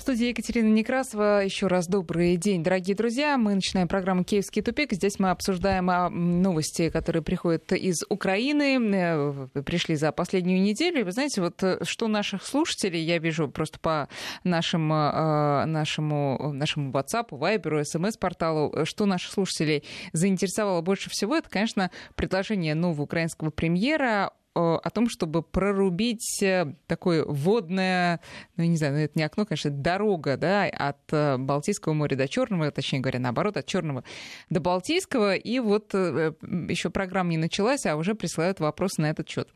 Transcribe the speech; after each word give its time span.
В 0.00 0.02
студии 0.02 0.28
Екатерина 0.28 0.72
Некрасова. 0.72 1.44
Еще 1.44 1.66
раз 1.66 1.86
добрый 1.86 2.38
день, 2.38 2.62
дорогие 2.62 2.96
друзья. 2.96 3.36
Мы 3.36 3.54
начинаем 3.54 3.86
программу 3.86 4.24
«Киевский 4.24 4.62
тупик». 4.62 4.94
Здесь 4.94 5.18
мы 5.18 5.28
обсуждаем 5.28 5.90
а, 5.90 6.08
новости, 6.08 6.88
которые 6.88 7.22
приходят 7.22 7.70
из 7.74 8.02
Украины, 8.08 8.78
э, 8.80 9.62
пришли 9.62 9.96
за 9.96 10.10
последнюю 10.10 10.62
неделю. 10.62 11.04
Вы 11.04 11.12
знаете, 11.12 11.42
вот 11.42 11.62
э, 11.62 11.84
что 11.84 12.08
наших 12.08 12.46
слушателей, 12.46 13.02
я 13.02 13.18
вижу 13.18 13.50
просто 13.50 13.78
по 13.78 14.08
нашим, 14.42 14.90
э, 14.90 15.66
нашему, 15.66 16.50
нашему 16.54 16.92
WhatsApp, 16.92 17.28
Viber, 17.28 17.84
смс-порталу, 17.84 18.86
что 18.86 19.04
наших 19.04 19.30
слушателей 19.30 19.84
заинтересовало 20.14 20.80
больше 20.80 21.10
всего, 21.10 21.36
это, 21.36 21.50
конечно, 21.50 21.90
предложение 22.14 22.74
нового 22.74 23.02
украинского 23.02 23.50
премьера 23.50 24.32
о 24.54 24.90
том, 24.90 25.08
чтобы 25.08 25.42
прорубить 25.42 26.42
э, 26.42 26.74
такое 26.86 27.24
водное, 27.24 28.20
ну, 28.56 28.64
не 28.64 28.76
знаю, 28.76 28.94
ну, 28.94 28.98
это 29.00 29.12
не 29.18 29.22
окно, 29.22 29.46
конечно, 29.46 29.70
дорога, 29.70 30.36
да, 30.36 30.64
от 30.64 31.12
э, 31.12 31.36
Балтийского 31.38 31.92
моря 31.92 32.16
до 32.16 32.28
Черного, 32.28 32.70
точнее 32.70 33.00
говоря, 33.00 33.20
наоборот, 33.20 33.56
от 33.56 33.66
Черного 33.66 34.04
до 34.48 34.60
Балтийского. 34.60 35.36
И 35.36 35.58
вот 35.60 35.94
э, 35.94 36.32
еще 36.68 36.90
программа 36.90 37.30
не 37.30 37.38
началась, 37.38 37.86
а 37.86 37.96
уже 37.96 38.14
присылают 38.14 38.60
вопросы 38.60 39.00
на 39.00 39.10
этот 39.10 39.28
счет. 39.28 39.48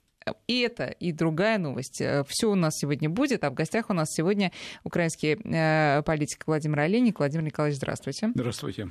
И 0.46 0.60
это, 0.60 0.86
и 0.86 1.12
другая 1.12 1.58
новость. 1.58 2.00
Э, 2.00 2.24
Все 2.26 2.50
у 2.50 2.54
нас 2.54 2.74
сегодня 2.78 3.10
будет. 3.10 3.44
А 3.44 3.50
в 3.50 3.54
гостях 3.54 3.90
у 3.90 3.92
нас 3.92 4.08
сегодня 4.10 4.52
украинский 4.82 5.36
э, 5.44 6.02
политик 6.02 6.44
Владимир 6.46 6.80
Олейник. 6.80 7.18
Владимир 7.18 7.44
Николаевич, 7.44 7.76
здравствуйте. 7.76 8.30
Здравствуйте. 8.34 8.90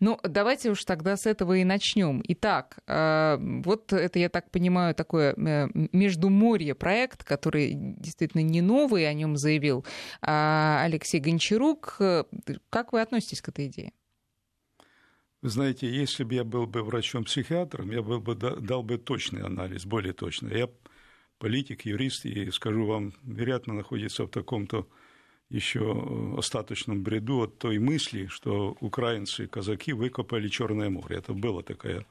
Ну, 0.00 0.18
давайте 0.22 0.70
уж 0.70 0.82
тогда 0.84 1.16
с 1.16 1.26
этого 1.26 1.58
и 1.58 1.64
начнем. 1.64 2.22
Итак, 2.26 2.78
э, 2.86 3.36
вот 3.38 3.92
это, 3.92 4.18
я 4.18 4.30
так 4.30 4.50
понимаю, 4.50 4.94
такой 4.94 5.34
междуморье 5.36 6.74
проект, 6.74 7.22
который 7.22 7.72
действительно 7.74 8.40
не 8.40 8.62
новый, 8.62 9.08
о 9.08 9.12
нем 9.12 9.36
заявил 9.36 9.84
Алексей 10.20 11.20
Гончарук. 11.20 11.98
Как 12.70 12.92
вы 12.92 13.00
относитесь 13.02 13.42
к 13.42 13.48
этой 13.48 13.66
идее? 13.66 13.92
Вы 15.42 15.48
знаете, 15.48 15.90
если 15.90 16.22
бы 16.22 16.34
я 16.34 16.44
был 16.44 16.66
бы 16.68 16.84
врачом-психиатром, 16.84 17.90
я 17.90 18.00
был 18.00 18.20
бы, 18.20 18.36
дал 18.36 18.84
бы 18.84 18.96
точный 18.96 19.42
анализ, 19.42 19.84
более 19.84 20.12
точный. 20.12 20.56
Я 20.56 20.70
политик, 21.38 21.84
юрист, 21.84 22.24
и 22.26 22.48
скажу 22.52 22.86
вам, 22.86 23.12
вероятно, 23.24 23.74
находится 23.74 24.24
в 24.24 24.28
таком-то 24.28 24.86
еще 25.48 26.36
остаточном 26.38 27.02
бреду 27.02 27.42
от 27.42 27.58
той 27.58 27.80
мысли, 27.80 28.26
что 28.26 28.76
украинцы, 28.80 29.48
казаки 29.48 29.92
выкопали 29.92 30.46
Черное 30.46 30.90
море. 30.90 31.16
Это 31.16 31.34
была 31.34 31.62
такая, 31.62 32.06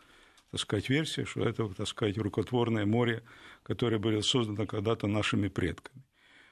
так 0.52 0.60
сказать, 0.60 0.90
версия, 0.90 1.24
что 1.24 1.48
это, 1.48 1.70
так 1.70 1.88
сказать, 1.88 2.18
рукотворное 2.18 2.86
море, 2.86 3.24
которое 3.64 3.98
было 3.98 4.20
создано 4.20 4.68
когда-то 4.68 5.08
нашими 5.08 5.48
предками. 5.48 6.04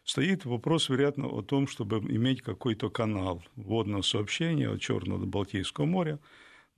Стоит 0.06 0.46
вопрос, 0.46 0.88
вероятно, 0.88 1.28
о 1.28 1.42
том, 1.42 1.68
чтобы 1.68 1.98
иметь 1.98 2.42
какой-то 2.42 2.90
канал 2.90 3.44
водного 3.58 4.02
сообщения 4.02 4.70
от 4.70 4.80
Черного 4.80 5.20
до 5.20 5.26
Балтийского 5.26 5.86
моря, 5.86 6.20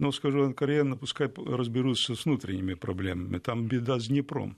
но, 0.02 0.11
скажу 0.11 0.49
откровенно, 0.49 0.97
пускай 0.97 1.30
разберутся 1.38 2.16
с 2.16 2.25
внутренними 2.25 2.73
проблемами. 2.73 3.38
Там 3.38 3.67
беда 3.67 3.99
с 3.99 4.08
Днепром. 4.08 4.58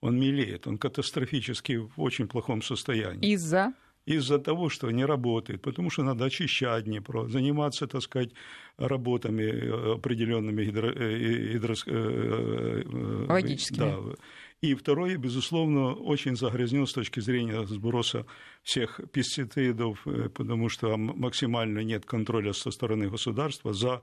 Он 0.00 0.18
мелеет, 0.18 0.66
он 0.66 0.78
катастрофически 0.78 1.76
в 1.76 1.92
очень 1.96 2.26
плохом 2.26 2.62
состоянии. 2.62 3.32
Из-за? 3.34 3.74
Из-за 4.06 4.38
того, 4.38 4.70
что 4.70 4.90
не 4.90 5.04
работает, 5.04 5.60
потому 5.60 5.90
что 5.90 6.02
надо 6.02 6.24
очищать 6.24 6.84
Днепро, 6.84 7.28
заниматься, 7.28 7.86
так 7.86 8.00
сказать, 8.00 8.30
работами 8.78 9.42
э, 9.42 9.94
определенными 9.96 10.64
гидро... 10.64 10.90
Э, 10.90 11.52
гидро... 11.52 11.74
Э, 11.86 13.26
Логическими. 13.28 13.78
Да. 13.78 13.98
И 14.62 14.74
второе, 14.74 15.18
безусловно, 15.18 15.92
очень 15.92 16.34
загрязнен 16.36 16.86
с 16.86 16.92
точки 16.94 17.20
зрения 17.20 17.62
сброса 17.66 18.24
всех 18.62 19.00
пестицидов, 19.12 20.02
потому 20.34 20.70
что 20.70 20.96
максимально 20.96 21.80
нет 21.80 22.06
контроля 22.06 22.54
со 22.54 22.70
стороны 22.70 23.10
государства 23.10 23.74
за 23.74 24.00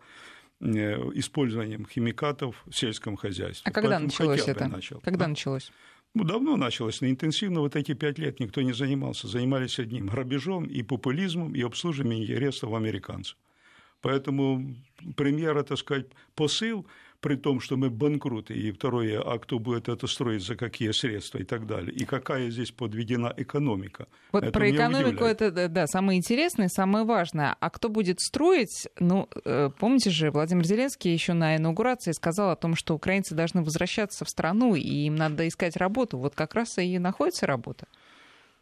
использованием 0.61 1.85
химикатов 1.85 2.63
в 2.65 2.73
сельском 2.73 3.15
хозяйстве. 3.17 3.69
А 3.69 3.71
когда 3.71 3.89
Поэтому 3.89 4.07
началось 4.07 4.47
это? 4.47 4.67
Начал. 4.67 5.01
Когда 5.01 5.25
а? 5.25 5.27
началось? 5.27 5.71
Ну, 6.13 6.23
давно 6.23 6.55
началось, 6.55 7.01
но 7.01 7.09
интенсивно 7.09 7.59
вот 7.59 7.75
эти 7.75 7.93
пять 7.93 8.17
лет 8.17 8.39
никто 8.39 8.61
не 8.61 8.71
занимался. 8.71 9.27
Занимались 9.27 9.79
одним– 9.79 10.07
грабежом 10.07 10.63
и 10.63 10.81
популизмом, 10.81 11.53
и 11.53 11.61
обслуживанием 11.61 12.23
интересов 12.23 12.73
американцев. 12.73 13.37
Поэтому 14.01 14.75
премьера, 15.17 15.63
так 15.63 15.77
сказать, 15.77 16.05
посыл 16.35 16.87
при 17.25 17.37
том, 17.37 17.59
что 17.59 17.75
мы 17.75 17.89
банкруты, 17.89 18.53
и 18.53 18.71
второе, 18.71 19.19
а 19.19 19.39
кто 19.39 19.57
будет 19.57 19.89
это 19.89 20.05
строить, 20.05 20.43
за 20.43 20.55
какие 20.55 20.91
средства 20.91 21.39
и 21.39 21.43
так 21.43 21.65
далее, 21.65 21.91
и 21.91 22.05
какая 22.05 22.51
здесь 22.51 22.69
подведена 22.69 23.33
экономика. 23.35 24.05
Вот 24.31 24.43
это 24.43 24.51
про 24.51 24.69
экономику 24.69 25.23
это, 25.23 25.67
да, 25.67 25.87
самое 25.87 26.19
интересное, 26.19 26.67
самое 26.67 27.03
важное. 27.03 27.55
А 27.59 27.69
кто 27.71 27.89
будет 27.89 28.19
строить, 28.19 28.87
ну, 28.99 29.27
э, 29.43 29.71
помните 29.79 30.11
же, 30.11 30.29
Владимир 30.29 30.63
Зеленский 30.65 31.11
еще 31.11 31.33
на 31.33 31.55
инаугурации 31.55 32.11
сказал 32.11 32.51
о 32.51 32.55
том, 32.55 32.75
что 32.75 32.93
украинцы 32.93 33.33
должны 33.33 33.63
возвращаться 33.63 34.23
в 34.23 34.29
страну, 34.29 34.75
и 34.75 35.07
им 35.07 35.15
надо 35.15 35.47
искать 35.47 35.77
работу. 35.77 36.19
Вот 36.19 36.35
как 36.35 36.53
раз 36.53 36.77
и 36.77 36.99
находится 36.99 37.47
работа. 37.47 37.87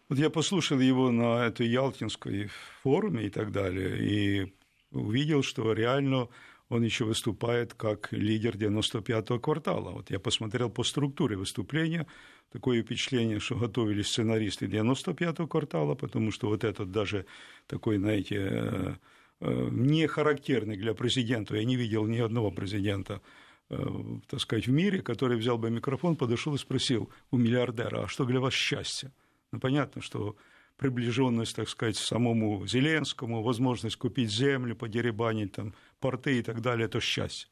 Вот 0.07 0.19
я 0.19 0.29
послушал 0.29 0.79
его 0.79 1.11
на 1.11 1.47
этой 1.47 1.67
Ялтинской 1.67 2.49
форуме 2.81 3.25
и 3.25 3.29
так 3.29 3.51
далее, 3.51 3.97
и 3.99 4.53
увидел, 4.91 5.43
что 5.43 5.73
реально 5.73 6.29
он 6.73 6.83
еще 6.83 7.05
выступает 7.05 7.73
как 7.73 8.11
лидер 8.11 8.55
95-го 8.55 9.39
квартала. 9.39 9.91
Вот 9.91 10.11
я 10.11 10.19
посмотрел 10.19 10.69
по 10.69 10.83
структуре 10.83 11.37
выступления, 11.37 12.07
такое 12.51 12.81
впечатление, 12.81 13.39
что 13.39 13.55
готовились 13.55 14.07
сценаристы 14.07 14.65
95-го 14.65 15.47
квартала, 15.47 15.95
потому 15.95 16.31
что 16.31 16.47
вот 16.47 16.63
этот 16.63 16.91
даже 16.91 17.25
такой, 17.67 17.97
знаете, 17.97 18.35
э, 18.35 18.95
э, 19.41 19.69
не 19.71 20.07
характерный 20.07 20.75
для 20.77 20.93
президента, 20.93 21.55
я 21.55 21.63
не 21.63 21.75
видел 21.75 22.05
ни 22.05 22.17
одного 22.17 22.51
президента, 22.51 23.21
э, 23.69 23.77
так 24.27 24.39
сказать, 24.39 24.67
в 24.67 24.71
мире, 24.71 25.01
который 25.01 25.37
взял 25.37 25.57
бы 25.57 25.69
микрофон, 25.69 26.15
подошел 26.15 26.55
и 26.55 26.57
спросил 26.57 27.09
у 27.31 27.37
миллиардера, 27.37 28.03
а 28.03 28.07
что 28.07 28.25
для 28.25 28.39
вас 28.39 28.53
счастье? 28.53 29.11
Ну, 29.51 29.59
понятно, 29.59 30.01
что 30.01 30.35
приближенность, 30.77 31.55
так 31.55 31.69
сказать, 31.69 31.95
самому 31.95 32.65
Зеленскому, 32.67 33.43
возможность 33.43 33.95
купить 33.95 34.31
землю, 34.31 34.75
подеребанить 34.75 35.53
там 35.53 35.73
порты 36.03 36.39
и 36.39 36.41
так 36.41 36.59
далее, 36.59 36.85
это 36.85 36.99
счастье. 36.99 37.47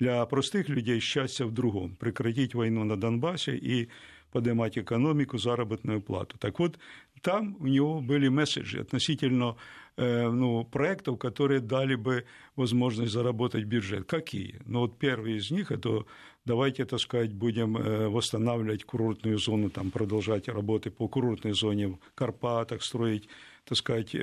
Для 0.00 0.26
простых 0.26 0.68
людей 0.68 1.00
счастье 1.00 1.46
в 1.46 1.52
другом– 1.52 1.94
прекратить 2.00 2.54
войну 2.54 2.84
на 2.84 2.96
Донбассе 2.96 3.56
и 3.56 3.88
поднимать 4.32 4.76
экономику, 4.76 5.38
заработную 5.38 6.00
плату. 6.00 6.36
Так 6.38 6.58
вот, 6.58 6.78
там 7.22 7.56
у 7.60 7.68
него 7.68 8.00
были 8.00 8.28
месседжи 8.28 8.80
относительно 8.80 9.54
ну, 9.96 10.64
проектов, 10.64 11.18
которые 11.18 11.60
дали 11.60 11.94
бы 11.94 12.24
возможность 12.56 13.12
заработать 13.12 13.64
бюджет. 13.64 14.08
Какие? 14.08 14.60
Ну, 14.66 14.80
вот 14.80 14.98
первый 14.98 15.36
из 15.36 15.52
них– 15.52 15.70
это 15.76 16.04
давайте, 16.44 16.84
так 16.84 16.98
сказать, 16.98 17.32
будем 17.32 17.74
восстанавливать 18.12 18.84
курортную 18.84 19.38
зону, 19.38 19.70
там, 19.70 19.90
продолжать 19.90 20.48
работы 20.48 20.90
по 20.90 21.06
курортной 21.08 21.52
зоне 21.52 21.86
в 21.86 21.98
Карпатах, 22.16 22.82
строить, 22.82 23.28
так 23.64 23.78
сказать, 23.78 24.16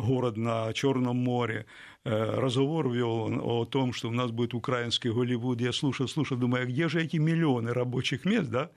город 0.00 0.36
на 0.36 0.72
Черном 0.72 1.16
море. 1.16 1.66
Разговор 2.04 2.90
вел 2.90 3.40
о 3.42 3.66
том, 3.66 3.92
что 3.92 4.08
у 4.08 4.12
нас 4.12 4.30
будет 4.30 4.54
украинский 4.54 5.10
Голливуд. 5.10 5.60
Я 5.60 5.72
слушал, 5.72 6.08
слушал, 6.08 6.38
думаю, 6.38 6.64
а 6.64 6.66
где 6.66 6.88
же 6.88 7.02
эти 7.02 7.18
миллионы 7.18 7.72
рабочих 7.72 8.24
мест, 8.24 8.50
да? 8.50 8.70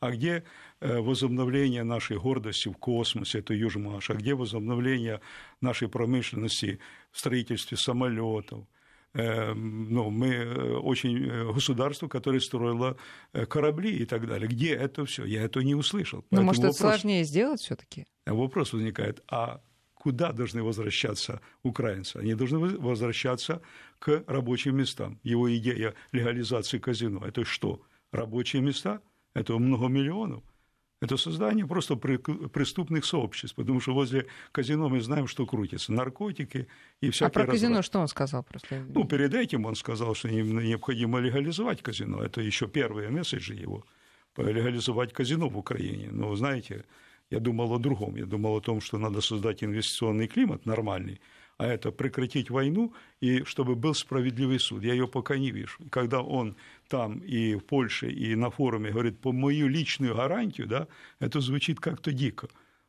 а 0.00 0.10
где 0.10 0.44
э, 0.80 0.98
возобновление 0.98 1.84
нашей 1.84 2.18
гордости 2.18 2.68
в 2.68 2.72
космосе, 2.72 3.38
это 3.40 3.54
Южмаш, 3.54 4.10
а 4.10 4.14
где 4.14 4.34
возобновление 4.34 5.20
нашей 5.60 5.88
промышленности 5.88 6.80
в 7.12 7.18
строительстве 7.18 7.76
самолетов, 7.76 8.64
э, 9.12 9.52
ну, 9.52 10.10
мы 10.10 10.28
э, 10.28 10.76
очень 10.76 11.52
государство, 11.52 12.08
которое 12.08 12.40
строило 12.40 12.96
корабли 13.48 13.94
и 13.94 14.06
так 14.06 14.26
далее. 14.26 14.48
Где 14.48 14.74
это 14.74 15.04
все? 15.04 15.24
Я 15.24 15.42
это 15.42 15.60
не 15.60 15.74
услышал. 15.74 16.24
Ну, 16.30 16.42
может, 16.42 16.62
вопрос, 16.62 16.76
это 16.76 16.88
сложнее 16.88 17.24
сделать 17.24 17.60
все-таки? 17.60 18.06
Вопрос 18.24 18.72
возникает, 18.72 19.22
а 19.30 19.60
куда 20.00 20.32
должны 20.32 20.62
возвращаться 20.62 21.40
украинцы? 21.62 22.16
Они 22.16 22.34
должны 22.34 22.58
возвращаться 22.58 23.60
к 23.98 24.24
рабочим 24.26 24.76
местам. 24.76 25.18
Его 25.22 25.54
идея 25.56 25.94
легализации 26.12 26.78
казино– 26.78 27.20
это 27.26 27.44
что? 27.44 27.82
Рабочие 28.12 28.62
места– 28.62 29.00
это 29.34 29.58
много 29.58 29.88
миллионов. 29.88 30.42
Это 31.02 31.16
создание 31.16 31.66
просто 31.66 31.96
преступных 31.96 33.04
сообществ, 33.04 33.56
потому 33.56 33.80
что 33.80 33.94
возле 33.94 34.26
казино 34.52 34.88
мы 34.88 35.00
знаем, 35.00 35.26
что 35.26 35.46
крутится. 35.46 35.92
Наркотики 35.92 36.66
и 37.02 37.10
всякие 37.10 37.26
А 37.26 37.30
про 37.30 37.42
разврат. 37.42 37.60
казино 37.60 37.82
что 37.82 38.00
он 38.00 38.08
сказал? 38.08 38.42
Просто? 38.42 38.84
Ну, 38.94 39.04
перед 39.04 39.34
этим 39.34 39.66
он 39.66 39.74
сказал, 39.74 40.14
что 40.14 40.28
необходимо 40.30 41.20
легализовать 41.20 41.82
казино. 41.82 42.22
Это 42.22 42.40
еще 42.40 42.66
первые 42.66 43.10
месседжи 43.10 43.54
его. 43.54 43.84
Легализовать 44.36 45.12
казино 45.12 45.48
в 45.48 45.56
Украине. 45.58 46.08
Но, 46.10 46.34
знаете, 46.36 46.84
я 47.30 47.38
думал 47.38 47.72
о 47.72 47.78
другом. 47.78 48.16
Я 48.16 48.26
думал 48.26 48.56
о 48.56 48.60
том, 48.60 48.80
что 48.80 48.98
надо 48.98 49.20
создать 49.20 49.62
инвестиционный 49.62 50.26
климат 50.26 50.66
нормальный, 50.66 51.20
а 51.58 51.66
это 51.66 51.92
прекратить 51.92 52.50
войну 52.50 52.92
и 53.20 53.44
чтобы 53.44 53.76
был 53.76 53.94
справедливый 53.94 54.58
суд. 54.58 54.82
Я 54.82 54.94
ее 54.94 55.06
пока 55.06 55.38
не 55.38 55.50
вижу. 55.50 55.76
И 55.80 55.88
когда 55.88 56.22
он 56.22 56.56
там 56.88 57.18
и 57.18 57.54
в 57.54 57.60
Польше, 57.60 58.10
и 58.10 58.34
на 58.34 58.50
форуме 58.50 58.90
говорит 58.90 59.20
по 59.20 59.32
мою 59.32 59.68
личную 59.68 60.14
гарантию, 60.14 60.66
да, 60.66 60.88
это 61.20 61.40
звучит 61.40 61.78
как-то 61.78 62.12
дико. 62.12 62.48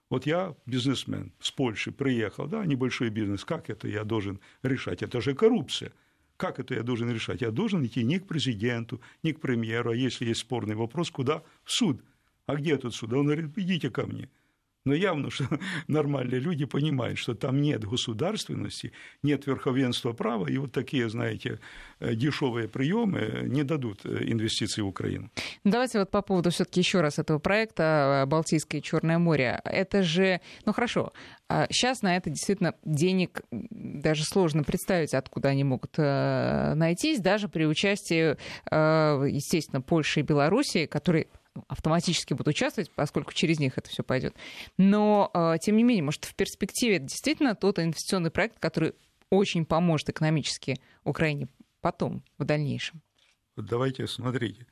Вот 0.09 0.25
я 0.25 0.55
бизнесмен 0.65 1.31
с 1.39 1.51
Польши 1.51 1.91
приехал, 1.91 2.47
да, 2.47 2.65
небольшой 2.65 3.09
бизнес, 3.09 3.45
как 3.45 3.69
это 3.69 3.87
я 3.87 4.03
должен 4.03 4.39
решать? 4.63 5.03
Это 5.03 5.21
же 5.21 5.33
коррупция. 5.35 5.93
Как 6.35 6.59
это 6.59 6.73
я 6.73 6.81
должен 6.81 7.11
решать? 7.11 7.41
Я 7.41 7.51
должен 7.51 7.85
идти 7.85 8.03
не 8.03 8.19
к 8.19 8.27
президенту, 8.27 8.99
не 9.21 9.31
к 9.31 9.39
премьеру, 9.39 9.91
а 9.91 9.95
если 9.95 10.25
есть 10.25 10.41
спорный 10.41 10.75
вопрос, 10.75 11.11
куда? 11.11 11.43
В 11.63 11.71
суд. 11.71 12.01
А 12.45 12.55
где 12.55 12.77
тут 12.77 12.95
суд? 12.95 13.13
Он 13.13 13.25
говорит, 13.25 13.57
идите 13.57 13.89
ко 13.89 14.05
мне. 14.05 14.29
Но 14.83 14.95
явно, 14.95 15.29
что 15.29 15.45
нормальные 15.87 16.39
люди 16.39 16.65
понимают, 16.65 17.19
что 17.19 17.35
там 17.35 17.61
нет 17.61 17.85
государственности, 17.85 18.91
нет 19.21 19.45
верховенства 19.45 20.13
права, 20.13 20.47
и 20.47 20.57
вот 20.57 20.71
такие, 20.71 21.07
знаете, 21.09 21.59
э, 21.99 22.15
дешевые 22.15 22.67
приемы 22.67 23.43
не 23.47 23.63
дадут 23.63 24.05
э, 24.05 24.23
инвестиций 24.23 24.83
в 24.83 24.87
Украину. 24.87 25.29
Давайте 25.63 25.99
вот 25.99 26.09
по 26.09 26.21
поводу 26.21 26.49
все-таки 26.49 26.79
еще 26.79 27.01
раз 27.01 27.19
этого 27.19 27.37
проекта 27.37 28.23
э, 28.23 28.25
Балтийское 28.25 28.81
и 28.81 28.83
Черное 28.83 29.19
море. 29.19 29.61
Это 29.65 30.01
же, 30.01 30.41
ну 30.65 30.73
хорошо, 30.73 31.13
сейчас 31.69 32.01
на 32.01 32.15
это 32.15 32.29
действительно 32.29 32.75
денег 32.83 33.41
даже 33.51 34.23
сложно 34.23 34.63
представить, 34.63 35.13
откуда 35.13 35.49
они 35.49 35.63
могут 35.63 35.97
найтись, 35.97 37.19
даже 37.19 37.49
при 37.49 37.65
участии, 37.65 38.37
естественно, 38.71 39.81
Польши 39.81 40.21
и 40.21 40.23
Белоруссии, 40.23 40.85
которые 40.85 41.27
автоматически 41.67 42.33
будут 42.33 42.49
участвовать, 42.49 42.91
поскольку 42.91 43.33
через 43.33 43.59
них 43.59 43.77
это 43.77 43.89
все 43.89 44.03
пойдет. 44.03 44.35
Но, 44.77 45.29
э, 45.33 45.55
тем 45.61 45.75
не 45.77 45.83
менее, 45.83 46.03
может, 46.03 46.25
в 46.25 46.35
перспективе 46.35 46.97
это 46.97 47.05
действительно 47.05 47.55
тот 47.55 47.79
инвестиционный 47.79 48.31
проект, 48.31 48.59
который 48.59 48.93
очень 49.29 49.65
поможет 49.65 50.09
экономически 50.09 50.79
Украине 51.03 51.47
потом, 51.81 52.23
в 52.37 52.45
дальнейшем. 52.45 53.01
Вот 53.55 53.65
давайте 53.65 54.07
смотрите. 54.07 54.67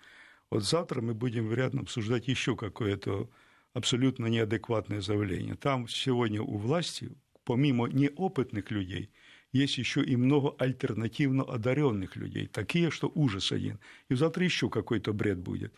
Вот 0.52 0.64
завтра 0.64 1.02
мы 1.02 1.14
будем, 1.14 1.48
вероятно, 1.48 1.82
обсуждать 1.82 2.28
еще 2.28 2.56
какое-то 2.56 3.30
абсолютно 3.74 4.28
неадекватное 4.28 5.02
заявление. 5.02 5.56
Там 5.56 5.88
сегодня 5.88 6.42
у 6.42 6.58
власти, 6.58 7.12
помимо 7.44 7.88
неопытных 7.88 8.72
людей, 8.72 9.12
есть 9.52 9.78
еще 9.78 10.04
и 10.04 10.16
много 10.16 10.56
альтернативно 10.60 11.44
одаренных 11.44 12.16
людей, 12.16 12.48
такие, 12.48 12.92
что 12.92 13.12
ужас 13.14 13.52
один. 13.52 13.80
И 14.08 14.16
завтра 14.16 14.44
еще 14.44 14.70
какой-то 14.70 15.14
бред 15.14 15.40
будет. 15.40 15.74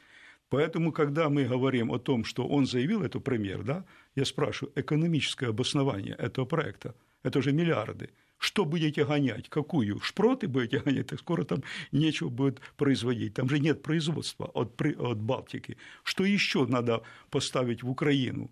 Поэтому, 0.51 0.91
когда 0.91 1.29
мы 1.29 1.45
говорим 1.45 1.91
о 1.91 1.97
том, 1.97 2.25
что 2.25 2.45
он 2.45 2.65
заявил, 2.65 3.03
это 3.03 3.21
премьер, 3.21 3.63
да, 3.63 3.85
я 4.15 4.25
спрашиваю, 4.25 4.73
экономическое 4.75 5.47
обоснование 5.47 6.13
этого 6.15 6.43
проекта, 6.45 6.93
это 7.23 7.41
же 7.41 7.53
миллиарды. 7.53 8.09
Что 8.37 8.65
будете 8.65 9.05
гонять? 9.05 9.47
Какую? 9.47 10.01
Шпроты 10.01 10.49
будете 10.49 10.79
гонять? 10.79 11.07
Так 11.07 11.19
скоро 11.19 11.45
там 11.45 11.63
нечего 11.93 12.27
будет 12.27 12.59
производить. 12.75 13.33
Там 13.33 13.47
же 13.49 13.59
нет 13.59 13.81
производства 13.81 14.45
от, 14.53 14.81
от 14.81 15.21
Балтики. 15.21 15.77
Что 16.03 16.25
еще 16.25 16.65
надо 16.65 17.01
поставить 17.29 17.81
в 17.83 17.89
Украину 17.89 18.51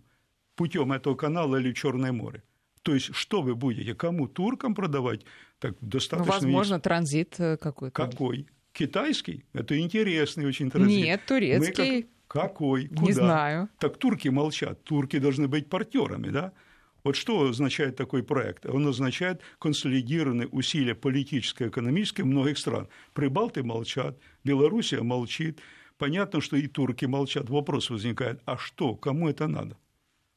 путем 0.56 0.94
этого 0.94 1.16
канала 1.16 1.58
или 1.58 1.74
Черное 1.74 2.14
море? 2.14 2.44
То 2.82 2.94
есть, 2.94 3.14
что 3.14 3.42
вы 3.42 3.56
будете? 3.56 3.94
Кому? 3.94 4.30
Туркам 4.30 4.74
продавать? 4.74 5.26
Так 5.60 5.76
достаточно. 5.82 6.34
Ну, 6.34 6.40
возможно, 6.40 6.76
есть... 6.76 6.84
транзит 6.84 7.36
э, 7.40 7.58
какой-то. 7.58 7.94
Какой? 7.94 8.48
Китайский? 8.74 9.44
Это 9.54 9.80
интересный 9.80 10.46
очень 10.46 10.70
транзит. 10.70 11.04
Нет, 11.04 11.26
турецкий. 11.26 11.92
Мы 11.92 12.02
как... 12.02 12.10
Какой? 12.30 12.88
Куда? 12.88 13.02
Не 13.02 13.12
знаю. 13.14 13.70
Так 13.80 13.98
турки 13.98 14.28
молчат. 14.28 14.84
Турки 14.84 15.18
должны 15.18 15.48
быть 15.48 15.68
партнерами, 15.68 16.30
да? 16.30 16.54
Вот 17.04 17.16
что 17.16 17.50
означает 17.50 17.96
такой 17.96 18.24
проект? 18.24 18.66
Он 18.66 18.86
означает 18.88 19.42
консолидированные 19.58 20.48
усилия 20.48 20.96
политические, 20.96 21.70
экономические 21.70 22.26
многих 22.26 22.58
стран. 22.58 22.88
Прибалты 23.14 23.64
молчат, 23.64 24.18
Белоруссия 24.44 25.02
молчит. 25.02 25.60
Понятно, 25.98 26.40
что 26.40 26.56
и 26.56 26.68
турки 26.68 27.06
молчат. 27.06 27.50
Вопрос 27.50 27.90
возникает, 27.90 28.42
а 28.46 28.58
что, 28.58 28.96
кому 28.96 29.30
это 29.30 29.48
надо? 29.48 29.78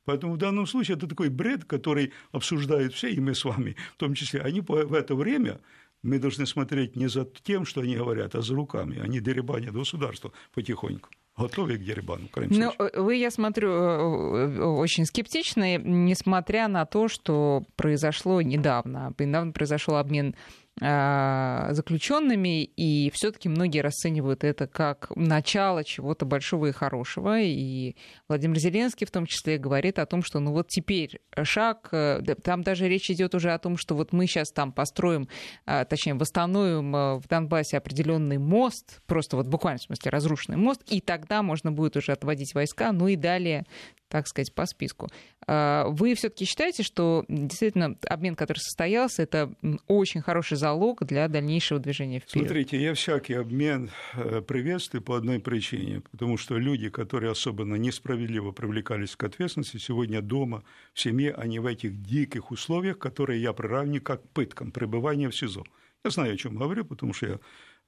Поэтому 0.04 0.32
в 0.34 0.38
данном 0.38 0.66
случае 0.66 0.96
это 0.96 1.06
такой 1.06 1.28
бред, 1.28 1.64
который 1.64 2.12
обсуждают 2.32 2.94
все, 2.94 3.08
и 3.08 3.20
мы 3.20 3.34
с 3.34 3.44
вами 3.44 3.76
в 3.94 3.96
том 3.96 4.14
числе. 4.14 4.40
Они 4.40 4.60
в 4.60 4.94
это 4.94 5.14
время 5.14 5.60
мы 6.02 6.18
должны 6.18 6.46
смотреть 6.46 6.96
не 6.96 7.08
за 7.08 7.24
тем, 7.24 7.64
что 7.64 7.80
они 7.80 7.96
говорят, 7.96 8.34
а 8.34 8.42
за 8.42 8.54
руками. 8.54 8.98
Они 8.98 9.20
деребанят 9.20 9.72
государство 9.72 10.32
потихоньку 10.54 11.08
готовы 11.36 11.78
к 11.78 12.30
крайнем 12.30 12.58
Но 12.58 12.72
случае. 12.72 13.02
Вы, 13.02 13.16
я 13.16 13.30
смотрю, 13.30 13.70
э, 13.70 14.58
э, 14.58 14.62
очень 14.62 15.06
скептичны, 15.06 15.80
несмотря 15.82 16.68
на 16.68 16.84
то, 16.84 17.08
что 17.08 17.62
произошло 17.76 18.42
недавно. 18.42 19.14
Недавно 19.18 19.52
произошел 19.52 19.96
обмен 19.96 20.34
заключенными, 20.80 22.64
и 22.64 23.10
все-таки 23.14 23.48
многие 23.48 23.80
расценивают 23.80 24.42
это 24.42 24.66
как 24.66 25.12
начало 25.14 25.84
чего-то 25.84 26.24
большого 26.24 26.66
и 26.66 26.72
хорошего. 26.72 27.40
И 27.40 27.94
Владимир 28.26 28.58
Зеленский 28.58 29.06
в 29.06 29.10
том 29.10 29.26
числе 29.26 29.58
говорит 29.58 29.98
о 29.98 30.06
том, 30.06 30.22
что 30.22 30.40
ну 30.40 30.52
вот 30.52 30.68
теперь 30.68 31.20
шаг, 31.42 31.88
э, 31.92 32.22
там 32.42 32.62
даже 32.62 32.88
речь 32.88 33.10
идет 33.10 33.34
уже 33.34 33.52
о 33.52 33.58
том, 33.58 33.76
что 33.76 33.94
вот 33.94 34.12
мы 34.12 34.26
сейчас 34.26 34.50
там 34.50 34.72
построим, 34.72 35.28
а, 35.66 35.84
точнее 35.84 36.14
восстановим 36.14 36.96
э, 36.96 37.14
в 37.16 37.28
Донбассе 37.28 37.76
определенный 37.76 38.38
мост, 38.38 39.02
просто 39.06 39.36
вот 39.36 39.46
буквально 39.46 39.78
в 39.78 39.82
смысле 39.82 40.10
разрушенный 40.10 40.58
мост, 40.58 40.82
и 40.88 41.00
тогда 41.00 41.42
можно 41.42 41.70
будет 41.70 41.96
уже 41.96 42.12
отводить 42.12 42.54
войска, 42.54 42.92
ну 42.92 43.08
и 43.08 43.16
далее 43.16 43.66
так 44.12 44.28
сказать, 44.28 44.54
по 44.54 44.66
списку. 44.66 45.08
А, 45.46 45.86
вы 45.88 46.14
все-таки 46.14 46.44
считаете, 46.44 46.82
что 46.82 47.24
действительно 47.28 47.96
обмен, 48.06 48.34
который 48.34 48.58
состоялся, 48.58 49.22
это 49.22 49.50
очень 49.86 50.20
хороший 50.20 50.58
залог 50.58 51.02
для 51.06 51.28
дальнейшего 51.28 51.80
движения 51.80 52.20
вперед? 52.20 52.46
Смотрите, 52.46 52.78
я 52.78 52.92
всякий 52.92 53.32
обмен 53.32 53.90
э, 54.12 54.42
приветствую 54.42 55.00
по 55.00 55.16
одной 55.16 55.40
причине, 55.40 56.02
потому 56.10 56.36
что 56.36 56.58
люди, 56.58 56.90
которые 56.90 57.32
особенно 57.32 57.76
несправедливо 57.76 58.52
привлекались 58.52 59.16
к 59.16 59.24
ответственности, 59.24 59.78
сегодня 59.78 60.20
дома, 60.20 60.62
в 60.92 61.00
семье, 61.00 61.32
они 61.32 61.58
в 61.58 61.64
этих 61.64 62.02
диких 62.02 62.50
условиях, 62.50 62.98
которые 62.98 63.40
я 63.40 63.54
приравниваю 63.54 64.02
как 64.02 64.28
пыткам, 64.28 64.72
пребывания 64.72 65.30
в 65.30 65.34
СИЗО. 65.34 65.64
Я 66.04 66.10
знаю, 66.10 66.34
о 66.34 66.36
чем 66.36 66.56
говорю, 66.56 66.84
потому 66.84 67.14
что 67.14 67.26
я 67.26 67.38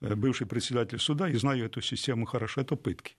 э, 0.00 0.15
бывший 0.15 0.47
председатель 0.47 0.99
суда 0.99 1.29
и 1.29 1.35
знаю 1.35 1.67
эту 1.67 1.82
систему 1.82 2.25
хорошо. 2.25 2.62
Это 2.62 2.77
пытки. 2.77 3.15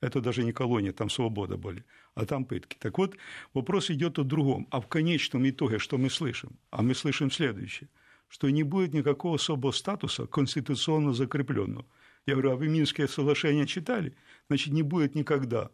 Это 0.00 0.20
даже 0.20 0.44
не 0.44 0.52
колония, 0.52 0.92
там 0.92 1.08
свобода 1.08 1.56
были, 1.56 1.84
а 2.14 2.26
там 2.26 2.44
пытки. 2.44 2.76
Так 2.78 2.98
вот, 2.98 3.16
вопрос 3.54 3.90
идет 3.90 4.18
о 4.18 4.24
другом. 4.24 4.66
А 4.70 4.80
в 4.80 4.88
конечном 4.88 5.48
итоге 5.48 5.78
что 5.78 5.96
мы 5.96 6.10
слышим? 6.10 6.58
А 6.70 6.82
мы 6.82 6.94
слышим 6.94 7.30
следующее, 7.30 7.88
что 8.28 8.50
не 8.50 8.62
будет 8.62 8.92
никакого 8.92 9.36
особого 9.36 9.72
статуса 9.72 10.26
конституционно 10.26 11.14
закрепленного. 11.14 11.86
Я 12.26 12.34
говорю, 12.34 12.52
а 12.52 12.56
вы 12.56 12.68
Минские 12.68 13.08
соглашения 13.08 13.66
читали? 13.66 14.14
Значит, 14.48 14.74
не 14.74 14.82
будет 14.82 15.14
никогда. 15.14 15.70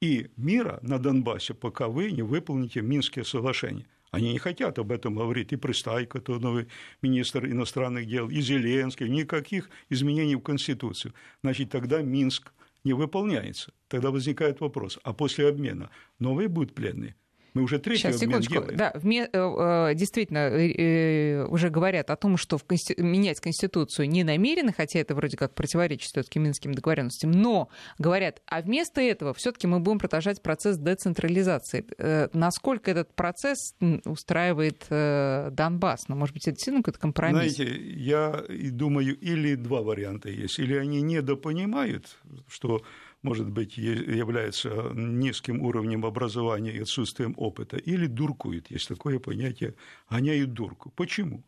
И 0.00 0.30
мира 0.36 0.78
на 0.82 0.98
Донбассе, 0.98 1.54
пока 1.54 1.88
вы 1.88 2.12
не 2.12 2.22
выполните 2.22 2.80
Минские 2.80 3.24
соглашения. 3.24 3.86
Они 4.10 4.32
не 4.32 4.38
хотят 4.38 4.78
об 4.78 4.92
этом 4.92 5.16
говорить. 5.16 5.52
И 5.52 5.56
Пристайко, 5.56 6.20
то 6.20 6.38
новый 6.38 6.68
министр 7.02 7.46
иностранных 7.46 8.06
дел, 8.06 8.30
и 8.30 8.40
Зеленский. 8.40 9.08
Никаких 9.08 9.68
изменений 9.90 10.36
в 10.36 10.40
Конституцию. 10.40 11.12
Значит, 11.42 11.70
тогда 11.70 12.00
Минск 12.00 12.52
не 12.88 12.94
выполняется. 12.94 13.72
Тогда 13.88 14.10
возникает 14.10 14.60
вопрос, 14.60 14.98
а 15.02 15.12
после 15.12 15.46
обмена 15.48 15.90
новые 16.18 16.48
будут 16.48 16.74
пленные? 16.74 17.16
Мы 17.58 17.64
уже 17.64 17.78
третий 17.80 18.02
Сейчас, 18.02 18.22
обмен 18.22 18.42
секундочку. 18.42 18.54
делаем. 18.54 18.76
Да, 18.76 18.92
вме, 18.94 19.28
э, 19.32 19.94
действительно, 19.94 20.38
э, 20.38 20.70
э, 20.70 21.44
уже 21.46 21.70
говорят 21.70 22.10
о 22.10 22.16
том, 22.16 22.36
что 22.36 22.56
в 22.56 22.64
консти... 22.64 22.94
менять 22.98 23.40
Конституцию 23.40 24.08
не 24.08 24.22
намерены, 24.22 24.72
хотя 24.72 25.00
это 25.00 25.16
вроде 25.16 25.36
как 25.36 25.54
противоречит 25.54 26.10
все-таки 26.10 26.38
Минским 26.38 26.72
договоренностям, 26.72 27.32
но 27.32 27.68
говорят, 27.98 28.42
а 28.46 28.62
вместо 28.62 29.00
этого 29.00 29.34
все-таки 29.34 29.66
мы 29.66 29.80
будем 29.80 29.98
продолжать 29.98 30.40
процесс 30.40 30.78
децентрализации. 30.78 31.84
Насколько 32.32 32.92
этот 32.92 33.12
процесс 33.14 33.74
устраивает 34.04 34.86
Донбасс? 34.88 36.08
Ну, 36.08 36.14
может 36.14 36.34
быть, 36.34 36.44
это 36.44 36.52
действительно 36.52 36.82
какой-то 36.82 37.00
компромисс? 37.00 37.56
Знаете, 37.56 37.76
я 37.94 38.44
думаю, 38.70 39.18
или 39.18 39.56
два 39.56 39.82
варианта 39.82 40.30
есть. 40.30 40.58
Или 40.60 40.76
они 40.76 41.00
недопонимают, 41.02 42.18
что 42.48 42.82
может 43.22 43.50
быть, 43.50 43.76
является 43.76 44.92
низким 44.94 45.62
уровнем 45.62 46.04
образования 46.06 46.72
и 46.72 46.82
отсутствием 46.82 47.34
опыта, 47.36 47.76
или 47.76 48.06
дуркует, 48.06 48.70
есть 48.70 48.88
такое 48.88 49.18
понятие, 49.18 49.74
гоняют 50.08 50.52
дурку. 50.52 50.92
Почему? 50.94 51.42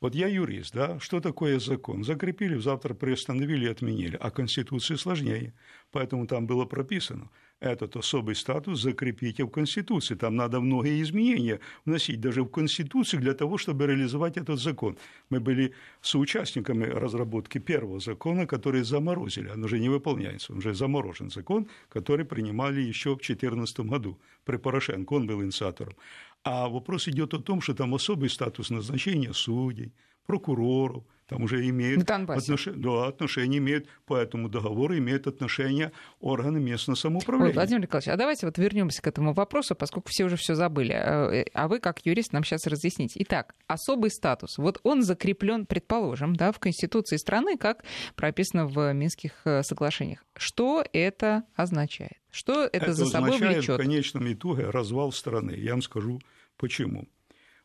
Вот 0.00 0.14
я 0.14 0.28
юрист, 0.28 0.72
да, 0.72 0.98
что 0.98 1.20
такое 1.20 1.58
закон? 1.58 2.04
Закрепили, 2.04 2.56
завтра 2.56 2.94
приостановили 2.94 3.66
и 3.66 3.70
отменили, 3.70 4.16
а 4.18 4.30
Конституции 4.30 4.94
сложнее. 4.94 5.52
Поэтому 5.90 6.26
там 6.26 6.46
было 6.46 6.64
прописано, 6.64 7.28
этот 7.60 7.96
особый 7.96 8.34
статус 8.34 8.80
закрепите 8.80 9.44
в 9.44 9.50
Конституции. 9.50 10.14
Там 10.14 10.36
надо 10.36 10.60
многие 10.60 11.02
изменения 11.02 11.60
вносить 11.84 12.20
даже 12.20 12.42
в 12.42 12.48
Конституцию 12.48 13.20
для 13.20 13.34
того, 13.34 13.58
чтобы 13.58 13.86
реализовать 13.86 14.38
этот 14.38 14.58
закон. 14.58 14.96
Мы 15.28 15.40
были 15.40 15.74
соучастниками 16.00 16.84
разработки 16.84 17.58
первого 17.58 18.00
закона, 18.00 18.46
который 18.46 18.82
заморозили. 18.82 19.50
Он 19.50 19.62
уже 19.64 19.78
не 19.78 19.90
выполняется, 19.90 20.52
он 20.52 20.58
уже 20.58 20.74
заморожен 20.74 21.30
закон, 21.30 21.68
который 21.90 22.24
принимали 22.24 22.80
еще 22.80 23.10
в 23.10 23.18
2014 23.18 23.80
году 23.80 24.18
при 24.44 24.56
Порошенко. 24.56 25.12
Он 25.12 25.26
был 25.26 25.42
инициатором. 25.42 25.94
А 26.42 26.68
вопрос 26.68 27.08
идет 27.08 27.34
о 27.34 27.38
том, 27.38 27.60
что 27.60 27.74
там 27.74 27.94
особый 27.94 28.30
статус 28.30 28.70
назначения 28.70 29.34
судей, 29.34 29.92
прокуроров, 30.26 31.04
там 31.30 31.44
уже 31.44 31.66
имеют 31.68 32.10
отношения, 32.10 32.76
да, 32.76 33.06
отношения 33.06 33.58
имеют 33.58 33.86
по 34.04 34.16
этому 34.16 34.48
договору 34.48 34.98
имеют 34.98 35.28
отношение 35.28 35.92
органы 36.18 36.58
местного 36.58 36.96
самоуправления. 36.96 37.50
Ой, 37.50 37.54
Владимир 37.54 37.82
Николаевич, 37.82 38.08
а 38.08 38.16
давайте 38.16 38.46
вот 38.46 38.58
вернемся 38.58 39.00
к 39.00 39.06
этому 39.06 39.32
вопросу, 39.32 39.76
поскольку 39.76 40.08
все 40.10 40.24
уже 40.24 40.34
все 40.34 40.56
забыли. 40.56 40.92
Э, 40.92 41.44
а 41.54 41.68
вы, 41.68 41.78
как 41.78 42.04
юрист, 42.04 42.32
нам 42.32 42.42
сейчас 42.42 42.66
разъясните. 42.66 43.22
Итак, 43.22 43.54
особый 43.68 44.10
статус. 44.10 44.58
Вот 44.58 44.80
он 44.82 45.02
закреплен, 45.02 45.66
предположим, 45.66 46.34
да, 46.34 46.50
в 46.50 46.58
Конституции 46.58 47.16
страны, 47.16 47.56
как 47.56 47.84
прописано 48.16 48.66
в 48.66 48.92
Минских 48.92 49.34
э, 49.44 49.62
соглашениях. 49.62 50.24
Что 50.36 50.84
это 50.92 51.44
означает? 51.54 52.18
Что 52.32 52.64
это, 52.64 52.76
это 52.76 52.92
за 52.92 53.06
собой 53.06 53.38
влечет? 53.38 53.76
в 53.76 53.76
конечном 53.76 54.32
итоге 54.32 54.68
развал 54.68 55.12
страны. 55.12 55.52
Я 55.52 55.72
вам 55.72 55.82
скажу 55.82 56.20
почему. 56.56 57.06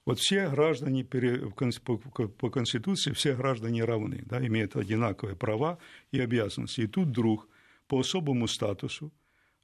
Вот 0.06 0.20
все 0.20 0.50
граждане 0.50 1.04
по 1.04 2.50
Конституции, 2.50 3.12
все 3.12 3.36
граждане 3.36 3.84
равны, 3.84 4.22
да, 4.26 4.46
имеют 4.46 4.76
одинаковые 4.76 5.36
права 5.36 5.80
и 6.12 6.20
обязанности. 6.20 6.82
И 6.82 6.88
тут 6.88 7.08
вдруг 7.08 7.48
по 7.88 8.00
особому 8.00 8.48
статусу 8.48 9.12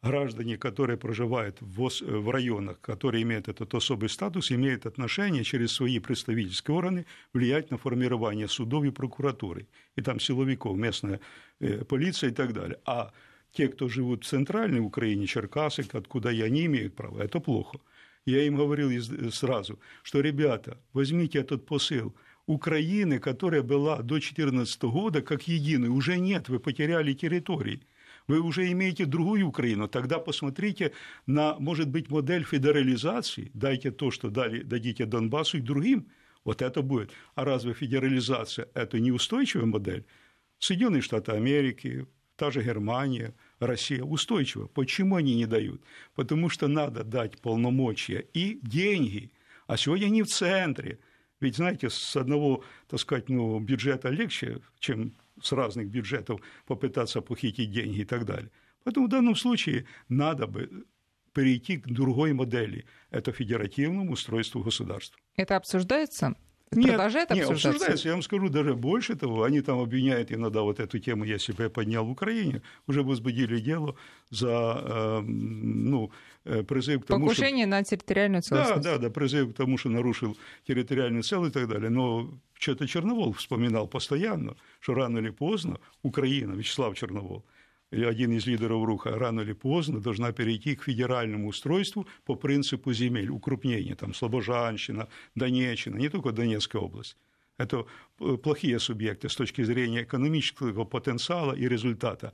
граждане, 0.01 0.57
которые 0.57 0.97
проживают 0.97 1.57
в 1.61 2.31
районах, 2.31 2.81
которые 2.81 3.21
имеют 3.21 3.49
этот 3.49 3.73
особый 3.75 4.09
статус, 4.09 4.51
имеют 4.51 4.87
отношение 4.87 5.43
через 5.43 5.73
свои 5.73 5.99
представительские 5.99 6.75
органы 6.75 7.05
влиять 7.33 7.69
на 7.69 7.77
формирование 7.77 8.47
судов 8.47 8.83
и 8.85 8.89
прокуратуры, 8.89 9.67
и 9.95 10.01
там 10.01 10.19
силовиков, 10.19 10.75
местная 10.75 11.19
э, 11.59 11.85
полиция 11.85 12.31
и 12.31 12.33
так 12.33 12.53
далее. 12.53 12.79
А 12.85 13.11
те, 13.51 13.67
кто 13.67 13.87
живут 13.87 14.23
в 14.23 14.27
центральной 14.27 14.79
Украине, 14.79 15.27
Черкасы, 15.27 15.85
откуда 15.93 16.31
я 16.31 16.49
не 16.49 16.65
имеют 16.65 16.95
права, 16.95 17.21
это 17.21 17.39
плохо. 17.39 17.79
Я 18.25 18.43
им 18.43 18.55
говорил 18.55 18.91
сразу, 19.31 19.79
что, 20.03 20.21
ребята, 20.21 20.77
возьмите 20.93 21.39
этот 21.39 21.65
посыл. 21.65 22.15
Украины, 22.45 23.19
которая 23.19 23.63
была 23.63 23.97
до 23.97 24.15
2014 24.15 24.81
года 24.83 25.21
как 25.21 25.47
единой, 25.47 25.89
уже 25.89 26.17
нет, 26.17 26.49
вы 26.49 26.59
потеряли 26.59 27.13
территории. 27.13 27.81
Вы 28.27 28.39
уже 28.41 28.71
имеете 28.71 29.05
другую 29.05 29.47
Украину. 29.47 29.87
Тогда 29.87 30.19
посмотрите 30.19 30.91
на, 31.25 31.55
может 31.59 31.89
быть, 31.89 32.09
модель 32.09 32.43
федерализации. 32.43 33.51
Дайте 33.53 33.91
то, 33.91 34.11
что 34.11 34.29
дали, 34.29 34.61
дадите 34.63 35.05
Донбассу 35.05 35.57
и 35.57 35.61
другим. 35.61 36.07
Вот 36.43 36.61
это 36.61 36.81
будет. 36.81 37.11
А 37.35 37.45
разве 37.45 37.73
федерализация– 37.73 38.67
это 38.73 38.99
неустойчивая 38.99 39.65
модель? 39.65 40.05
Соединенные 40.59 41.01
Штаты 41.01 41.31
Америки, 41.31 42.07
та 42.35 42.51
же 42.51 42.63
Германия– 42.63 43.33
Россия 43.61 44.03
устойчива. 44.03 44.67
Почему 44.67 45.15
они 45.15 45.35
не 45.35 45.45
дают? 45.45 45.81
Потому 46.15 46.49
что 46.49 46.67
надо 46.67 47.03
дать 47.03 47.39
полномочия 47.39 48.25
и 48.33 48.59
деньги. 48.63 49.31
А 49.67 49.77
сегодня 49.77 50.07
они 50.07 50.23
в 50.23 50.27
центре. 50.27 50.99
Ведь, 51.39 51.55
знаете, 51.55 51.89
с 51.89 52.15
одного, 52.15 52.63
так 52.87 52.99
сказать, 52.99 53.29
ну, 53.29 53.59
бюджета 53.59 54.09
легче, 54.09 54.61
чем 54.79 55.13
с 55.41 55.51
разных 55.51 55.89
бюджетов 55.89 56.41
попытаться 56.65 57.21
похитить 57.21 57.71
деньги 57.71 57.99
и 57.99 58.05
так 58.05 58.25
далее. 58.25 58.51
Поэтому 58.83 59.05
в 59.05 59.09
данном 59.09 59.35
случае 59.35 59.85
надо 60.09 60.47
бы 60.47 60.85
перейти 61.33 61.77
к 61.77 61.87
другой 61.87 62.33
модели. 62.33 62.85
Это 63.11 63.31
федеративному 63.31 64.13
устройству 64.13 64.63
государства. 64.63 65.19
Это 65.35 65.55
обсуждается? 65.55 66.35
Нет, 66.73 66.91
продолжает 66.91 67.29
нет, 67.31 67.49
обсуждается. 67.49 68.07
Я 68.07 68.13
вам 68.13 68.21
скажу 68.21 68.47
даже 68.47 68.75
больше 68.75 69.15
того. 69.15 69.43
Они 69.43 69.59
там 69.61 69.79
обвиняют 69.79 70.31
иногда 70.31 70.61
вот 70.61 70.79
эту 70.79 70.99
тему, 70.99 71.25
я 71.25 71.37
себя 71.37 71.69
поднял 71.69 72.05
в 72.05 72.11
Украине, 72.11 72.61
уже 72.87 73.03
возбудили 73.03 73.59
дело 73.59 73.95
за 74.29 74.81
э, 74.81 75.21
ну, 75.21 76.11
э, 76.45 76.63
призыв 76.63 77.03
к 77.03 77.07
тому, 77.07 77.25
Покушение 77.25 77.65
что... 77.65 77.71
на 77.71 77.83
территориальную 77.83 78.41
целостность. 78.41 78.83
Да, 78.83 78.93
да, 78.93 78.97
да, 78.99 79.09
призыв 79.09 79.53
к 79.53 79.57
тому, 79.57 79.77
что 79.77 79.89
нарушил 79.89 80.37
территориальную 80.65 81.23
целостность 81.23 81.57
и 81.57 81.59
так 81.59 81.69
далее. 81.69 81.89
Но 81.89 82.31
что-то 82.57 82.87
Черновол 82.87 83.33
вспоминал 83.33 83.87
постоянно, 83.87 84.55
что 84.79 84.93
рано 84.93 85.17
или 85.17 85.29
поздно 85.29 85.77
Украина, 86.03 86.53
Вячеслав 86.53 86.95
Черновол, 86.95 87.43
один 87.91 88.31
из 88.31 88.47
лидеров 88.47 88.85
Руха, 88.85 89.17
рано 89.17 89.41
или 89.41 89.53
поздно 89.53 89.99
должна 89.99 90.31
перейти 90.31 90.75
к 90.75 90.83
федеральному 90.83 91.49
устройству 91.49 92.07
по 92.25 92.35
принципу 92.35 92.93
земель, 92.93 93.29
укрупнения, 93.29 93.95
там, 93.95 94.13
Слобожанщина, 94.13 95.07
Донеччина, 95.35 95.97
не 95.97 96.09
только 96.09 96.31
Донецкая 96.31 96.81
область. 96.81 97.17
Это 97.57 97.85
э, 98.19 98.37
плохие 98.37 98.79
субъекты 98.79 99.29
с 99.29 99.35
точки 99.35 99.63
зрения 99.63 100.03
экономического 100.03 100.85
потенциала 100.85 101.53
и 101.53 101.67
результата. 101.67 102.33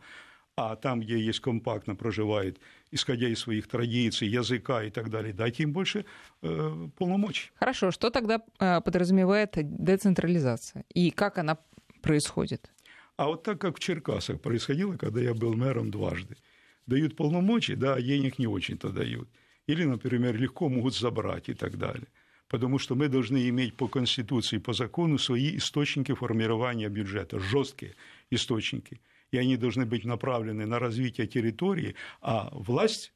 А 0.55 0.75
там, 0.75 1.01
где 1.01 1.19
есть 1.19 1.39
компактно 1.39 1.95
проживает, 1.95 2.59
исходя 2.91 3.27
из 3.27 3.39
своих 3.39 3.67
традиций, 3.67 4.27
языка 4.27 4.83
и 4.83 4.89
так 4.89 5.09
далее, 5.09 5.33
дайте 5.33 5.63
им 5.63 5.73
больше 5.73 6.05
э, 6.41 6.87
полномочий. 6.97 7.51
Хорошо, 7.55 7.91
что 7.91 8.09
тогда 8.09 8.41
э, 8.59 8.81
подразумевает 8.81 9.51
децентрализация 9.55 10.83
и 10.93 11.11
как 11.11 11.37
она 11.37 11.57
происходит? 12.01 12.71
А 13.17 13.25
вот 13.25 13.43
так, 13.43 13.59
как 13.59 13.77
в 13.77 13.79
Черкасах 13.79 14.39
происходило, 14.41 14.95
когда 14.95 15.21
я 15.21 15.33
был 15.33 15.55
мэром 15.55 15.89
дважды, 15.89 16.37
дают 16.85 17.15
полномочия, 17.15 17.75
да, 17.75 17.95
а 17.95 18.01
денег 18.01 18.37
не 18.39 18.47
очень-то 18.47 18.89
дают. 18.89 19.27
Или, 19.65 19.83
например, 19.83 20.37
легко 20.37 20.69
могут 20.69 20.95
забрать 20.95 21.49
и 21.49 21.53
так 21.53 21.77
далее. 21.77 22.07
Потому 22.47 22.79
что 22.79 22.95
мы 22.95 23.09
должны 23.09 23.49
иметь 23.49 23.73
по 23.73 23.87
Конституции, 23.87 24.59
по 24.59 24.71
закону 24.71 25.17
свои 25.17 25.57
источники 25.57 26.13
формирования 26.13 26.89
бюджета, 26.89 27.39
жесткие 27.39 27.95
источники. 28.29 29.01
И 29.31 29.37
они 29.37 29.57
должны 29.57 29.85
быть 29.85 30.05
направлены 30.05 30.65
на 30.65 30.79
развитие 30.79 31.27
территории, 31.27 31.95
а 32.21 32.49
власть 32.53 33.13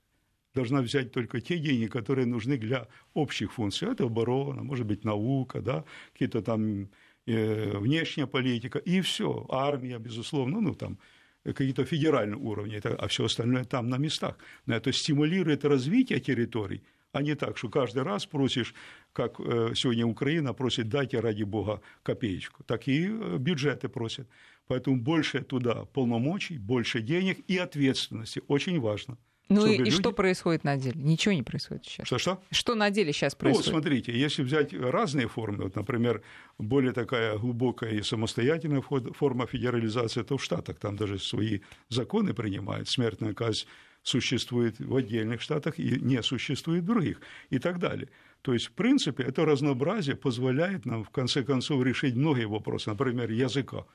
должна 0.54 0.82
взять 0.82 1.14
только 1.14 1.40
те 1.40 1.58
деньги, 1.58 1.86
которые 1.86 2.26
нужны 2.26 2.58
для 2.58 2.88
общих 3.14 3.54
функций. 3.54 3.90
Это 3.90 4.04
оборона, 4.06 4.64
может 4.64 4.86
быть, 4.86 5.06
наука, 5.06 5.62
да, 5.62 5.86
какие-то 6.12 6.42
там 6.42 6.90
внешняя 7.26 8.28
политика, 8.28 8.80
и 8.80 9.02
все. 9.02 9.46
Армия, 9.50 10.00
безусловно, 10.00 10.62
ну, 10.62 10.74
там, 10.74 10.98
какие-то 11.44 11.86
федеральные 11.86 12.38
уровни, 12.38 12.80
а 12.84 13.08
все 13.08 13.26
остальное 13.26 13.64
там 13.64 13.90
на 13.90 13.98
местах. 13.98 14.38
Но 14.66 14.76
это 14.76 14.92
стимулирует 14.92 15.66
развитие 15.66 16.20
территорий, 16.20 16.82
а 17.12 17.22
не 17.22 17.36
так, 17.36 17.58
что 17.58 17.70
каждый 17.70 18.04
раз 18.04 18.26
просишь, 18.26 18.74
как 19.14 19.40
э, 19.40 19.74
сегодня 19.76 20.06
Украина 20.06 20.54
просит, 20.54 20.88
дайте 20.90 21.20
ради 21.20 21.44
бога 21.44 21.82
копеечку. 22.04 22.64
Так 22.64 22.88
и 22.88 23.08
э, 23.08 23.38
бюджеты 23.38 23.90
просят. 23.90 24.28
Поэтому 24.68 24.98
больше 24.98 25.42
туда 25.42 25.86
полномочий, 25.86 26.58
больше 26.58 27.02
денег 27.02 27.40
и 27.48 27.58
ответственности. 27.58 28.42
Очень 28.48 28.80
важно. 28.80 29.18
Ну 29.52 29.66
и, 29.66 29.78
люди... 29.78 29.90
и 29.90 29.92
что 29.92 30.12
происходит 30.12 30.64
на 30.64 30.78
деле? 30.78 30.96
Ничего 31.02 31.34
не 31.34 31.44
происходит 31.44 31.86
сейчас. 31.86 32.08
Что-что? 32.08 32.42
Что 32.52 32.76
на 32.76 32.90
деле 32.90 33.14
сейчас 33.14 33.36
происходит? 33.36 33.68
Ну, 33.68 33.74
смотрите, 33.74 34.18
если 34.18 34.44
взять 34.44 34.74
разные 34.74 35.28
формы, 35.28 35.64
вот, 35.64 35.76
например, 35.76 36.22
более 36.58 36.94
такая 36.94 37.38
глубокая 37.38 37.92
и 37.92 38.02
самостоятельная 38.02 38.82
форма 38.82 39.48
федерализации, 39.48 40.24
то 40.24 40.38
в 40.38 40.44
Штатах 40.44 40.80
там 40.80 40.96
даже 40.96 41.20
свои 41.20 41.60
законы 41.90 42.34
принимают, 42.34 42.90
смертная 42.90 43.34
казнь 43.34 43.66
существует 44.04 44.80
в 44.80 44.96
отдельных 44.96 45.42
штатах 45.42 45.80
и 45.80 46.00
не 46.00 46.24
существует 46.24 46.84
в 46.84 46.88
других 46.88 47.22
и 47.50 47.60
так 47.60 47.80
далее. 47.80 48.10
То 48.42 48.54
есть, 48.54 48.68
в 48.68 48.72
принципе, 48.72 49.24
это 49.24 49.46
разнообразие 49.46 50.16
позволяет 50.16 50.86
нам, 50.86 51.04
в 51.04 51.10
конце 51.12 51.44
концов, 51.44 51.84
решить 51.84 52.16
многие 52.16 52.48
вопросы, 52.48 52.90
например, 52.90 53.30
языка. 53.30 53.86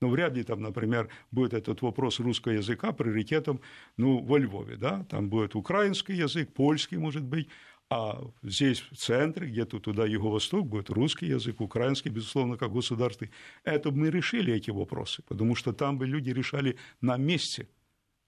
Но 0.00 0.08
вряд 0.08 0.34
ли 0.34 0.42
там, 0.42 0.60
например, 0.60 1.08
будет 1.30 1.54
этот 1.54 1.82
вопрос 1.82 2.20
русского 2.20 2.52
языка 2.52 2.92
приоритетом 2.92 3.60
ну, 3.96 4.18
во 4.18 4.38
Львове. 4.38 4.76
Да? 4.76 5.04
Там 5.04 5.28
будет 5.28 5.54
украинский 5.54 6.14
язык, 6.14 6.52
польский, 6.52 6.98
может 6.98 7.24
быть, 7.24 7.48
а 7.88 8.20
здесь 8.42 8.80
в 8.80 8.96
центре, 8.96 9.48
где-то 9.48 9.78
туда 9.78 10.06
юго-восток, 10.06 10.66
будет 10.66 10.90
русский 10.90 11.26
язык, 11.26 11.60
украинский, 11.60 12.10
безусловно, 12.10 12.56
как 12.56 12.72
государственный. 12.72 13.30
Это 13.62 13.90
бы 13.90 13.98
мы 13.98 14.10
решили 14.10 14.52
эти 14.52 14.70
вопросы, 14.70 15.22
потому 15.22 15.54
что 15.54 15.72
там 15.72 15.96
бы 15.96 16.06
люди 16.06 16.30
решали 16.30 16.76
на 17.00 17.16
месте 17.16 17.68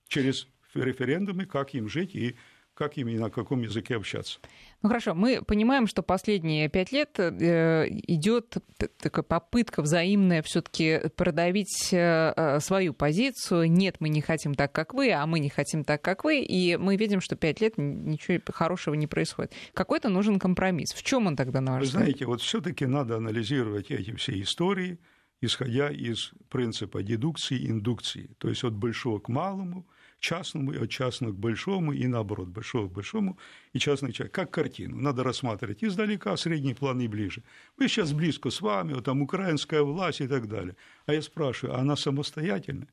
через 0.06 0.46
референдумы, 0.74 1.44
как 1.44 1.74
им 1.74 1.88
жить 1.88 2.14
и 2.14 2.36
как 2.78 2.96
им 2.96 3.08
и 3.08 3.18
на 3.18 3.28
каком 3.28 3.62
языке 3.62 3.96
общаться. 3.96 4.38
Ну 4.82 4.88
хорошо, 4.88 5.12
мы 5.12 5.42
понимаем, 5.42 5.88
что 5.88 6.04
последние 6.04 6.68
пять 6.68 6.92
лет 6.92 7.18
э, 7.18 7.88
идет 7.88 8.58
такая 8.98 9.24
попытка 9.24 9.82
взаимная 9.82 10.42
все-таки 10.42 11.00
продавить 11.16 11.92
э, 11.92 12.32
э, 12.36 12.60
свою 12.60 12.94
позицию. 12.94 13.68
Нет, 13.68 13.96
мы 13.98 14.08
не 14.08 14.20
хотим 14.20 14.54
так, 14.54 14.70
как 14.70 14.94
вы, 14.94 15.10
а 15.10 15.26
мы 15.26 15.40
не 15.40 15.48
хотим 15.48 15.82
так, 15.82 16.00
как 16.00 16.22
вы. 16.22 16.40
И 16.40 16.76
мы 16.76 16.94
видим, 16.94 17.20
что 17.20 17.34
пять 17.34 17.60
лет 17.60 17.74
ничего 17.78 18.38
хорошего 18.52 18.94
не 18.94 19.08
происходит. 19.08 19.52
Какой-то 19.74 20.08
нужен 20.08 20.38
компромисс. 20.38 20.92
В 20.92 21.02
чем 21.02 21.26
он 21.26 21.34
тогда, 21.34 21.60
на 21.60 21.72
ваш 21.72 21.80
Вы 21.80 21.86
знаете, 21.88 22.26
вот 22.26 22.40
все-таки 22.42 22.86
надо 22.86 23.16
анализировать 23.16 23.90
эти 23.90 24.14
все 24.14 24.40
истории, 24.40 25.00
исходя 25.40 25.90
из 25.90 26.30
принципа 26.48 27.02
дедукции 27.02 27.58
и 27.58 27.70
индукции. 27.70 28.30
То 28.38 28.48
есть 28.48 28.62
от 28.62 28.74
большого 28.74 29.18
к 29.18 29.28
малому– 29.28 29.84
частному, 30.20 30.72
от 30.72 30.90
частного 30.90 31.32
к 31.32 31.36
большому, 31.38 31.92
и 31.92 32.06
наоборот, 32.06 32.48
большого 32.48 32.88
к 32.88 32.92
большому, 32.92 33.38
и 33.72 33.78
частный 33.78 34.12
человек, 34.12 34.34
как 34.34 34.50
картину. 34.50 34.96
Надо 34.96 35.22
рассматривать 35.22 35.84
издалека, 35.84 36.36
средний 36.36 36.74
план 36.74 37.00
и 37.00 37.08
ближе. 37.08 37.42
Мы 37.76 37.88
сейчас 37.88 38.12
близко 38.12 38.50
с 38.50 38.60
вами, 38.60 38.94
вот 38.94 39.04
там 39.04 39.22
украинская 39.22 39.82
власть 39.82 40.20
и 40.20 40.28
так 40.28 40.48
далее. 40.48 40.76
А 41.06 41.14
я 41.14 41.22
спрашиваю, 41.22 41.76
а 41.76 41.80
она 41.80 41.96
самостоятельна? 41.96 42.86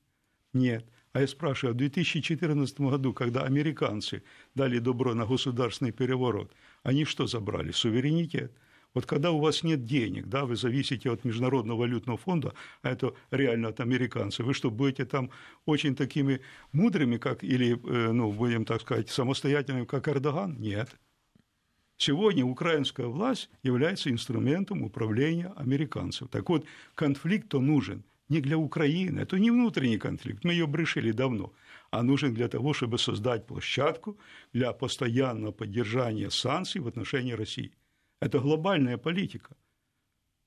Нет. 0.53 0.85
А 1.13 1.21
я 1.21 1.27
спрашиваю, 1.27 1.73
в 1.73 1.77
2014 1.77 2.79
году, 2.81 3.13
когда 3.13 3.43
американцы 3.43 4.21
дали 4.53 4.79
добро 4.79 5.13
на 5.13 5.25
государственный 5.25 5.93
переворот, 5.93 6.51
они 6.83 7.05
что 7.05 7.25
забрали? 7.25 7.71
Суверенитет. 7.71 8.51
Вот 8.95 9.05
когда 9.05 9.31
у 9.31 9.39
вас 9.39 9.61
нет 9.63 9.83
денег, 9.83 10.27
да, 10.27 10.45
вы 10.45 10.55
зависите 10.55 11.11
от 11.11 11.25
Международного 11.25 11.79
валютного 11.79 12.17
фонда, 12.17 12.53
а 12.81 12.89
это 12.89 13.13
реально 13.29 13.67
от 13.67 13.81
американцев, 13.81 14.45
вы 14.45 14.53
что, 14.53 14.71
будете 14.71 15.03
там 15.05 15.31
очень 15.65 15.95
такими 15.95 16.39
мудрыми, 16.71 17.17
как, 17.17 17.43
или, 17.43 17.73
э, 17.73 18.11
ну, 18.13 18.31
будем 18.31 18.63
так 18.63 18.81
сказать, 18.81 19.09
самостоятельными, 19.09 19.83
как 19.83 20.07
Эрдоган? 20.07 20.55
Нет. 20.59 20.95
Сегодня 21.97 22.45
украинская 22.45 23.07
власть 23.07 23.49
является 23.63 24.09
инструментом 24.09 24.81
управления 24.81 25.51
американцев. 25.57 26.29
Так 26.29 26.49
вот, 26.49 26.65
конфликт-то 26.95 27.59
нужен 27.59 28.03
не 28.29 28.39
для 28.39 28.57
Украины, 28.57 29.19
это 29.19 29.37
не 29.37 29.51
внутренний 29.51 29.97
конфликт, 29.97 30.45
мы 30.45 30.53
ее 30.53 30.69
решили 30.73 31.11
давно, 31.11 31.51
а 31.91 32.01
нужен 32.01 32.33
для 32.33 32.47
того, 32.47 32.73
чтобы 32.73 32.97
создать 32.97 33.45
площадку 33.45 34.17
для 34.53 34.71
постоянного 34.71 35.51
поддержания 35.51 36.29
санкций 36.29 36.79
в 36.79 36.87
отношении 36.87 37.33
России. 37.33 37.73
Это 38.25 38.39
глобальная 38.39 38.97
политика. 38.97 39.55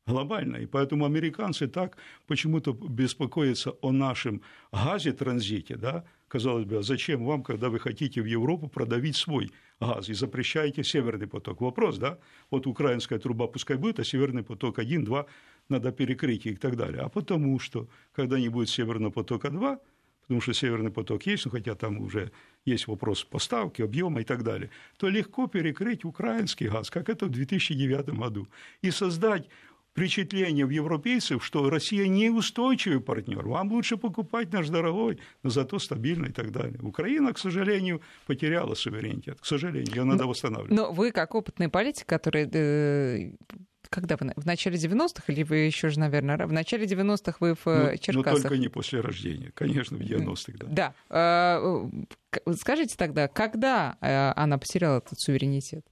Глобальная. 0.07 0.63
И 0.63 0.67
поэтому 0.67 1.05
американцы 1.05 1.69
так 1.69 1.97
почему-то 2.27 2.73
беспокоятся 2.73 3.71
о 3.83 3.93
нашем 3.93 4.43
газе 4.73 5.13
транзите, 5.13 5.77
да, 5.77 6.05
казалось 6.27 6.65
бы, 6.65 6.79
а 6.79 6.83
зачем 6.83 7.25
вам, 7.25 7.45
когда 7.45 7.69
вы 7.69 7.79
хотите 7.79 8.21
в 8.21 8.25
Европу 8.25 8.69
продавить 8.69 9.17
свой 9.17 9.53
газ 9.81 10.09
и 10.09 10.15
запрещаете 10.15 10.83
Северный 10.83 11.29
поток? 11.29 11.61
Вопрос, 11.61 11.99
да? 11.99 12.19
Вот 12.51 12.67
украинская 12.67 13.21
труба 13.21 13.47
пускай 13.47 13.77
будет, 13.77 14.01
а 14.01 14.05
Северный 14.05 14.43
поток 14.43 14.81
1, 14.81 15.05
2 15.05 15.27
надо 15.69 15.93
перекрыть 15.93 16.47
и 16.47 16.57
так 16.57 16.77
далее. 16.77 17.03
А 17.03 17.09
потому 17.09 17.61
что, 17.61 17.87
когда 18.13 18.41
не 18.41 18.49
будет 18.49 18.71
Северного 18.71 19.13
потока 19.13 19.51
2, 19.51 19.79
потому 20.23 20.41
что 20.41 20.53
Северный 20.53 20.91
поток 20.91 21.27
есть, 21.27 21.45
ну, 21.45 21.53
хотя 21.53 21.75
там 21.75 21.99
уже 22.01 22.33
есть 22.69 22.87
вопрос 22.87 23.25
поставки, 23.25 23.83
объема 23.83 24.21
и 24.21 24.25
так 24.25 24.43
далее, 24.43 24.71
то 24.97 25.09
легко 25.09 25.47
перекрыть 25.47 26.05
украинский 26.05 26.69
газ, 26.69 26.91
как 26.91 27.09
это 27.09 27.27
в 27.27 27.31
2009 27.31 28.11
году, 28.11 28.49
и 28.83 28.91
создать 28.91 29.49
впечатление 29.99 30.65
в 30.65 30.71
европейцев, 30.71 31.45
что 31.45 31.69
Россия 31.71 32.07
неустойчивый 32.07 33.01
партнер. 33.01 33.47
Вам 33.47 33.73
лучше 33.73 33.97
покупать 33.97 34.53
наш 34.53 34.69
дорогой, 34.69 35.19
но 35.43 35.51
зато 35.51 35.79
стабильный 35.79 36.29
и 36.29 36.33
так 36.33 36.53
далее. 36.53 36.79
Украина, 36.83 37.33
к 37.33 37.39
сожалению, 37.39 38.01
потеряла 38.27 38.75
суверенитет. 38.75 39.41
К 39.41 39.47
сожалению, 39.47 39.95
ее 39.95 40.05
надо 40.05 40.27
восстанавливать. 40.27 40.71
Но 40.71 40.93
вы, 40.93 41.11
как 41.11 41.35
опытный 41.35 41.69
политик, 41.69 42.07
который 42.07 42.49
э, 42.53 43.33
когда 43.91 44.17
вы? 44.19 44.33
В 44.37 44.47
начале 44.47 44.77
90-х 44.77 45.33
или 45.33 45.43
вы 45.43 45.57
еще 45.59 45.89
же, 45.89 45.99
наверное, 46.01 46.47
в 46.47 46.53
начале 46.53 46.87
90-х 46.87 47.37
вы 47.41 47.55
в 47.55 47.67
ну, 47.67 47.97
Черкасах? 47.97 48.35
Ну, 48.37 48.43
только 48.43 48.59
не 48.59 48.69
после 48.69 49.01
рождения, 49.01 49.51
конечно, 49.55 49.97
в 49.97 50.01
90-х, 50.01 50.53
да. 50.59 50.67
Да. 50.69 50.95
А, 51.11 51.89
скажите 52.55 52.97
тогда, 52.97 53.29
когда 53.29 53.97
э, 54.01 54.33
она 54.37 54.59
потеряла 54.59 54.99
этот 54.99 55.21
суверенитет? 55.21 55.85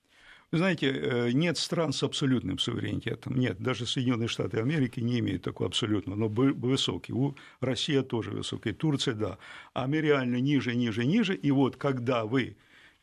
Вы 0.53 0.59
знаете, 0.59 0.93
э, 0.93 1.31
нет 1.33 1.59
стран 1.59 1.93
с 1.93 2.03
абсолютным 2.05 2.59
суверенитетом. 2.59 3.37
Нет, 3.37 3.59
даже 3.59 3.85
Соединенные 3.85 4.29
Штаты 4.29 4.59
Америки 4.59 5.01
не 5.01 5.19
имеют 5.19 5.43
такого 5.43 5.69
абсолютного, 5.69 6.17
но 6.17 6.29
высокий. 6.29 7.13
У 7.13 7.37
Россия 7.61 8.03
тоже 8.03 8.31
высокий, 8.31 8.73
Турция, 8.73 9.15
да. 9.15 9.39
А 9.75 9.89
мы 9.89 10.01
реально 10.01 10.37
ниже, 10.37 10.77
ниже, 10.77 11.05
ниже. 11.05 11.35
И 11.35 11.51
вот 11.51 11.77
когда 11.77 12.25
вы 12.25 12.57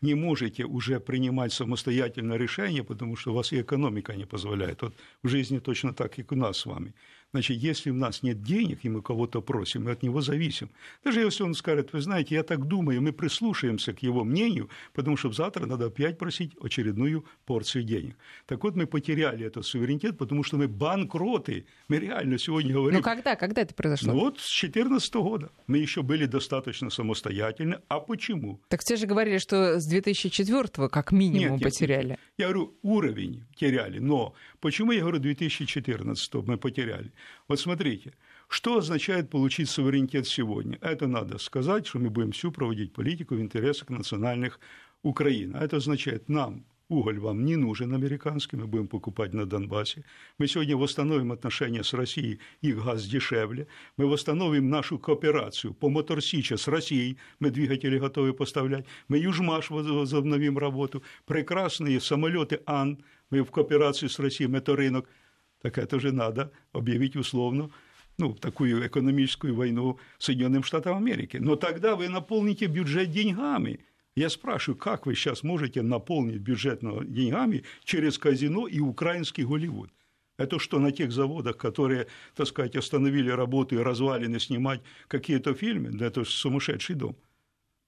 не 0.04 0.16
можете 0.16 0.66
уже 0.66 1.00
принимать 1.00 1.54
самостоятельно 1.54 2.38
решения, 2.38 2.84
потому 2.84 3.16
что 3.16 3.32
у 3.32 3.36
вас 3.36 3.54
и 3.54 3.62
экономика 3.62 4.16
не 4.16 4.26
позволяет. 4.26 4.82
Вот 4.82 4.96
в 5.24 5.28
жизни 5.28 5.60
точно 5.60 5.94
так, 5.94 6.16
как 6.16 6.32
у 6.32 6.36
нас 6.36 6.58
с 6.58 6.66
вами. 6.66 6.94
Значит, 7.34 7.58
если 7.58 7.90
у 7.90 7.96
нас 7.96 8.22
нет 8.22 8.44
денег, 8.44 8.80
и 8.84 8.90
мы 8.90 9.02
кого-то 9.02 9.42
просим, 9.42 9.86
мы 9.86 9.92
от 9.92 10.04
него 10.04 10.22
зависим. 10.22 10.70
Даже 11.04 11.20
если 11.22 11.44
он 11.44 11.56
скажет, 11.56 11.92
вы 11.92 12.02
знаете, 12.02 12.36
я 12.36 12.44
так 12.44 12.68
думаю, 12.68 13.02
мы 13.02 13.12
прислушаемся 13.12 13.92
к 13.94 14.04
его 14.04 14.24
мнению, 14.24 14.70
потому 14.94 15.18
что 15.18 15.32
завтра 15.32 15.66
надо 15.66 15.88
опять 15.88 16.20
просить 16.20 16.52
очередную 16.62 17.26
порцию 17.46 17.86
денег. 17.86 18.16
Так 18.46 18.64
вот, 18.64 18.76
мы 18.76 18.86
потеряли 18.86 19.48
этот 19.48 19.66
суверенитет, 19.66 20.16
потому 20.16 20.44
что 20.44 20.58
мы 20.58 20.68
банкроты. 20.68 21.66
Мы 21.88 21.98
реально 21.98 22.38
сегодня 22.38 22.72
говорим... 22.72 23.00
Ну, 23.00 23.04
когда? 23.04 23.36
Когда 23.36 23.64
это 23.64 23.74
произошло? 23.74 24.14
Ну, 24.14 24.20
вот 24.20 24.40
с 24.40 24.62
2014 24.62 25.14
года. 25.16 25.50
Мы 25.66 25.80
еще 25.80 26.04
были 26.04 26.28
достаточно 26.28 26.92
самостоятельны. 26.92 27.80
А 27.88 28.00
почему? 28.00 28.62
Так 28.68 28.82
все 28.82 28.96
же 28.96 29.08
говорили, 29.08 29.40
что 29.40 29.80
с 29.80 29.88
2004 29.88 30.88
как 30.90 31.12
минимум 31.12 31.54
нет, 31.54 31.64
потеряли. 31.64 32.10
Нет, 32.10 32.20
я 32.38 32.46
говорю, 32.46 32.76
уровень 32.84 33.44
теряли. 33.56 33.98
Но 33.98 34.36
почему 34.64 34.94
я 34.94 35.02
говорю 35.02 35.20
2014 35.20 36.34
мы 36.48 36.58
потеряли? 36.58 37.12
Вот 37.50 37.60
смотрите, 37.60 38.14
что 38.48 38.78
означает 38.78 39.30
получить 39.30 39.70
суверенитет 39.70 40.26
сегодня? 40.26 40.78
Это 40.82 41.06
надо 41.06 41.38
сказать, 41.38 41.86
что 41.86 42.00
мы 42.00 42.10
будем 42.10 42.32
всю 42.32 42.50
проводить 42.50 42.94
политику 42.94 43.36
в 43.36 43.42
интересах 43.42 43.90
национальных 43.90 44.62
Украины. 45.04 45.58
А 45.58 45.66
это 45.66 45.78
означает, 45.78 46.30
нам 46.30 46.64
уголь 46.88 47.20
вам 47.20 47.46
не 47.46 47.58
нужен 47.58 47.94
американский, 47.94 48.56
мы 48.56 48.68
будем 48.68 48.88
покупать 48.88 49.34
на 49.34 49.46
Донбассе. 49.46 50.04
Мы 50.38 50.48
сегодня 50.48 50.78
восстановим 50.78 51.32
отношения 51.32 51.84
с 51.84 51.94
Россией, 51.94 52.40
их 52.62 52.84
газ 52.86 53.06
дешевле. 53.06 53.68
Мы 53.98 54.08
восстановим 54.08 54.70
нашу 54.70 54.98
кооперацию 55.00 55.74
по 55.74 55.90
Моторсича 55.90 56.58
с 56.58 56.68
Россией, 56.70 57.18
мы 57.40 57.50
двигатели 57.50 58.00
готовы 58.00 58.34
поставлять. 58.34 58.86
Мы 59.10 59.18
Южмаш 59.18 59.72
возобновим 59.72 60.58
работу. 60.58 61.04
Прекрасные 61.26 62.00
самолеты 62.00 62.62
Ан, 62.66 63.04
мы 63.34 63.44
в 63.44 63.52
кооперации 63.52 64.08
с 64.08 64.20
Россией, 64.20 64.56
это 64.56 64.76
рынок– 64.76 65.10
так 65.64 65.78
это 65.78 66.00
же 66.00 66.12
надо 66.12 66.52
объявить 66.74 67.16
условно 67.16 67.72
ну, 68.18 68.34
такую 68.36 68.86
экономическую 68.86 69.56
войну 69.56 69.98
Соединенным 70.20 70.62
Штатам 70.62 70.98
Америки. 70.98 71.38
Но 71.38 71.56
тогда 71.56 71.96
вы 71.96 72.10
наполните 72.10 72.68
бюджет 72.68 73.10
деньгами. 73.12 73.80
Я 74.16 74.30
спрашиваю, 74.30 74.78
как 74.78 75.08
вы 75.08 75.16
сейчас 75.16 75.42
можете 75.42 75.82
наполнить 75.82 76.42
бюджет 76.42 76.82
деньгами 76.82 77.64
через 77.86 78.20
казино 78.20 78.68
и 78.68 78.80
украинский 78.80 79.46
Голливуд? 79.46 79.90
Это 80.38 80.60
что, 80.60 80.80
на 80.80 80.92
тех 80.92 81.12
заводах, 81.12 81.58
которые, 81.58 82.08
так 82.36 82.48
сказать, 82.48 82.76
остановили 82.76 83.30
работу 83.30 83.76
и 83.76 83.84
развалины 83.84 84.40
снимать 84.40 84.82
какие-то 85.08 85.54
фильмы? 85.54 85.92
Да 85.92 86.08
это 86.08 86.26
сумасшедший 86.26 86.96
дом. 86.96 87.16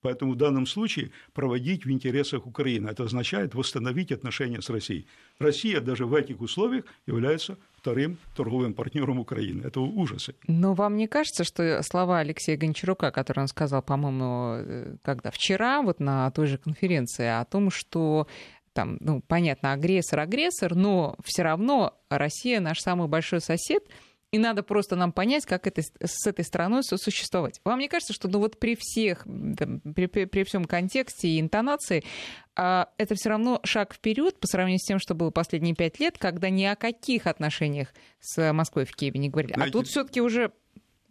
Поэтому 0.05 0.33
в 0.33 0.35
данном 0.35 0.67
случае 0.67 1.09
проводить 1.33 1.83
в 1.83 1.89
интересах 1.89 2.45
Украины. 2.45 2.89
Это 2.89 3.05
означает 3.05 3.55
восстановить 3.55 4.11
отношения 4.11 4.61
с 4.61 4.69
Россией. 4.69 5.07
Россия 5.39 5.81
даже 5.81 6.05
в 6.05 6.13
этих 6.13 6.41
условиях 6.41 6.85
является 7.07 7.57
вторым 7.73 8.19
торговым 8.35 8.75
партнером 8.75 9.17
Украины. 9.17 9.63
Это 9.65 9.79
ужасы. 9.79 10.35
Но 10.45 10.75
вам 10.75 10.95
не 10.95 11.07
кажется, 11.07 11.43
что 11.43 11.81
слова 11.81 12.19
Алексея 12.19 12.55
Гончарука, 12.55 13.09
которые 13.09 13.45
он 13.45 13.47
сказал, 13.47 13.81
по-моему, 13.81 14.57
э, 14.59 14.95
когда 15.01 15.31
вчера, 15.31 15.81
вот 15.81 15.99
на 15.99 16.29
той 16.29 16.45
же 16.45 16.59
конференции, 16.59 17.25
о 17.25 17.43
том, 17.43 17.71
что 17.71 18.27
там, 18.73 18.97
ну, 18.99 19.23
понятно, 19.27 19.73
агрессор, 19.73 20.19
агрессор, 20.19 20.75
но 20.75 21.15
все 21.23 21.41
равно 21.41 21.97
Россия 22.11 22.59
наш 22.59 22.79
самый 22.79 23.07
большой 23.07 23.41
сосед, 23.41 23.83
и 24.31 24.38
надо 24.38 24.63
просто 24.63 24.95
нам 24.95 25.11
понять, 25.11 25.45
как 25.45 25.67
это, 25.67 25.81
с 25.81 26.27
этой 26.27 26.43
страной 26.43 26.83
сосуществовать. 26.83 27.61
Вам 27.63 27.79
не 27.79 27.88
кажется, 27.88 28.13
что 28.13 28.27
ну, 28.27 28.39
вот 28.39 28.59
при 28.59 28.75
всех, 28.75 29.23
там, 29.23 29.79
при, 29.79 30.07
при, 30.07 30.25
при 30.25 30.43
всем 30.43 30.65
контексте 30.65 31.29
и 31.29 31.39
интонации, 31.39 32.03
а, 32.55 32.89
это 32.97 33.15
все 33.15 33.29
равно 33.29 33.59
шаг 33.63 33.93
вперед 33.93 34.39
по 34.39 34.47
сравнению 34.47 34.79
с 34.79 34.85
тем, 34.85 34.99
что 34.99 35.15
было 35.15 35.31
последние 35.31 35.75
пять 35.75 35.99
лет, 35.99 36.17
когда 36.17 36.49
ни 36.49 36.63
о 36.63 36.75
каких 36.75 37.27
отношениях 37.27 37.93
с 38.19 38.51
Москвой 38.51 38.85
в 38.85 38.91
Киеве 38.95 39.19
не 39.19 39.29
говорили. 39.29 39.53
А 39.53 39.55
Знаете, 39.55 39.71
а 39.71 39.73
тут 39.73 39.88
все-таки 39.88 40.21
уже 40.21 40.51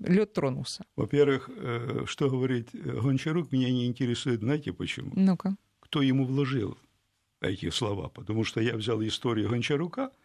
лед 0.00 0.32
тронулся. 0.32 0.84
Во-первых, 0.96 1.48
э, 1.54 2.04
что 2.06 2.28
говорит 2.28 2.70
Гончарук, 2.72 3.52
меня 3.52 3.70
не 3.70 3.86
интересует, 3.86 4.40
знаете 4.40 4.72
почему? 4.72 5.12
Ну-ка. 5.14 5.56
Кто 5.80 6.02
ему 6.02 6.26
вложил 6.26 6.76
эти 7.40 7.70
слова? 7.70 8.08
Потому 8.08 8.44
что 8.44 8.60
я 8.60 8.76
взял 8.76 9.02
историю 9.02 9.48
Гончарука– 9.48 10.10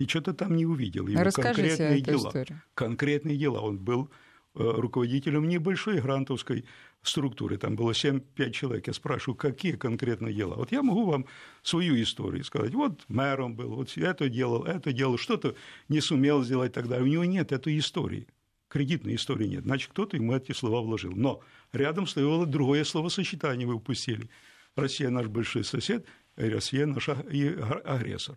и 0.00 0.06
что-то 0.08 0.32
там 0.32 0.56
не 0.56 0.64
увидел. 0.64 1.06
Его 1.06 1.22
Расскажите 1.22 1.68
конкретные 1.68 2.00
дела. 2.00 2.28
Историю. 2.28 2.62
Конкретные 2.74 3.36
дела. 3.36 3.60
Он 3.60 3.78
был 3.78 4.10
э, 4.54 4.62
руководителем 4.62 5.46
небольшой 5.46 6.00
грантовской 6.00 6.64
структуры, 7.02 7.58
там 7.58 7.76
было 7.76 7.90
7-5 7.90 8.50
человек, 8.50 8.86
я 8.86 8.94
спрашиваю, 8.94 9.36
какие 9.36 9.72
конкретные 9.72 10.34
дела. 10.34 10.54
Вот 10.54 10.72
я 10.72 10.82
могу 10.82 11.04
вам 11.04 11.26
свою 11.62 12.02
историю 12.02 12.44
сказать, 12.44 12.72
вот 12.74 13.04
мэром 13.08 13.54
был, 13.56 13.74
вот 13.74 13.96
это 13.96 14.28
делал, 14.30 14.64
это 14.64 14.92
делал, 14.92 15.18
что-то 15.18 15.54
не 15.88 16.00
сумел 16.00 16.42
сделать 16.42 16.72
тогда, 16.72 16.96
у 16.98 17.06
него 17.06 17.24
нет 17.24 17.52
этой 17.52 17.78
истории, 17.78 18.26
кредитной 18.68 19.16
истории 19.16 19.46
нет, 19.46 19.64
значит, 19.64 19.90
кто-то 19.90 20.16
ему 20.16 20.34
эти 20.34 20.52
слова 20.52 20.80
вложил. 20.80 21.12
Но 21.14 21.42
рядом 21.72 22.06
стояло 22.06 22.46
другое 22.46 22.84
словосочетание, 22.84 23.66
вы 23.66 23.74
упустили. 23.74 24.30
Россия 24.76 25.10
наш 25.10 25.26
большой 25.26 25.64
сосед, 25.64 26.06
Россия 26.36 26.86
наш 26.86 27.08
агрессор. 27.08 28.36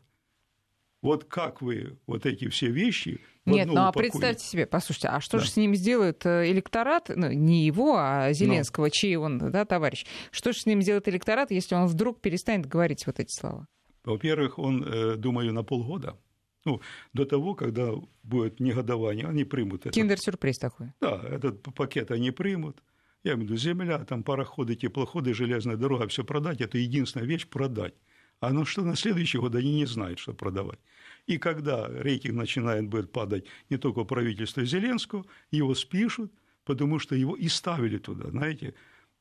Вот 1.03 1.25
как 1.25 1.61
вы 1.61 1.97
вот 2.07 2.25
эти 2.25 2.47
все 2.47 2.69
вещи 2.69 3.19
нет, 3.45 3.67
ну 3.67 3.75
а 3.75 3.89
упакуете? 3.89 4.11
представьте 4.11 4.45
себе, 4.45 4.65
послушайте, 4.65 5.09
а 5.09 5.19
что 5.19 5.37
да. 5.37 5.43
же 5.43 5.51
с 5.51 5.57
ним 5.57 5.75
сделает 5.75 6.25
э, 6.25 6.49
электорат, 6.49 7.11
ну, 7.13 7.29
не 7.29 7.65
его, 7.65 7.97
а 7.97 8.31
Зеленского, 8.31 8.85
Но. 8.85 8.89
чей 8.89 9.17
он, 9.17 9.37
да, 9.37 9.65
товарищ? 9.65 10.05
Что 10.31 10.53
же 10.53 10.59
с 10.59 10.65
ним 10.65 10.81
сделает 10.81 11.09
электорат, 11.09 11.51
если 11.51 11.75
он 11.75 11.87
вдруг 11.87 12.21
перестанет 12.21 12.67
говорить 12.67 13.05
вот 13.05 13.19
эти 13.19 13.37
слова? 13.37 13.67
Во-первых, 14.05 14.59
он, 14.59 14.83
э, 14.83 15.15
думаю, 15.17 15.53
на 15.53 15.63
полгода. 15.63 16.17
Ну, 16.63 16.79
до 17.11 17.25
того, 17.25 17.53
когда 17.53 17.91
будет 18.23 18.61
негодование, 18.61 19.27
они 19.27 19.43
примут 19.43 19.85
это. 19.85 19.93
Киндер-сюрприз 19.93 20.57
такой. 20.57 20.93
Да, 21.01 21.21
этот 21.29 21.61
пакет 21.75 22.11
они 22.11 22.31
примут. 22.31 22.81
Я 23.25 23.33
имею 23.33 23.47
в 23.47 23.51
виду, 23.51 23.57
земля, 23.57 23.99
там 24.05 24.23
пароходы, 24.23 24.75
теплоходы, 24.75 25.33
железная 25.33 25.75
дорога, 25.75 26.07
все 26.07 26.23
продать, 26.23 26.61
это 26.61 26.77
единственная 26.77 27.27
вещь– 27.27 27.45
продать. 27.49 27.93
А 28.39 28.51
ну 28.51 28.65
что 28.65 28.83
на 28.83 28.95
следующий 28.95 29.37
год 29.37 29.55
они 29.55 29.73
не 29.73 29.85
знают, 29.85 30.19
что 30.19 30.33
продавать. 30.33 30.79
И 31.27 31.38
когда 31.38 31.88
рейтинг 31.88 32.36
начинает 32.36 32.88
будет 32.88 33.12
падать 33.12 33.45
не 33.69 33.77
только 33.77 34.03
правительство 34.03 34.65
Зеленского, 34.65 35.25
его 35.51 35.73
спишут, 35.75 36.31
потому 36.65 36.99
что 36.99 37.15
его 37.15 37.36
и 37.36 37.47
ставили 37.47 37.97
туда, 37.97 38.29
знаете. 38.29 38.73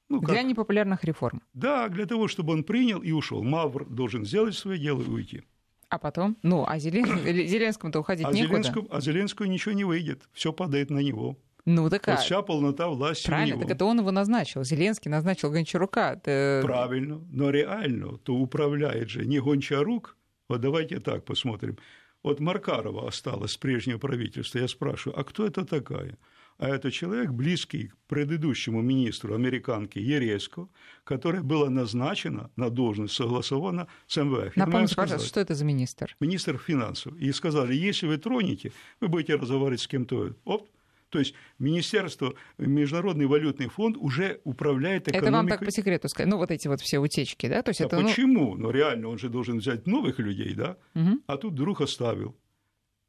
Ну, 0.08 0.20
как... 0.20 0.30
Для 0.30 0.42
непопулярных 0.42 1.04
реформ. 1.04 1.42
Да, 1.54 1.88
для 1.88 2.06
того, 2.06 2.28
чтобы 2.28 2.52
он 2.52 2.64
принял 2.64 3.00
и 3.00 3.12
ушел. 3.12 3.42
Мавр 3.42 3.86
должен 3.86 4.24
сделать 4.26 4.54
свое 4.54 4.78
дело 4.78 5.02
и 5.02 5.08
уйти. 5.08 5.42
А 5.88 5.98
потом? 5.98 6.36
Ну, 6.42 6.64
а 6.66 6.78
Зелен... 6.78 7.06
Зеленскому-то 7.48 8.00
уходить 8.00 8.26
а 8.26 8.32
некуда. 8.32 8.62
Зеленскому, 8.62 8.88
а 8.90 9.00
Зеленскому 9.00 9.50
ничего 9.50 9.74
не 9.74 9.84
выйдет. 9.84 10.28
Все 10.32 10.52
падает 10.52 10.90
на 10.90 10.98
него. 10.98 11.38
Ну, 11.64 11.88
так 11.88 12.06
вот 12.08 12.18
вся 12.18 12.42
полнота 12.42 12.88
власти 12.88 13.26
Правильно, 13.26 13.54
у 13.54 13.58
него. 13.58 13.68
так 13.68 13.76
это 13.76 13.84
он 13.84 14.00
его 14.00 14.10
назначил. 14.10 14.64
Зеленский 14.64 15.10
назначил 15.10 15.50
Гончарука. 15.50 16.20
Это... 16.22 16.60
Правильно, 16.64 17.20
но 17.30 17.50
реально 17.50 18.18
то 18.18 18.34
управляет 18.34 19.10
же 19.10 19.24
не 19.24 19.40
Гончарук. 19.40 20.16
Вот 20.52 20.60
давайте 20.60 21.00
так 21.00 21.24
посмотрим. 21.24 21.78
Вот 22.22 22.38
Маркарова 22.38 23.08
осталась 23.08 23.52
с 23.52 23.56
прежнего 23.56 23.96
правительства. 23.96 24.58
Я 24.58 24.68
спрашиваю, 24.68 25.18
а 25.18 25.24
кто 25.24 25.46
это 25.46 25.64
такая? 25.64 26.18
А 26.58 26.68
это 26.68 26.90
человек, 26.90 27.30
близкий 27.30 27.88
к 27.88 27.96
предыдущему 28.06 28.82
министру 28.82 29.34
американки 29.34 29.98
Ереско, 29.98 30.68
которая 31.04 31.42
была 31.42 31.70
назначена 31.70 32.50
на 32.56 32.68
должность, 32.68 33.14
согласована 33.14 33.88
с 34.06 34.22
МВФ. 34.22 34.54
Напомните, 34.56 34.94
пожалуйста, 34.94 35.26
что 35.26 35.40
это 35.40 35.54
за 35.54 35.64
министр? 35.64 36.14
Министр 36.20 36.58
финансов. 36.58 37.16
И 37.16 37.32
сказали, 37.32 37.74
если 37.74 38.06
вы 38.06 38.18
тронете, 38.18 38.72
вы 39.00 39.08
будете 39.08 39.36
разговаривать 39.36 39.80
с 39.80 39.88
кем-то. 39.88 40.34
Оп, 40.44 40.68
то 41.12 41.18
есть 41.18 41.34
Министерство, 41.58 42.34
Международный 42.56 43.26
валютный 43.26 43.68
фонд 43.68 43.98
уже 43.98 44.40
управляет 44.44 45.08
экономикой. 45.08 45.28
Это 45.28 45.36
вам 45.36 45.48
так 45.48 45.60
по 45.60 45.70
секрету 45.70 46.08
сказать? 46.08 46.30
Ну, 46.30 46.38
вот 46.38 46.50
эти 46.50 46.68
вот 46.68 46.80
все 46.80 46.98
утечки, 46.98 47.48
да? 47.48 47.62
То 47.62 47.68
есть 47.68 47.82
а 47.82 47.84
это, 47.84 48.00
почему? 48.00 48.56
Ну... 48.56 48.62
Но 48.62 48.70
реально 48.70 49.08
он 49.08 49.18
же 49.18 49.28
должен 49.28 49.58
взять 49.58 49.86
новых 49.86 50.18
людей, 50.18 50.54
да? 50.54 50.78
Угу. 50.94 51.20
А 51.26 51.36
тут 51.36 51.52
вдруг 51.52 51.82
оставил. 51.82 52.34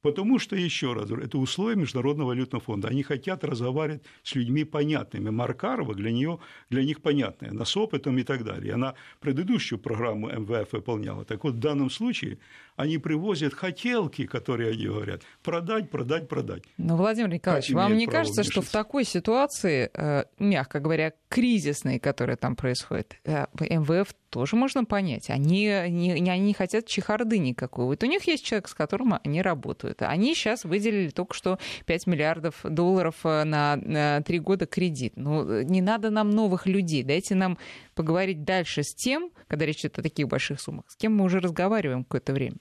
Потому 0.01 0.37
что, 0.37 0.57
еще 0.57 0.91
раз 0.91 1.07
говорю, 1.07 1.25
это 1.25 1.37
условия 1.37 1.77
Международного 1.77 2.27
валютного 2.27 2.61
фонда. 2.61 2.89
Они 2.89 3.03
хотят 3.03 3.45
разговаривать 3.45 4.03
с 4.21 4.35
людьми 4.35 4.65
понятными. 4.65 5.29
Маркарова 5.29 5.95
для, 5.95 6.11
нее, 6.11 6.39
для 6.69 6.83
них 6.83 7.01
понятная, 7.01 7.51
она 7.51 7.63
с 7.63 7.77
опытом 7.77 8.17
и 8.17 8.23
так 8.23 8.43
далее. 8.43 8.73
Она 8.73 8.95
предыдущую 9.21 9.79
программу 9.79 10.27
МВФ 10.27 10.73
выполняла. 10.73 11.23
Так 11.23 11.45
вот, 11.45 11.53
в 11.53 11.59
данном 11.59 11.89
случае 11.89 12.39
они 12.75 12.97
привозят 12.97 13.53
хотелки, 13.53 14.25
которые 14.25 14.71
они 14.71 14.87
говорят, 14.87 15.21
продать, 15.43 15.89
продать, 15.89 16.27
продать. 16.27 16.63
Но, 16.77 16.97
Владимир 16.97 17.29
Николаевич, 17.29 17.69
как 17.69 17.75
вам 17.75 17.97
не 17.97 18.07
кажется, 18.07 18.41
вмешаться? 18.41 18.51
что 18.51 18.61
в 18.61 18.69
такой 18.69 19.03
ситуации, 19.03 19.89
э, 19.93 20.25
мягко 20.39 20.79
говоря, 20.79 21.13
кризисной, 21.29 21.99
которая 21.99 22.37
там 22.37 22.55
происходит, 22.55 23.15
э, 23.25 23.45
МВФ 23.59 24.13
тоже 24.29 24.55
можно 24.55 24.83
понять. 24.83 25.29
Они 25.29 25.65
не, 25.89 26.11
они 26.11 26.39
не 26.39 26.53
хотят 26.53 26.87
чехарды 26.87 27.37
никакой. 27.37 27.85
Вот 27.85 28.03
у 28.03 28.07
них 28.07 28.27
есть 28.27 28.43
человек, 28.43 28.67
с 28.67 28.73
которым 28.73 29.15
они 29.23 29.41
работают. 29.41 30.01
Они 30.01 30.33
сейчас 30.33 30.63
выделили 30.63 31.09
только 31.09 31.35
что 31.35 31.59
5 31.85 32.07
миллиардов 32.07 32.55
долларов 32.63 33.15
э, 33.23 33.43
на, 33.43 34.21
три 34.21 34.39
года 34.39 34.65
кредит. 34.65 35.13
Ну, 35.15 35.61
не 35.61 35.81
надо 35.81 36.09
нам 36.09 36.31
новых 36.31 36.65
людей. 36.65 37.03
Дайте 37.03 37.35
нам 37.35 37.57
поговорить 37.93 38.43
дальше 38.43 38.81
с 38.83 38.95
тем, 38.95 39.29
когда 39.47 39.65
речь 39.65 39.81
идет 39.81 39.99
о 39.99 40.01
таких 40.03 40.27
больших 40.27 40.59
суммах, 40.59 40.85
с 40.87 40.95
кем 40.95 41.15
мы 41.15 41.25
уже 41.25 41.39
разговариваем 41.39 42.03
какое-то 42.03 42.33
время. 42.33 42.57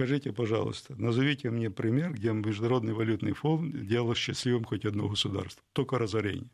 Скажите, 0.00 0.32
пожалуйста, 0.32 0.94
назовите 0.96 1.50
мне 1.50 1.68
пример, 1.70 2.14
где 2.14 2.32
Международный 2.32 2.94
валютный 2.94 3.34
фонд 3.34 3.86
делал 3.86 4.14
счастливым 4.14 4.64
хоть 4.64 4.86
одно 4.86 5.10
государство. 5.10 5.62
Только 5.74 5.98
разорение. 5.98 6.48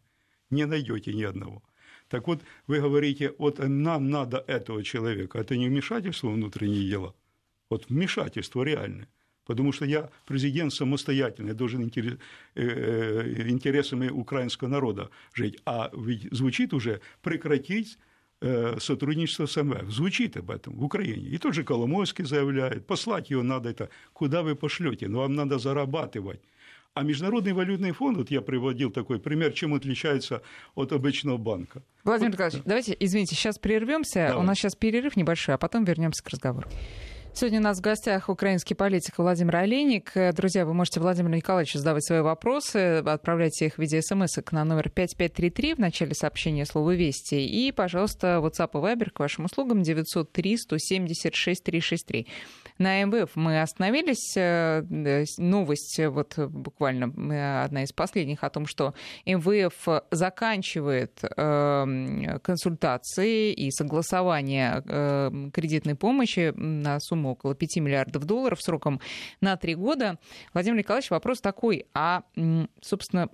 Не 0.50 0.66
найдете 0.66 1.14
ни 1.14 1.22
одного. 1.22 1.62
Так 2.08 2.26
вот, 2.26 2.42
вы 2.66 2.80
говорите, 2.80 3.34
вот 3.38 3.60
нам 3.60 4.10
надо 4.10 4.42
этого 4.48 4.82
человека. 4.82 5.38
Это 5.38 5.56
не 5.56 5.68
вмешательство 5.68 6.26
в 6.26 6.34
внутренние 6.34 6.88
дела. 6.88 7.14
Вот 7.70 7.88
вмешательство 7.88 8.64
реальное. 8.64 9.08
Потому 9.44 9.70
что 9.70 9.84
я 9.84 10.10
президент 10.26 10.72
самостоятельный, 10.72 11.54
должен 11.54 11.84
интерес, 11.84 12.18
э, 12.56 12.66
э, 12.66 13.48
интересами 13.48 14.08
украинского 14.08 14.66
народа 14.66 15.08
жить. 15.32 15.60
А 15.64 15.92
ведь 15.96 16.26
звучит 16.32 16.74
уже 16.74 17.00
прекратить 17.22 17.96
сотрудничество 18.40 19.46
с 19.46 19.56
МВФ. 19.56 19.90
Звучит 19.90 20.36
об 20.36 20.50
этом 20.50 20.74
в 20.76 20.84
Украине. 20.84 21.28
И 21.28 21.38
тот 21.38 21.54
же 21.54 21.64
Коломойский 21.64 22.24
заявляет, 22.24 22.86
послать 22.86 23.30
его 23.30 23.42
надо 23.42 23.70
это, 23.70 23.88
куда 24.12 24.42
вы 24.42 24.54
пошлете, 24.54 25.08
но 25.08 25.20
вам 25.20 25.34
надо 25.34 25.58
зарабатывать. 25.58 26.40
А 26.96 27.02
Международный 27.02 27.52
валютный 27.52 27.92
фонд, 27.92 28.16
вот 28.16 28.30
я 28.30 28.40
приводил 28.40 28.90
такой 28.90 29.18
пример, 29.18 29.52
чем 29.52 29.74
отличается 29.74 30.40
от 30.74 30.92
обычного 30.92 31.36
банка. 31.36 31.82
Владимир 32.04 32.30
вот, 32.30 32.34
Николаевич, 32.34 32.62
да. 32.62 32.68
давайте, 32.68 32.96
извините, 32.98 33.34
сейчас 33.36 33.58
прервемся. 33.58 34.28
Давай. 34.28 34.42
У 34.42 34.42
нас 34.42 34.56
сейчас 34.56 34.74
перерыв 34.74 35.14
небольшой, 35.14 35.56
а 35.56 35.58
потом 35.58 35.84
вернемся 35.84 36.24
к 36.24 36.28
разговору. 36.30 36.66
Сегодня 37.38 37.60
у 37.60 37.62
нас 37.62 37.76
в 37.76 37.82
гостях 37.82 38.30
украинский 38.30 38.74
политик 38.74 39.18
Владимир 39.18 39.56
Олейник. 39.56 40.10
Друзья, 40.34 40.64
вы 40.64 40.72
можете 40.72 41.00
Владимиру 41.00 41.34
Николаевичу 41.34 41.76
задавать 41.76 42.02
свои 42.02 42.22
вопросы, 42.22 43.02
отправляйте 43.04 43.66
их 43.66 43.74
в 43.74 43.78
виде 43.78 44.00
смс 44.00 44.38
на 44.52 44.64
номер 44.64 44.88
5533 44.88 45.74
в 45.74 45.78
начале 45.78 46.14
сообщения 46.14 46.64
слова 46.64 46.92
«Вести». 46.92 47.46
И, 47.46 47.72
пожалуйста, 47.72 48.40
WhatsApp 48.42 48.70
и 48.72 48.76
Viber 48.78 49.10
к 49.10 49.18
вашим 49.20 49.44
услугам 49.44 49.82
903 49.82 50.56
176 50.56 51.62
363. 51.62 52.26
На 52.78 53.02
МВФ 53.04 53.36
мы 53.36 53.60
остановились. 53.60 54.34
Э, 54.36 54.82
новость 55.38 56.00
вот 56.06 56.38
буквально 56.38 57.12
э, 57.32 57.64
одна 57.64 57.82
из 57.82 57.92
последних 57.92 58.44
о 58.44 58.50
том, 58.50 58.66
что 58.66 58.94
МВФ 59.26 60.04
заканчивает 60.10 61.20
эм, 61.36 62.38
консультации 62.40 63.52
и 63.52 63.70
согласование 63.70 64.82
э, 64.86 65.50
кредитной 65.52 65.94
помощи 65.94 66.52
на 66.56 67.00
сумму 67.00 67.25
около 67.26 67.54
5 67.54 67.76
миллиардов 67.76 68.24
долларов 68.24 68.62
сроком 68.62 69.00
на 69.40 69.56
три 69.56 69.74
года. 69.74 70.18
Владимир 70.52 70.78
Николаевич, 70.78 71.10
вопрос 71.10 71.40
такой, 71.40 71.86
а, 71.94 72.22
собственно, 72.80 73.28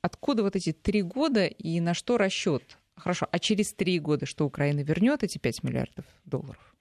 откуда 0.00 0.42
вот 0.42 0.56
эти 0.56 0.72
три 0.72 1.02
года 1.02 1.46
и 1.46 1.80
на 1.80 1.94
что 1.94 2.18
расчет? 2.18 2.78
Хорошо, 2.96 3.28
а 3.30 3.38
через 3.38 3.72
три 3.72 3.98
года 4.00 4.26
что 4.26 4.44
Украина 4.44 4.80
вернет 4.80 5.22
эти 5.22 5.38
5 5.38 5.62
миллиардов 5.62 6.04
долларов? 6.24 6.74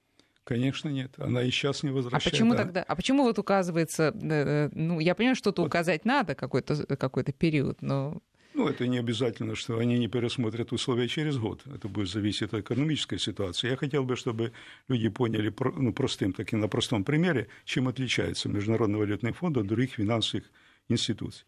Конечно, 0.44 0.88
нет. 0.88 1.14
Она 1.18 1.44
и 1.44 1.52
сейчас 1.52 1.84
не 1.84 1.90
возвращает. 1.90 2.26
А 2.26 2.30
почему 2.30 2.54
да. 2.54 2.58
тогда? 2.60 2.84
А 2.84 2.96
почему 2.96 3.24
вот 3.24 3.38
указывается, 3.38 4.14
э, 4.16 4.20
э, 4.22 4.70
ну, 4.72 5.02
я 5.02 5.14
понимаю, 5.14 5.36
что-то 5.36 5.62
вот. 5.62 5.68
указать 5.68 6.06
надо, 6.06 6.36
какой-то 6.36 6.96
какой 6.96 7.24
период, 7.26 7.82
но... 7.82 8.22
Ну, 8.54 8.68
это 8.68 8.88
не 8.88 8.98
обязательно, 8.98 9.56
что 9.56 9.78
они 9.78 10.00
не 10.00 10.08
пересмотрят 10.08 10.72
условия 10.72 11.08
через 11.08 11.38
год. 11.38 11.62
Это 11.68 11.88
будет 11.88 12.10
зависеть 12.10 12.54
от 12.54 12.62
экономической 12.62 13.20
ситуации. 13.20 13.70
Я 13.70 13.78
хотел 13.78 14.04
бы, 14.04 14.16
чтобы 14.16 14.52
люди 14.88 15.10
поняли 15.10 15.54
ну, 15.76 15.94
простым, 15.94 16.34
таким 16.34 16.60
на 16.60 16.68
простом 16.68 17.04
примере, 17.04 17.48
чем 17.66 17.88
отличается 17.88 18.50
Международный 18.50 18.98
валютный 18.98 19.34
фонд 19.34 19.58
от 19.58 19.68
других 19.68 19.94
финансовых 19.94 20.46
институций. 20.90 21.46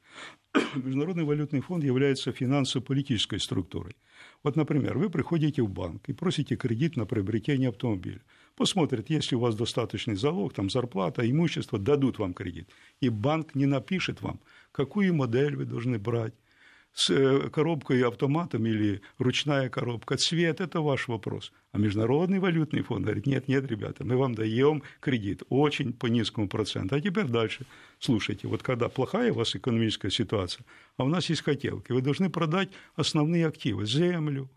Международный 0.75 1.23
валютный 1.23 1.61
фонд 1.61 1.83
является 1.83 2.31
финансово-политической 2.31 3.39
структурой. 3.39 3.95
Вот, 4.43 4.55
например, 4.55 4.97
вы 4.97 5.09
приходите 5.09 5.61
в 5.63 5.69
банк 5.69 6.07
и 6.07 6.13
просите 6.13 6.55
кредит 6.55 6.95
на 6.95 7.05
приобретение 7.05 7.69
автомобиля 7.69 8.21
посмотрят, 8.59 9.09
если 9.09 9.37
у 9.37 9.39
вас 9.39 9.55
достаточный 9.55 10.15
залог, 10.15 10.53
там 10.53 10.69
зарплата, 10.69 11.21
имущество, 11.21 11.79
дадут 11.79 12.19
вам 12.19 12.33
кредит. 12.33 12.69
И 12.99 13.07
банк 13.07 13.55
не 13.55 13.65
напишет 13.65 14.21
вам, 14.21 14.41
какую 14.73 15.15
модель 15.15 15.55
вы 15.55 15.63
должны 15.63 15.97
брать, 15.97 16.33
с 16.93 17.09
э, 17.09 17.49
коробкой 17.49 18.03
автоматом 18.03 18.65
или 18.65 19.01
ручная 19.17 19.69
коробка, 19.69 20.17
цвет– 20.17 20.59
это 20.61 20.81
ваш 20.81 21.07
вопрос. 21.07 21.53
А 21.71 21.77
Международный 21.77 22.39
валютный 22.39 22.81
фонд 22.81 23.05
говорит, 23.05 23.25
нет, 23.25 23.47
нет, 23.47 23.69
ребята, 23.69 24.03
мы 24.03 24.17
вам 24.17 24.35
даем 24.35 24.83
кредит 24.99 25.43
очень 25.49 25.93
по 25.93 26.07
низкому 26.07 26.47
проценту. 26.47 26.95
А 26.95 27.01
теперь 27.01 27.25
дальше. 27.25 27.65
Слушайте, 27.99 28.47
вот 28.47 28.63
когда 28.63 28.89
плохая 28.89 29.31
у 29.31 29.35
вас 29.35 29.55
экономическая 29.55 30.09
ситуация, 30.09 30.65
а 30.97 31.03
у 31.03 31.07
нас 31.07 31.29
есть 31.29 31.43
хотелки, 31.43 31.91
вы 31.91 32.01
должны 32.01 32.29
продать 32.29 32.69
основные 32.95 33.47
активы– 33.47 33.85
землю, 33.85 34.49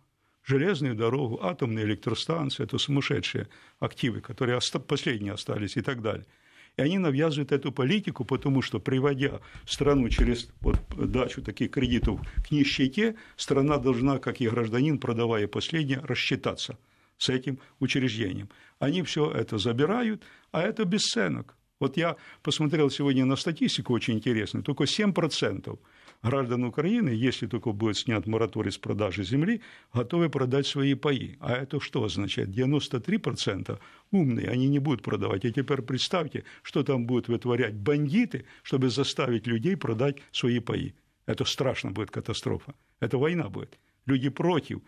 железную 0.45 0.95
дорогу, 0.95 1.39
атомные 1.43 1.85
электростанции, 1.85 2.65
это 2.65 2.79
сумасшедшие 2.79 3.49
активы, 3.79 4.21
которые 4.21 4.59
последние 4.87 5.35
остались 5.35 5.77
и 5.77 5.83
так 5.83 6.03
далее. 6.03 6.27
И 6.77 6.83
они 6.83 6.99
навязывают 6.99 7.53
эту 7.53 7.71
политику, 7.71 8.25
потому 8.25 8.63
что, 8.63 8.81
приводя 8.81 9.41
страну 9.67 10.09
через 10.09 10.49
вот, 10.61 10.79
дачу 10.97 11.43
таких 11.43 11.71
кредитов 11.71 12.21
к 12.47 12.51
нищете, 12.51 13.17
страна 13.37 13.77
должна, 13.77 14.19
как 14.19 14.41
и 14.41 14.49
гражданин, 14.49 14.99
продавая 14.99 15.47
последнее, 15.49 16.01
рассчитаться 16.01 16.79
с 17.19 17.29
этим 17.29 17.59
учреждением. 17.79 18.49
Они 18.79 19.03
все 19.03 19.31
это 19.31 19.59
забирают, 19.59 20.23
а 20.51 20.63
это 20.63 20.85
бесценок. 20.85 21.57
Вот 21.79 21.97
я 21.97 22.17
посмотрел 22.43 22.91
сегодня 22.91 23.25
на 23.25 23.37
статистику 23.37 23.93
очень 23.93 24.15
интересную, 24.15 24.65
только 24.65 24.85
7% 24.85 25.79
граждан 26.23 26.65
Украины, 26.65 27.09
если 27.11 27.47
только 27.47 27.73
будет 27.73 27.97
снят 27.97 28.27
мораторий 28.27 28.71
с 28.71 28.79
продажи 28.79 29.25
земли, 29.25 29.61
готовы 29.93 30.31
продать 30.31 30.67
свои 30.67 30.95
паи. 30.95 31.37
А 31.41 31.53
это 31.53 31.81
что 31.81 32.05
означает? 32.05 32.49
93% 32.49 33.79
умные, 34.11 34.49
они 34.49 34.69
не 34.69 34.79
будут 34.79 35.03
продавать. 35.03 35.45
И 35.45 35.53
теперь 35.53 35.83
представьте, 35.83 36.45
что 36.63 36.83
там 36.83 37.07
будут 37.07 37.29
вытворять 37.29 37.75
бандиты, 37.75 38.45
чтобы 38.63 38.89
заставить 38.89 39.47
людей 39.47 39.77
продать 39.77 40.17
свои 40.31 40.61
паи. 40.61 40.95
Это 41.27 41.45
страшно 41.45 41.91
будет 41.91 42.11
катастрофа. 42.11 42.75
Это 43.01 43.19
война 43.19 43.49
будет. 43.49 43.79
Люди 44.07 44.29
против 44.29 44.81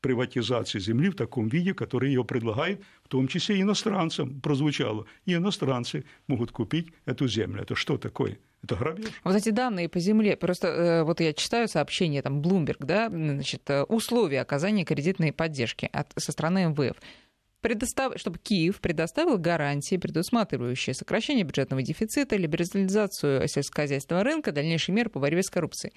приватизации 0.00 0.78
земли 0.78 1.10
в 1.10 1.14
таком 1.14 1.48
виде, 1.48 1.74
который 1.74 2.10
ее 2.10 2.24
предлагает, 2.24 2.82
в 3.02 3.08
том 3.08 3.28
числе 3.28 3.60
иностранцам, 3.60 4.40
прозвучало. 4.40 5.06
И 5.26 5.34
иностранцы 5.34 6.04
могут 6.26 6.52
купить 6.52 6.88
эту 7.04 7.28
землю. 7.28 7.62
Это 7.62 7.74
что 7.74 7.98
такое? 7.98 8.38
Это 8.62 8.76
грабеж. 8.76 9.06
Вот 9.24 9.36
эти 9.36 9.50
данные 9.50 9.88
по 9.88 10.00
земле, 10.00 10.36
просто 10.36 10.68
э, 10.68 11.02
вот 11.04 11.20
я 11.20 11.32
читаю 11.32 11.68
сообщение, 11.68 12.22
там, 12.22 12.40
Bloomberg, 12.40 12.84
да, 12.84 13.08
значит, 13.08 13.62
э, 13.70 13.84
условия 13.84 14.40
оказания 14.40 14.84
кредитной 14.84 15.32
поддержки 15.32 15.88
от, 15.92 16.12
со 16.16 16.32
стороны 16.32 16.66
МВФ 16.68 16.96
предостав... 17.60 18.12
чтобы 18.16 18.38
Киев 18.38 18.80
предоставил 18.80 19.38
гарантии, 19.38 19.96
предусматривающие 19.96 20.94
сокращение 20.94 21.44
бюджетного 21.44 21.82
дефицита, 21.82 22.36
либерализацию 22.36 23.46
сельскохозяйственного 23.48 24.24
рынка, 24.24 24.52
дальнейшие 24.52 24.94
меры 24.94 25.10
по 25.10 25.20
борьбе 25.20 25.42
с 25.42 25.50
коррупцией 25.50 25.92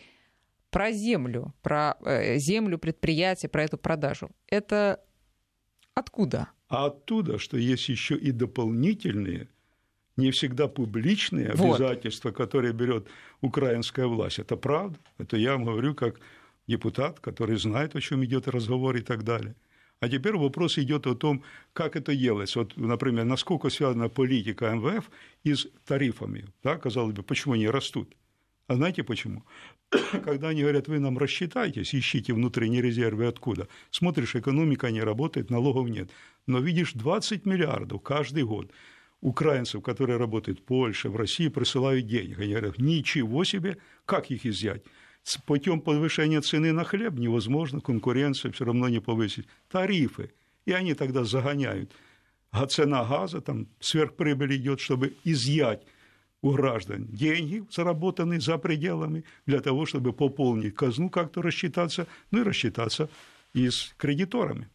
про 0.72 0.92
землю, 0.92 1.54
про 1.62 1.98
э, 2.06 2.38
землю 2.40 2.78
предприятия, 2.78 3.50
про 3.50 3.64
эту 3.64 3.78
продажу. 3.78 4.32
Это 4.48 5.00
откуда? 5.94 6.50
А 6.68 6.86
оттуда, 6.86 7.38
что 7.38 7.58
есть 7.58 7.90
еще 7.90 8.16
и 8.16 8.32
дополнительные, 8.32 9.48
не 10.18 10.32
всегда 10.32 10.68
публичные 10.68 11.52
вот. 11.54 11.76
обязательства, 11.76 12.32
которые 12.32 12.74
берет 12.74 13.08
украинская 13.42 14.08
власть. 14.08 14.40
Это 14.40 14.56
правда. 14.56 14.98
Это 15.18 15.38
я 15.38 15.54
вам 15.54 15.66
говорю 15.66 15.94
как 15.94 16.20
депутат, 16.68 17.20
который 17.20 17.58
знает, 17.58 17.96
о 17.96 18.02
чем 18.02 18.24
идет 18.24 18.48
разговор 18.48 18.96
и 18.96 19.02
так 19.02 19.24
далее. 19.24 19.56
А 20.00 20.10
теперь 20.10 20.36
вопрос 20.36 20.80
идет 20.80 21.06
о 21.06 21.16
том, 21.16 21.44
как 21.74 21.96
это 21.96 22.16
делается. 22.16 22.60
Вот, 22.60 22.76
например, 22.78 23.26
насколько 23.26 23.70
связана 23.70 24.10
политика 24.10 24.72
МВФ 24.72 25.12
и 25.44 25.54
с 25.54 25.68
тарифами. 25.86 26.46
Да, 26.64 26.78
казалось 26.78 27.14
бы, 27.14 27.22
почему 27.24 27.54
они 27.54 27.68
растут? 27.68 28.16
А 28.72 28.76
знаете 28.76 29.04
почему? 29.04 29.44
Когда 30.24 30.48
они 30.48 30.62
говорят, 30.62 30.88
вы 30.88 31.00
нам 31.00 31.18
рассчитайтесь, 31.18 31.94
ищите 31.94 32.34
внутренние 32.34 32.82
резервы 32.82 33.28
откуда. 33.28 33.68
Смотришь, 33.90 34.34
экономика 34.38 34.92
не 34.92 35.02
работает, 35.02 35.50
налогов 35.50 35.90
нет. 35.90 36.10
Но 36.48 36.60
видишь 36.60 36.94
20 36.94 37.46
миллиардов 37.46 38.02
каждый 38.02 38.46
год 38.46 38.72
украинцев, 39.20 39.84
которые 39.84 40.18
работают 40.18 40.60
в 40.60 40.64
Польше, 40.64 41.10
в 41.10 41.18
России, 41.18 41.50
присылают 41.50 42.08
денег. 42.08 42.40
Они 42.40 42.54
говорят, 42.54 42.78
ничего 42.78 43.44
себе, 43.44 43.78
как 44.06 44.32
их 44.32 44.46
изъять? 44.46 44.84
С 45.24 45.38
путем 45.38 45.82
повышения 45.82 46.40
цены 46.40 46.72
на 46.72 46.86
хлеб 46.86 47.16
невозможно, 47.16 47.82
конкуренцию 47.82 48.54
все 48.54 48.64
равно 48.64 48.88
не 48.88 49.02
повысить. 49.02 49.48
Тарифы. 49.70 50.32
И 50.64 50.72
они 50.72 50.94
тогда 50.94 51.26
загоняют. 51.26 51.92
А 52.52 52.66
цена 52.68 53.04
газа, 53.04 53.42
там 53.42 53.68
сверхприбыль 53.82 54.56
идет, 54.56 54.80
чтобы 54.80 55.18
изъять 55.26 55.84
у 56.42 56.52
граждан 56.52 57.08
деньги, 57.08 57.64
заработанные 57.70 58.40
за 58.40 58.58
пределами, 58.58 59.24
для 59.46 59.60
того, 59.62 59.86
чтобы 59.86 60.14
пополнить 60.14 60.76
казну, 60.76 61.10
как-то 61.10 61.42
рассчитаться, 61.42 62.08
ну 62.32 62.42
и 62.42 62.44
рассчитаться 62.44 63.10
и 63.54 63.70
с 63.70 63.94
кредиторами. 63.98 64.70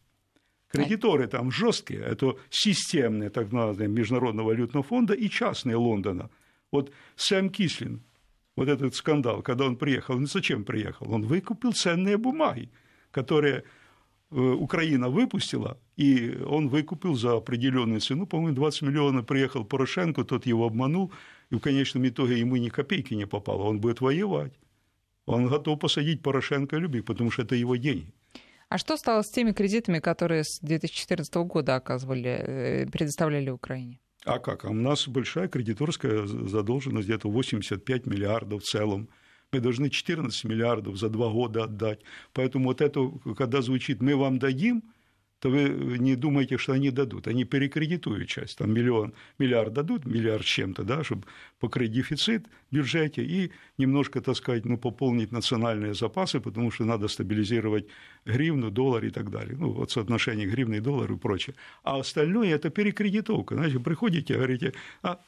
Кредиторы 0.69 1.27
там 1.27 1.51
жесткие, 1.51 2.01
это 2.01 2.37
системные, 2.49 3.29
так 3.29 3.51
называемые, 3.51 3.99
Международного 3.99 4.47
валютного 4.47 4.83
фонда 4.83 5.13
и 5.13 5.29
частные 5.29 5.77
Лондона. 5.77 6.29
Вот 6.71 6.91
Сэм 7.15 7.49
Кислин, 7.49 8.01
вот 8.55 8.67
этот 8.67 8.93
скандал, 8.95 9.41
когда 9.41 9.65
он 9.65 9.77
приехал, 9.77 10.19
ну 10.19 10.25
зачем 10.25 10.65
приехал? 10.65 11.11
Он 11.11 11.21
выкупил 11.21 11.71
ценные 11.71 12.17
бумаги, 12.17 12.69
которые 13.11 13.63
Украина 14.29 15.09
выпустила, 15.09 15.77
и 15.95 16.37
он 16.45 16.67
выкупил 16.67 17.15
за 17.15 17.37
определенную 17.37 18.01
цену, 18.01 18.27
по-моему, 18.27 18.55
20 18.55 18.81
миллионов 18.81 19.25
приехал 19.25 19.63
Порошенко, 19.63 20.23
тот 20.23 20.45
его 20.45 20.65
обманул, 20.65 21.11
и 21.49 21.55
в 21.55 21.59
конечном 21.59 22.07
итоге 22.07 22.39
ему 22.39 22.57
ни 22.57 22.69
копейки 22.69 23.13
не 23.15 23.25
попало, 23.25 23.63
он 23.63 23.79
будет 23.79 24.01
воевать. 24.01 24.53
Он 25.25 25.47
готов 25.47 25.79
посадить 25.79 26.21
Порошенко 26.21 26.77
любви, 26.77 27.01
потому 27.01 27.31
что 27.31 27.43
это 27.43 27.55
его 27.55 27.77
деньги. 27.77 28.13
А 28.69 28.77
что 28.77 28.97
стало 28.97 29.21
с 29.21 29.29
теми 29.29 29.53
кредитами, 29.53 29.99
которые 29.99 30.43
с 30.43 30.59
2014 30.59 31.35
года 31.45 31.75
оказывали, 31.75 32.29
э, 32.29 32.85
предоставляли 32.87 33.49
Украине? 33.49 33.99
А 34.25 34.39
как? 34.39 34.65
А 34.65 34.69
у 34.69 34.73
нас 34.73 35.07
большая 35.07 35.47
кредиторская 35.47 36.25
задолженность, 36.25 37.07
где-то 37.07 37.29
85 37.29 38.05
миллиардов 38.07 38.61
в 38.61 38.65
целом. 38.65 39.07
Мы 39.53 39.61
должны 39.61 39.89
14 39.89 40.43
миллиардов 40.43 40.97
за 40.97 41.09
два 41.09 41.29
года 41.29 41.63
отдать. 41.63 42.01
Поэтому 42.33 42.65
вот 42.65 42.81
это, 42.81 43.09
когда 43.37 43.61
звучит 43.61 44.01
«мы 44.01 44.15
вам 44.15 44.39
дадим», 44.39 44.83
то 45.39 45.49
вы 45.49 45.97
не 45.99 46.15
думаете, 46.15 46.57
что 46.57 46.73
они 46.73 46.89
дадут. 46.89 47.27
Они 47.27 47.45
перекредитуют 47.45 48.27
часть. 48.27 48.57
Там 48.57 48.73
миллион, 48.73 49.13
миллиард 49.37 49.71
дадут, 49.71 50.05
миллиард 50.05 50.43
чем-то, 50.43 50.83
да, 50.83 51.03
чтобы 51.03 51.25
покрыть 51.59 51.91
дефицит 51.91 52.47
в 52.71 52.75
бюджете 52.75 53.23
и 53.23 53.51
немножко, 53.77 54.19
так 54.19 54.35
сказать, 54.35 54.65
ну, 54.65 54.77
пополнить 54.77 55.31
национальные 55.31 55.93
запасы, 55.93 56.39
потому 56.39 56.71
что 56.71 56.85
надо 56.85 57.07
стабилизировать 57.07 57.85
гривну, 58.25 58.71
доллар 58.71 59.05
и 59.05 59.11
так 59.11 59.29
далее. 59.29 59.55
Ну, 59.55 59.69
вот 59.69 59.91
соотношение 59.91 60.47
гривны 60.47 60.77
и 60.77 60.81
доллара 60.81 61.13
и 61.13 61.17
прочее. 61.17 61.55
А 61.83 61.99
остальное– 61.99 62.49
это 62.55 62.71
перекредитовка. 62.71 63.55
Значит, 63.55 63.83
приходите, 63.83 64.33
говорите, 64.33 64.73
а 65.03 65.19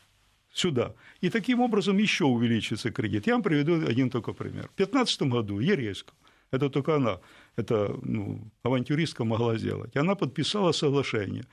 сюда. 0.53 0.93
И 1.21 1.29
таким 1.29 1.62
образом 1.62 1.97
еще 1.97 2.25
увеличится 2.25 2.91
кредит. 2.91 3.27
Я 3.27 3.33
вам 3.33 3.43
приведу 3.43 3.88
один 3.88 4.09
только 4.09 4.33
пример. 4.33 4.69
В 4.73 4.77
2015 4.77 5.21
году 5.23 5.59
Ерейску, 5.59 6.13
это 6.51 6.69
только 6.69 6.95
она, 6.95 7.19
это 7.55 7.95
ну, 8.03 8.39
авантюристка 8.63 9.23
могла 9.23 9.57
сделать. 9.57 9.95
Она 9.95 10.15
подписала 10.15 10.71
соглашение 10.71 11.45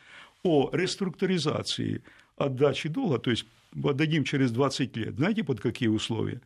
о 0.42 0.70
реструктуризации 0.72 2.02
отдачи 2.37 2.88
долга, 2.88 3.18
то 3.18 3.30
есть 3.30 3.46
отдадим 3.85 4.24
через 4.24 4.50
20 4.50 4.96
лет. 4.96 5.16
Знаете, 5.16 5.44
под 5.44 5.61
какие 5.61 5.88
условия? 5.88 6.40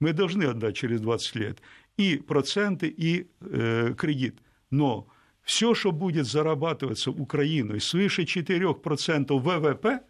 Мы 0.00 0.12
должны 0.12 0.44
отдать 0.44 0.76
через 0.76 1.00
20 1.00 1.36
лет 1.36 1.62
и 1.96 2.16
проценты, 2.16 2.88
и 2.88 3.28
э, 3.40 3.94
кредит. 3.96 4.40
Но 4.70 5.06
все, 5.42 5.74
что 5.74 5.92
будет 5.92 6.26
зарабатываться 6.26 7.10
Украиной 7.10 7.80
свыше 7.80 8.22
4% 8.22 9.38
ВВП, 9.38 10.00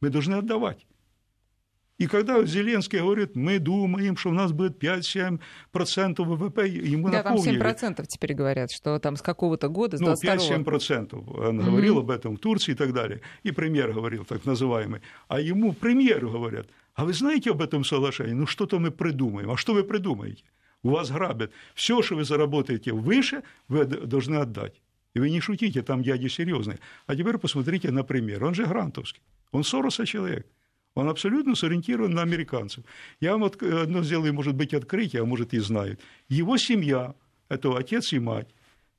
мы 0.00 0.08
должны 0.10 0.34
отдавать. 0.34 0.86
И 2.00 2.06
когда 2.06 2.42
Зеленский 2.46 2.98
говорит, 2.98 3.36
мы 3.36 3.58
думаем, 3.58 4.16
что 4.16 4.30
у 4.30 4.32
нас 4.32 4.52
будет 4.52 4.82
5-7% 4.82 5.38
ВВП, 6.24 6.66
ему 6.66 7.10
да, 7.10 7.22
напомнили. 7.22 7.58
там 7.58 7.92
7% 7.92 8.06
теперь 8.08 8.32
говорят, 8.32 8.72
что 8.72 8.98
там 8.98 9.16
с 9.16 9.22
какого-то 9.22 9.68
года, 9.68 9.98
с 9.98 10.00
Ну, 10.00 10.14
5-7%. 10.14 11.12
Он 11.12 11.60
mm-hmm. 11.60 11.64
говорил 11.64 11.98
об 11.98 12.10
этом 12.10 12.36
в 12.36 12.40
Турции 12.40 12.72
и 12.72 12.74
так 12.74 12.94
далее. 12.94 13.20
И 13.42 13.52
премьер 13.52 13.92
говорил, 13.92 14.24
так 14.24 14.46
называемый. 14.46 15.02
А 15.28 15.40
ему 15.40 15.74
премьеру 15.74 16.30
говорят, 16.30 16.68
а 16.94 17.04
вы 17.04 17.12
знаете 17.12 17.50
об 17.50 17.60
этом 17.60 17.84
соглашении? 17.84 18.32
Ну, 18.32 18.46
что-то 18.46 18.78
мы 18.78 18.90
придумаем. 18.90 19.50
А 19.50 19.58
что 19.58 19.74
вы 19.74 19.84
придумаете? 19.84 20.42
У 20.82 20.88
вас 20.88 21.10
грабят. 21.10 21.52
Все, 21.74 22.00
что 22.00 22.16
вы 22.16 22.24
заработаете 22.24 22.92
выше, 22.92 23.42
вы 23.68 23.84
должны 23.84 24.36
отдать. 24.36 24.80
И 25.12 25.20
вы 25.20 25.28
не 25.28 25.40
шутите, 25.40 25.82
там 25.82 26.02
дяди 26.02 26.28
серьезные. 26.28 26.78
А 27.06 27.14
теперь 27.14 27.36
посмотрите 27.36 27.90
на 27.90 28.04
пример. 28.04 28.42
Он 28.42 28.54
же 28.54 28.64
грантовский. 28.64 29.22
Он 29.52 29.64
Сороса 29.64 30.06
человек. 30.06 30.46
Он 30.94 31.08
абсолютно 31.08 31.54
сориентирован 31.54 32.12
на 32.12 32.22
американцев. 32.22 32.84
Я 33.20 33.36
вам 33.36 33.44
одно 33.44 34.02
сделаю, 34.02 34.34
может 34.34 34.54
быть, 34.54 34.74
открытие, 34.74 35.22
а 35.22 35.24
может, 35.24 35.54
и 35.54 35.58
знают. 35.58 36.00
Его 36.28 36.56
семья, 36.56 37.14
это 37.48 37.76
отец 37.76 38.12
и 38.12 38.18
мать, 38.18 38.48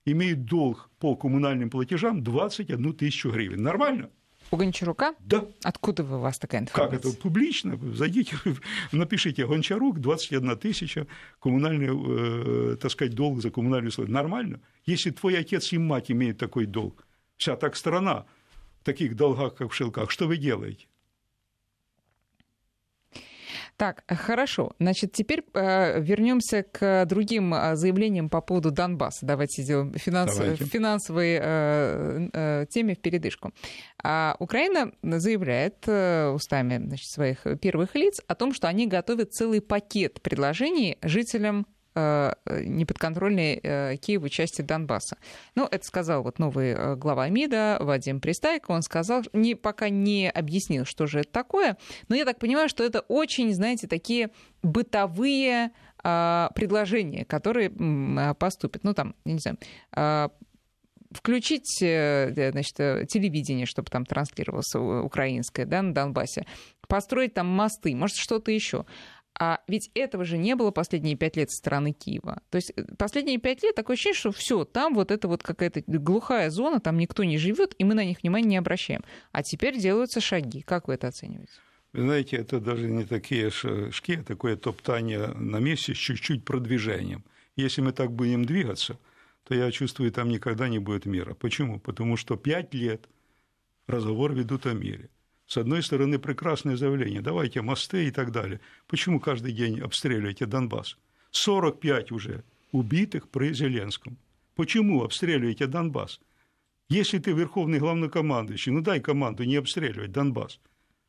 имеют 0.05 0.45
долг 0.45 0.89
по 0.99 1.15
коммунальным 1.15 1.69
платежам 1.69 2.23
21 2.23 2.93
тысячу 2.93 3.31
гривен. 3.31 3.61
Нормально? 3.61 4.09
У 4.49 4.57
Гончарука? 4.57 5.15
Да. 5.19 5.45
Откуда 5.63 6.03
у 6.03 6.19
вас 6.19 6.37
такая 6.37 6.61
информация? 6.61 6.99
Как 6.99 7.05
это? 7.05 7.21
Публично. 7.21 7.79
Зайдите, 7.93 8.35
напишите 8.91 9.47
Гончарук, 9.47 9.99
21 9.99 10.57
тысяча, 10.57 11.07
коммунальный, 11.39 12.73
э, 12.73 12.75
так 12.75 12.91
сказать, 12.91 13.13
долг 13.13 13.41
за 13.41 13.49
коммунальные 13.49 13.89
услуги. 13.89 14.11
Нормально. 14.11 14.59
Если 14.85 15.11
твой 15.11 15.37
отец 15.37 15.71
и 15.71 15.77
мать 15.77 16.11
имеют 16.11 16.37
такой 16.37 16.65
долг, 16.65 17.05
вся 17.37 17.55
так 17.55 17.75
страна 17.75 18.25
в 18.81 18.85
таких 18.85 19.15
долгах, 19.15 19.55
как 19.55 19.71
в 19.71 19.75
шелках, 19.75 20.11
что 20.11 20.27
вы 20.27 20.37
делаете? 20.37 20.87
Так, 23.81 24.03
хорошо. 24.07 24.73
Значит, 24.79 25.11
теперь 25.11 25.43
э, 25.55 25.99
вернемся 25.99 26.61
к 26.61 27.05
другим 27.07 27.51
э, 27.51 27.75
заявлениям 27.75 28.29
по 28.29 28.39
поводу 28.39 28.69
Донбасса. 28.69 29.25
Давайте 29.25 29.63
сделаем 29.63 29.91
финанс... 29.95 30.37
Финансовые 30.37 31.41
э, 31.43 32.29
э, 32.31 32.65
теме 32.69 32.93
в 32.93 32.99
передышку. 32.99 33.51
А 34.03 34.35
Украина 34.37 34.91
заявляет 35.01 35.77
э, 35.87 36.29
устами 36.29 36.77
значит, 36.77 37.09
своих 37.09 37.47
первых 37.59 37.95
лиц 37.95 38.21
о 38.27 38.35
том, 38.35 38.53
что 38.53 38.67
они 38.67 38.85
готовят 38.85 39.33
целый 39.33 39.61
пакет 39.61 40.21
предложений 40.21 40.99
жителям 41.01 41.65
Э, 41.65 41.80
неподконтрольной 41.93 43.59
э, 43.61 43.97
Киеву 43.97 44.29
части 44.29 44.61
Донбасса. 44.61 45.17
Ну, 45.55 45.67
это 45.69 45.83
сказал 45.85 46.23
вот 46.23 46.39
новый 46.39 46.69
э, 46.69 46.95
глава 46.95 47.27
МИДа 47.27 47.77
Вадим 47.81 48.21
Пристайко. 48.21 48.71
Он 48.71 48.81
сказал, 48.81 49.23
не, 49.33 49.55
пока 49.55 49.89
не 49.89 50.29
объяснил, 50.29 50.85
что 50.85 51.05
же 51.05 51.19
это 51.19 51.31
такое, 51.31 51.77
но 52.07 52.15
я 52.15 52.25
так 52.25 52.39
понимаю, 52.39 52.69
что 52.69 52.83
это 52.83 53.01
очень, 53.01 53.53
знаете, 53.53 53.87
такие 53.87 54.29
бытовые 54.63 55.71
предложения, 56.01 57.25
которые 57.25 57.69
поступят. 58.39 58.83
Ну, 58.83 58.95
там, 58.95 59.13
я 59.23 59.33
не 59.33 59.39
знаю, 59.39 60.31
включить 61.11 61.77
значит, 61.77 62.75
телевидение, 63.07 63.67
чтобы 63.67 63.91
там 63.91 64.05
транслировалось 64.05 64.73
украинское 64.73 65.67
да, 65.67 65.83
на 65.83 65.93
Донбассе, 65.93 66.47
построить 66.87 67.35
там 67.35 67.47
мосты, 67.47 67.95
может, 67.95 68.17
что-то 68.17 68.51
еще. 68.51 68.85
А 69.39 69.61
ведь 69.67 69.89
этого 69.93 70.25
же 70.25 70.37
не 70.37 70.55
было 70.55 70.71
последние 70.71 71.15
пять 71.15 71.37
лет 71.37 71.49
со 71.49 71.57
стороны 71.57 71.93
Киева. 71.93 72.41
То 72.49 72.57
есть 72.57 72.73
э, 72.75 72.83
последние 72.97 73.37
пять 73.37 73.63
лет 73.63 73.75
такое 73.75 73.95
ощущение, 73.95 74.17
что 74.17 74.31
все, 74.31 74.65
там 74.65 74.93
вот 74.93 75.09
это 75.09 75.27
вот 75.27 75.41
какая-то 75.41 75.81
глухая 75.87 76.49
зона, 76.49 76.79
там 76.79 76.97
никто 76.97 77.23
не 77.23 77.37
живет, 77.37 77.73
и 77.77 77.83
мы 77.83 77.93
на 77.93 78.03
них 78.03 78.21
внимания 78.21 78.47
не 78.47 78.57
обращаем. 78.57 79.03
А 79.31 79.41
теперь 79.41 79.79
делаются 79.79 80.19
шаги. 80.19 80.61
Как 80.61 80.87
вы 80.87 80.95
это 80.95 81.07
оцениваете? 81.07 81.53
Вы 81.93 82.03
знаете, 82.03 82.37
это 82.37 82.59
даже 82.59 82.89
не 82.89 83.05
такие 83.05 83.49
шаги, 83.49 84.15
а 84.19 84.23
такое 84.23 84.55
топтание 84.55 85.27
на 85.27 85.57
месте 85.57 85.93
с 85.93 85.97
чуть-чуть 85.97 86.45
продвижением. 86.45 87.23
Если 87.55 87.81
мы 87.81 87.93
так 87.93 88.11
будем 88.11 88.45
двигаться, 88.45 88.97
то 89.45 89.55
я 89.55 89.71
чувствую, 89.71 90.11
там 90.11 90.29
никогда 90.29 90.69
не 90.69 90.79
будет 90.79 91.05
мира. 91.05 91.33
Почему? 91.33 91.79
Потому 91.79 92.15
что 92.15 92.37
пять 92.37 92.73
лет 92.73 93.07
разговор 93.87 94.33
ведут 94.33 94.65
о 94.65 94.73
мире– 94.73 95.09
с 95.51 95.57
одной 95.57 95.83
стороны, 95.83 96.17
прекрасное 96.17 96.77
заявление, 96.77 97.19
давайте 97.19 97.61
мосты 97.61 98.07
и 98.07 98.11
так 98.11 98.31
далее. 98.31 98.61
Почему 98.87 99.19
каждый 99.19 99.51
день 99.51 99.81
обстреливаете 99.81 100.45
Донбасс? 100.45 100.95
45 101.31 102.13
уже 102.13 102.45
убитых 102.71 103.27
при 103.27 103.51
Зеленском. 103.53 104.17
Почему 104.55 105.03
обстреливаете 105.03 105.67
Донбасс? 105.67 106.21
Если 106.87 107.19
ты 107.19 107.33
верховный 107.33 107.79
главнокомандующий, 107.79 108.71
ну 108.71 108.79
дай 108.79 109.01
команду 109.01 109.43
не 109.43 109.57
обстреливать 109.57 110.13
Донбасс. 110.13 110.61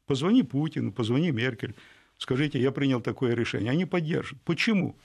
Позвони 0.07 0.42
Путину, 0.42 0.90
позвони 0.90 1.31
Меркель, 1.31 1.76
скажите, 2.18 2.61
я 2.61 2.72
принял 2.72 3.00
такое 3.00 3.35
решение. 3.35 3.70
Они 3.70 3.85
поддержат. 3.85 4.40
Почему? 4.42 4.96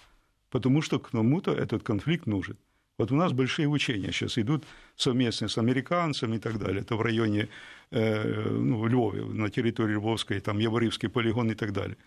Потому 0.49 0.81
что 0.81 0.97
кому-то 0.97 1.53
этот 1.53 1.83
конфликт 1.83 2.25
нужен. 2.25 2.57
Вот 2.97 3.11
у 3.11 3.15
нас 3.15 3.31
большие 3.31 3.67
учения 3.67 4.11
сейчас 4.11 4.37
идут 4.37 4.65
совместно 4.95 5.47
с 5.47 5.57
американцами 5.57 6.37
и 6.37 6.39
так 6.39 6.57
далее. 6.57 6.81
Это 6.81 6.95
в 6.95 7.01
районе, 7.01 7.49
э, 7.91 8.49
ну, 8.49 8.87
Львове, 8.87 9.23
на 9.23 9.49
территории 9.49 9.93
Львовской, 9.93 10.39
там 10.39 10.59
Яворивский 10.59 11.09
полигон 11.09 11.51
и 11.51 11.55
так 11.55 11.73
далее. 11.73 11.97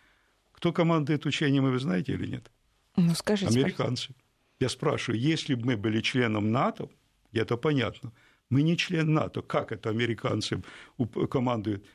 Кто 0.53 0.73
командует 0.73 1.27
учениями, 1.27 1.71
вы 1.71 1.79
знаете 1.79 2.13
или 2.13 2.27
нет? 2.27 2.51
Ну, 2.97 3.15
скажите. 3.15 3.61
Американцы. 3.61 4.09
Пожалуйста. 4.09 4.25
Я 4.61 4.69
спрашиваю, 4.69 5.21
если 5.21 5.55
бы 5.55 5.67
мы 5.67 5.77
были 5.77 6.01
членом 6.01 6.51
НАТО, 6.51 6.89
это 7.33 7.57
понятно. 7.57 8.13
Мы 8.51 8.63
не 8.63 8.77
член 8.77 9.15
НАТО. 9.15 9.43
Как 9.43 9.73
это 9.73 9.91
американцы 9.91 10.61
командуют? 11.31 11.87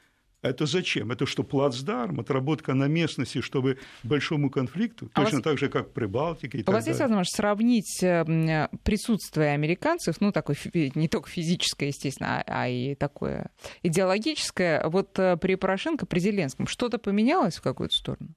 Это 0.45 0.67
зачем? 0.67 1.11
Это 1.11 1.25
что, 1.25 1.43
плацдарм, 1.43 2.19
отработка 2.19 2.75
на 2.75 2.87
местности, 2.87 3.41
чтобы 3.41 3.79
большому 4.03 4.51
конфликту? 4.51 5.09
А 5.13 5.23
Точно 5.23 5.37
вас... 5.37 5.43
так 5.43 5.57
же, 5.57 5.69
как 5.69 5.89
в 5.89 5.91
Прибалтике 5.91 6.59
и 6.59 6.61
а 6.61 6.63
так 6.65 6.73
У 6.73 6.77
вас 6.77 6.87
есть 6.87 6.99
возможность 6.99 7.35
сравнить 7.35 8.03
э, 8.03 8.69
присутствие 8.83 9.53
американцев, 9.53 10.21
ну, 10.21 10.31
такое 10.31 10.55
не 10.73 11.07
только 11.07 11.29
физическое, 11.29 11.87
естественно, 11.87 12.41
а, 12.41 12.63
а 12.63 12.67
и 12.67 12.93
такое 12.93 13.49
идеологическое, 13.81 14.87
вот 14.87 15.17
э, 15.17 15.35
при 15.37 15.55
Порошенко, 15.55 16.05
при 16.05 16.19
Зеленском, 16.19 16.67
что-то 16.67 16.99
поменялось 16.99 17.55
в 17.55 17.61
какую-то 17.61 17.95
сторону? 17.95 18.29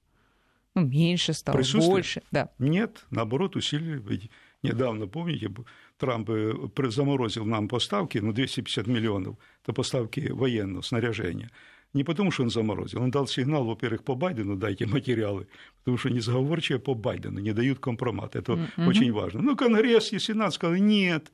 Ну, 0.74 0.86
меньше 0.86 1.34
стало, 1.34 1.60
больше. 1.74 2.22
Да. 2.30 2.50
Нет, 2.58 3.04
наоборот, 3.10 3.56
усилили. 3.56 4.30
Недавно, 4.62 5.06
помните, 5.06 5.50
Трамп 5.98 6.30
э, 6.30 6.90
заморозил 6.90 7.44
нам 7.44 7.68
поставки, 7.68 8.18
ну, 8.18 8.32
250 8.32 8.86
миллионов, 8.86 9.36
это 9.62 9.72
поставки 9.72 10.30
военного 10.30 10.82
снаряжения. 10.82 11.50
Не 11.94 12.04
потому, 12.04 12.30
что 12.30 12.42
он 12.42 12.50
заморозил, 12.50 13.02
он 13.02 13.10
дал 13.10 13.26
сигнал, 13.26 13.64
во-первых, 13.64 14.04
по 14.04 14.14
Байдену 14.14 14.56
дайте 14.56 14.86
материалы, 14.86 15.46
потому 15.78 15.98
что 15.98 16.10
незаговорчивые 16.10 16.80
по 16.80 16.94
Байдену 16.94 17.40
не 17.40 17.52
дают 17.52 17.78
компромат. 17.78 18.36
Это 18.36 18.52
mm-hmm. 18.52 18.88
очень 18.88 19.12
важно. 19.12 19.42
Ну, 19.42 19.56
Конгресс 19.56 20.12
и 20.12 20.18
Сенат 20.18 20.54
сказали, 20.54 20.80
нет. 20.80 21.32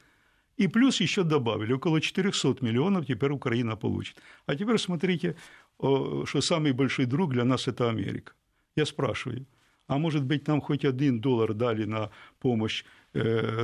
И 0.57 0.69
плюс 0.69 1.01
еще 1.01 1.25
добавили, 1.25 1.73
около 1.73 2.01
400 2.01 2.64
миллионов 2.64 3.07
теперь 3.07 3.33
Украина 3.33 3.77
получит. 3.77 4.17
А 4.47 4.55
теперь 4.55 4.79
смотрите, 4.79 5.35
что 5.79 6.40
самый 6.40 6.73
большой 6.73 7.07
друг 7.07 7.33
для 7.33 7.45
нас– 7.45 7.69
это 7.69 7.90
Америка. 7.90 8.33
Я 8.77 8.87
спрашиваю, 8.87 9.47
а 9.88 9.99
может 9.99 10.25
быть, 10.25 10.47
нам 10.47 10.61
хоть 10.61 10.85
один 10.85 11.21
доллар 11.21 11.55
дали 11.55 11.85
на 11.85 12.11
помощь 12.38 12.85
Э, 12.85 13.04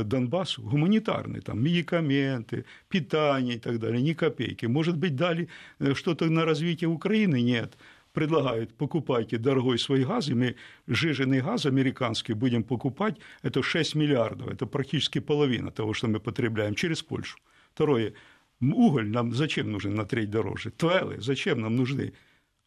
Донбассу, 0.04 0.62
гуманитарные, 0.62 1.42
там, 1.42 1.62
медикаменты, 1.62 2.64
питание 2.88 3.56
и 3.56 3.58
так 3.58 3.78
далее, 3.78 4.00
ни 4.00 4.12
копейки. 4.12 4.66
Может 4.66 4.96
быть, 4.96 5.16
дали 5.16 5.48
э, 5.78 5.94
что-то 5.94 6.30
на 6.30 6.44
развитие 6.44 6.88
Украины? 6.88 7.42
Нет. 7.42 7.76
Предлагают, 8.12 8.74
покупайте 8.74 9.38
дорогой 9.38 9.78
свой 9.78 10.04
газ, 10.04 10.28
и 10.28 10.34
мы 10.34 10.56
жиженый 10.88 11.40
газ 11.40 11.66
американский 11.66 12.34
будем 12.34 12.64
покупать, 12.64 13.18
это 13.42 13.62
6 13.62 13.94
миллиардов, 13.94 14.48
это 14.48 14.66
практически 14.66 15.20
половина 15.20 15.70
того, 15.70 15.94
что 15.94 16.08
мы 16.08 16.18
потребляем 16.18 16.74
через 16.74 17.02
Польшу. 17.02 17.38
Второе, 17.72 18.14
уголь 18.60 19.08
нам 19.08 19.32
зачем 19.32 19.70
нужен 19.70 19.94
на 19.94 20.04
треть 20.04 20.30
дороже? 20.30 20.70
Твелы 20.70 21.20
зачем 21.20 21.60
нам 21.60 21.76
нужны? 21.76 22.12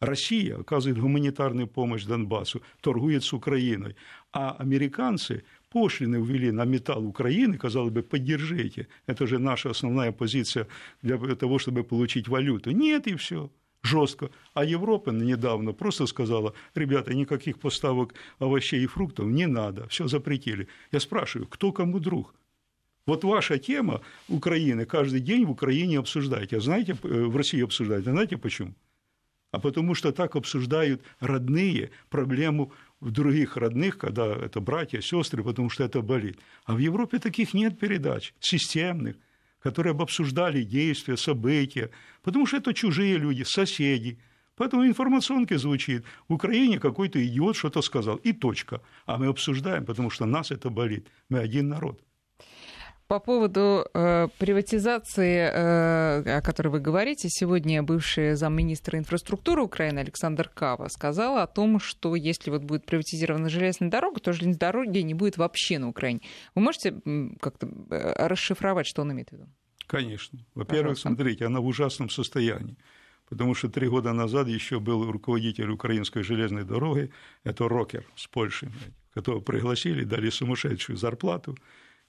Россия 0.00 0.58
оказывает 0.58 0.98
гуманитарную 0.98 1.66
помощь 1.66 2.04
Донбассу, 2.04 2.62
торгует 2.80 3.24
с 3.24 3.32
Украиной, 3.32 3.96
а 4.32 4.52
американцы 4.58 5.44
пошлины 5.74 6.24
ввели 6.24 6.52
на 6.52 6.64
металл 6.64 7.04
Украины, 7.04 7.58
казалось 7.58 7.90
бы, 7.90 8.02
поддержите, 8.02 8.86
это 9.08 9.26
же 9.26 9.38
наша 9.38 9.70
основная 9.70 10.12
позиция 10.12 10.66
для 11.02 11.18
того, 11.34 11.58
чтобы 11.58 11.82
получить 11.82 12.28
валюту. 12.28 12.70
Нет, 12.70 13.08
и 13.08 13.14
все 13.16 13.50
жестко. 13.82 14.30
А 14.54 14.64
Европа 14.64 15.10
недавно 15.10 15.72
просто 15.72 16.06
сказала, 16.06 16.52
ребята, 16.74 17.12
никаких 17.14 17.58
поставок 17.58 18.14
овощей 18.38 18.84
и 18.84 18.86
фруктов 18.86 19.26
не 19.26 19.46
надо, 19.46 19.86
все 19.88 20.06
запретили. 20.08 20.68
Я 20.92 21.00
спрашиваю, 21.00 21.48
кто 21.48 21.72
кому 21.72 21.98
друг? 21.98 22.34
Вот 23.06 23.24
ваша 23.24 23.58
тема 23.58 24.00
Украины 24.28 24.86
каждый 24.86 25.20
день 25.20 25.44
в 25.44 25.50
Украине 25.50 25.98
обсуждаете. 25.98 26.56
А 26.56 26.60
знаете, 26.60 26.96
э, 27.02 27.24
в 27.26 27.36
России 27.36 27.64
обсуждаете. 27.64 28.10
А 28.10 28.12
знаете 28.12 28.36
почему? 28.36 28.74
А 29.54 29.60
потому 29.60 29.94
что 29.94 30.10
так 30.10 30.34
обсуждают 30.34 31.00
родные 31.20 31.92
проблему 32.10 32.72
в 32.98 33.12
других 33.12 33.56
родных, 33.56 33.98
когда 33.98 34.34
это 34.34 34.60
братья, 34.60 35.00
сестры, 35.00 35.44
потому 35.44 35.70
что 35.70 35.84
это 35.84 36.02
болит. 36.02 36.40
А 36.64 36.74
в 36.74 36.78
Европе 36.78 37.20
таких 37.20 37.54
нет 37.54 37.78
передач 37.78 38.34
системных, 38.40 39.14
которые 39.60 39.94
бы 39.94 40.02
обсуждали 40.02 40.64
действия, 40.64 41.16
события, 41.16 41.90
потому 42.24 42.46
что 42.46 42.56
это 42.56 42.74
чужие 42.74 43.16
люди, 43.16 43.44
соседи. 43.44 44.18
Поэтому 44.56 44.86
информационка 44.86 45.56
звучит. 45.56 46.04
В 46.28 46.34
Украине 46.34 46.80
какой-то 46.80 47.24
идиот 47.24 47.54
что-то 47.54 47.80
сказал, 47.80 48.16
и 48.16 48.32
точка. 48.32 48.82
А 49.06 49.18
мы 49.18 49.26
обсуждаем, 49.28 49.84
потому 49.84 50.10
что 50.10 50.26
нас 50.26 50.50
это 50.50 50.68
болит. 50.68 51.06
Мы 51.28 51.38
один 51.38 51.68
народ. 51.68 52.02
По 53.06 53.20
поводу 53.20 53.86
э, 53.92 54.28
приватизации, 54.38 55.36
э, 55.36 56.38
о 56.38 56.40
которой 56.40 56.68
вы 56.68 56.80
говорите, 56.80 57.28
сегодня 57.28 57.82
бывший 57.82 58.34
замминистра 58.34 58.98
инфраструктуры 58.98 59.62
Украины 59.62 59.98
Александр 59.98 60.48
Кава 60.48 60.88
сказал 60.88 61.36
о 61.36 61.46
том, 61.46 61.80
что 61.80 62.16
если 62.16 62.50
вот 62.50 62.62
будет 62.62 62.86
приватизирована 62.86 63.50
железная 63.50 63.90
дорога, 63.90 64.20
то 64.20 64.32
железной 64.32 64.56
дороги 64.56 65.00
не 65.00 65.12
будет 65.12 65.36
вообще 65.36 65.78
на 65.78 65.88
Украине. 65.88 66.22
Вы 66.54 66.62
можете 66.62 66.94
как-то 67.40 67.68
э, 67.90 68.26
расшифровать, 68.26 68.86
что 68.86 69.02
он 69.02 69.12
имеет 69.12 69.28
в 69.28 69.32
виду? 69.32 69.48
Конечно. 69.86 70.38
Во-первых, 70.54 70.98
смотрите, 70.98 71.44
она 71.44 71.60
в 71.60 71.66
ужасном 71.66 72.08
состоянии. 72.08 72.78
Потому 73.28 73.54
что 73.54 73.68
три 73.68 73.88
года 73.88 74.14
назад 74.14 74.48
еще 74.48 74.80
был 74.80 75.10
руководитель 75.10 75.70
украинской 75.70 76.22
железной 76.22 76.64
дороги, 76.64 77.10
это 77.42 77.68
Рокер 77.68 78.06
с 78.16 78.26
Польши, 78.26 78.72
которого 79.12 79.40
пригласили, 79.40 80.04
дали 80.04 80.30
сумасшедшую 80.30 80.96
зарплату. 80.96 81.56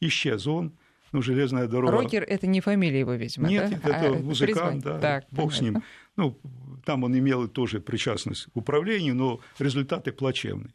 Исчез 0.01 0.47
он, 0.47 0.73
ну, 1.15 1.21
железная 1.21 1.67
дорога. 1.67 1.93
Рокер– 1.93 2.23
это 2.27 2.45
не 2.45 2.59
фамилия 2.59 2.99
его, 2.99 3.13
видимо, 3.13 3.47
Нет, 3.47 3.79
да? 3.81 3.89
это 3.89 4.07
а, 4.07 4.13
музыкант, 4.13 4.83
да, 4.83 4.99
так, 4.99 5.25
бог 5.31 5.51
понятно. 5.51 5.57
с 5.57 5.61
ним. 5.61 5.83
Ну, 6.17 6.37
там 6.83 7.05
он 7.05 7.17
имел 7.17 7.47
тоже 7.47 7.79
причастность 7.79 8.47
к 8.53 8.57
управлению, 8.57 9.15
но 9.15 9.39
результаты 9.57 10.11
плачевные. 10.11 10.73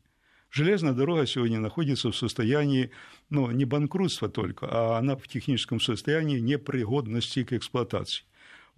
Железная 0.50 0.94
дорога 0.94 1.26
сегодня 1.26 1.60
находится 1.60 2.10
в 2.10 2.16
состоянии, 2.16 2.90
ну, 3.28 3.50
не 3.50 3.66
банкротства 3.66 4.30
только, 4.30 4.66
а 4.70 4.98
она 4.98 5.14
в 5.14 5.28
техническом 5.28 5.78
состоянии 5.78 6.40
непригодности 6.40 7.44
к 7.44 7.52
эксплуатации. 7.52 8.24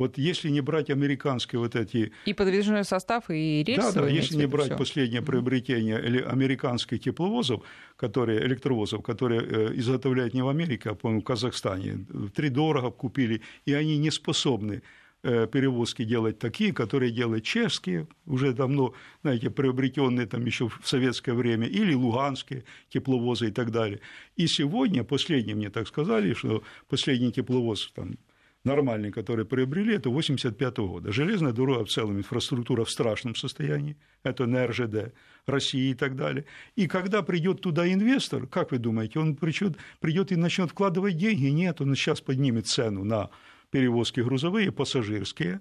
Вот 0.03 0.19
если 0.19 0.51
не 0.51 0.61
брать 0.61 0.91
американские 0.91 1.61
вот 1.61 1.77
эти... 1.77 2.11
И 2.27 2.35
подвижной 2.35 2.85
состав, 2.85 3.31
и 3.31 3.63
рельсы? 3.63 3.95
Да, 3.95 4.01
да, 4.01 4.09
если 4.09 4.37
не 4.37 4.47
брать 4.47 4.67
всё. 4.67 4.77
последнее 4.77 5.23
приобретение 5.23 6.25
американских 6.25 6.99
тепловозов, 6.99 7.63
которые, 7.97 8.45
электровозов, 8.45 9.03
которые 9.03 9.43
э, 9.43 9.75
изготовляют 9.77 10.35
не 10.35 10.43
в 10.43 10.49
Америке, 10.49 10.91
а, 10.91 10.95
по-моему, 10.95 11.21
в 11.21 11.25
Казахстане, 11.25 12.05
три 12.35 12.49
дорого 12.49 12.91
купили, 12.91 13.43
и 13.65 13.75
они 13.75 13.97
не 13.99 14.11
способны 14.11 14.83
э, 15.23 15.47
перевозки 15.47 16.05
делать 16.05 16.41
такие, 16.41 16.73
которые 16.73 17.13
делают 17.13 17.45
чешские, 17.45 18.09
уже 18.27 18.53
давно, 18.53 18.95
знаете, 19.23 19.51
приобретенные 19.51 20.27
там 20.27 20.45
еще 20.47 20.67
в 20.67 20.81
советское 20.85 21.35
время, 21.35 21.69
или 21.69 21.95
луганские 21.95 22.65
тепловозы 22.89 23.47
и 23.47 23.53
так 23.53 23.71
далее. 23.71 24.01
И 24.35 24.49
сегодня, 24.49 25.05
последние 25.05 25.55
мне 25.55 25.71
так 25.71 25.87
сказали, 25.87 26.35
что 26.35 26.65
последний 26.89 27.31
тепловоз 27.31 27.93
там, 27.95 28.17
нормальный, 28.65 29.11
который 29.11 29.45
приобрели, 29.45 29.95
это 29.95 30.11
85 30.11 30.79
года. 30.79 31.13
Железная 31.13 31.53
дорога 31.53 31.85
в 31.85 31.89
целом, 31.89 32.19
инфраструктура 32.19 32.85
в 32.85 32.91
страшном 32.91 33.35
состоянии, 33.35 33.97
это 34.23 34.47
на 34.47 34.67
РЖД 34.67 35.13
России 35.47 35.91
и 35.91 35.95
так 35.95 36.17
далее. 36.17 36.45
И 36.77 36.87
когда 36.87 37.23
придет 37.23 37.61
туда 37.61 37.91
инвестор, 37.93 38.47
как 38.47 38.71
вы 38.71 38.79
думаете, 38.79 39.19
он 39.19 39.37
придет, 39.37 39.77
придет 40.01 40.33
и 40.33 40.37
начнет 40.37 40.71
вкладывать 40.71 41.17
деньги? 41.17 41.47
Нет, 41.47 41.81
он 41.81 41.95
сейчас 41.95 42.21
поднимет 42.21 42.67
цену 42.67 43.05
на 43.05 43.31
перевозки 43.71 44.21
грузовые, 44.21 44.71
пассажирские, 44.71 45.61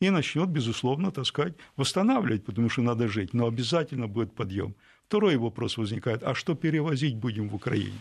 и 0.00 0.10
начнет, 0.10 0.48
безусловно, 0.48 1.10
таскать, 1.10 1.54
восстанавливать, 1.76 2.44
потому 2.44 2.70
что 2.70 2.82
надо 2.82 3.08
жить, 3.08 3.34
но 3.34 3.46
обязательно 3.46 4.08
будет 4.08 4.34
подъем. 4.34 4.74
Второй 5.06 5.36
вопрос 5.36 5.76
возникает, 5.76 6.22
а 6.22 6.34
что 6.34 6.54
перевозить 6.54 7.16
будем 7.16 7.48
в 7.48 7.54
Украине 7.54 7.98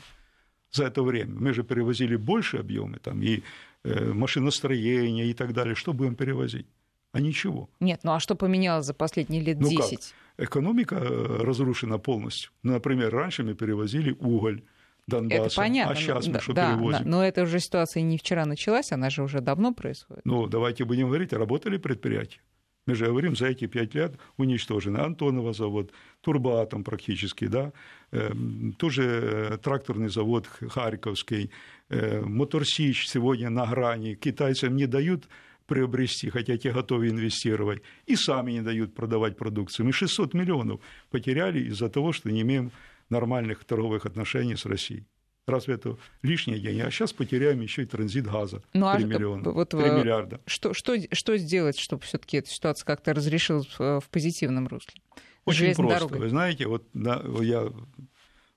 за 0.72 0.86
это 0.86 1.04
время? 1.04 1.36
Мы 1.40 1.54
же 1.54 1.64
перевозили 1.64 2.16
больше 2.16 2.58
объемы, 2.58 3.00
там 3.00 3.22
и 3.22 3.44
э, 3.84 4.14
машиностроение 4.14 5.28
и 5.28 5.34
так 5.34 5.54
далее. 5.54 5.76
Что 5.76 5.94
будем 5.94 6.16
перевозить? 6.16 6.68
А 7.12 7.20
ничего. 7.20 7.70
Нет, 7.80 8.02
ну 8.04 8.14
а 8.14 8.20
что 8.20 8.36
поменялось 8.36 8.86
за 8.86 8.94
последние 8.94 9.42
лет 9.42 9.60
ну 9.60 9.70
10? 9.70 10.00
Как? 10.38 10.48
Экономика 10.48 10.96
э, 10.96 11.44
разрушена 11.44 11.98
полностью. 11.98 12.52
Ну, 12.64 12.74
например, 12.74 13.12
раньше 13.14 13.44
мы 13.44 13.56
перевозили 13.56 14.16
уголь, 14.20 14.62
Донбасса. 15.10 15.44
Это 15.44 15.56
понятно. 15.56 15.94
А 15.94 15.96
сейчас 15.96 16.28
мы 16.28 16.40
что 16.40 16.54
да, 16.54 16.74
перевозим? 16.74 17.04
Да, 17.04 17.10
но 17.10 17.26
эта 17.26 17.42
уже 17.42 17.60
ситуация 17.60 18.04
не 18.04 18.18
вчера 18.18 18.46
началась, 18.46 18.92
она 18.92 19.10
же 19.10 19.24
уже 19.24 19.42
давно 19.42 19.74
происходит. 19.74 20.24
Ну, 20.24 20.48
давайте 20.48 20.86
будем 20.86 21.08
говорить, 21.08 21.34
работали 21.34 21.78
предприятия. 21.78 22.40
Мы 22.86 22.96
же 22.96 23.06
говорим, 23.06 23.36
за 23.36 23.48
эти 23.48 23.68
пять 23.68 23.94
лет 23.94 24.18
уничтожены 24.38 24.98
Антонова 24.98 25.54
завод, 25.54 25.92
Турбатом 26.22 26.84
практически, 26.84 27.46
да, 27.46 27.72
э, 28.12 28.32
тоже 28.78 29.04
э, 29.04 29.58
тракторный 29.58 30.10
завод 30.10 30.48
Харьковский, 30.48 31.52
Моторсич 31.90 33.08
сегодня 33.08 33.50
на 33.50 33.66
грани, 33.66 34.16
китайцам 34.16 34.76
не 34.76 34.86
дают 34.86 35.28
приобрести, 35.66 36.30
хотя 36.30 36.58
те 36.58 36.72
готовы 36.72 37.10
инвестировать, 37.10 37.82
и 38.08 38.16
сами 38.16 38.54
не 38.54 38.62
дают 38.62 38.96
продавать 38.96 39.38
продукцию. 39.38 39.86
Мы 39.86 39.94
600 39.94 40.34
миллионов 40.34 40.82
потеряли 41.10 41.60
из-за 41.70 41.90
того, 41.90 42.12
что 42.12 42.32
не 42.32 42.42
имеем 42.42 42.72
нормальных 43.10 43.64
торговых 43.64 44.06
отношений 44.06 44.56
с 44.56 44.66
Россией. 44.66 45.06
Разве 45.48 45.76
это 45.76 45.98
лишние 46.22 46.60
деньги? 46.60 46.82
А 46.82 46.92
сейчас 46.92 47.12
потеряем 47.12 47.62
еще 47.62 47.82
и 47.84 47.86
транзит 47.86 48.26
газа. 48.28 48.62
Ну, 48.74 48.92
3 48.94 49.04
а 49.04 49.08
миллиона, 49.08 49.52
вот, 49.52 49.70
3 49.70 49.80
миллиарда. 49.80 50.42
Что, 50.46 50.74
что, 50.74 50.96
что 51.12 51.38
сделать, 51.38 51.80
чтобы 51.80 52.04
все-таки 52.04 52.38
эта 52.38 52.50
ситуация 52.50 52.86
как-то 52.86 53.14
разрешилась 53.14 53.68
в 53.78 54.04
позитивном 54.12 54.68
русле? 54.68 55.02
Очень 55.46 55.74
просто. 55.76 56.00
Дорогой. 56.00 56.20
Вы 56.20 56.30
знаете, 56.30 56.68
вот 56.68 56.88
да, 56.94 57.24
я, 57.42 57.72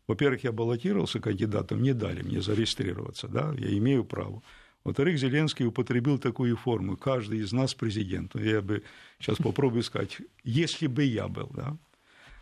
во-первых, 0.06 0.44
я 0.44 0.52
баллотировался 0.52 1.20
кандидатом, 1.20 1.82
не 1.82 1.94
дали 1.94 2.22
мне 2.22 2.40
зарегистрироваться, 2.40 3.28
да, 3.28 3.54
я 3.58 3.76
имею 3.78 4.04
право. 4.04 4.42
Во-вторых, 4.84 5.18
Зеленский 5.18 5.66
употребил 5.66 6.18
такую 6.18 6.56
форму. 6.56 6.96
Каждый 6.96 7.38
из 7.38 7.52
нас 7.52 7.72
президент. 7.72 8.34
Я 8.34 8.60
бы 8.60 8.82
сейчас 9.20 9.36
попробую 9.36 9.84
сказать, 9.84 10.18
если 10.42 10.88
бы 10.88 11.04
я 11.04 11.28
был, 11.28 11.48
да, 11.54 11.76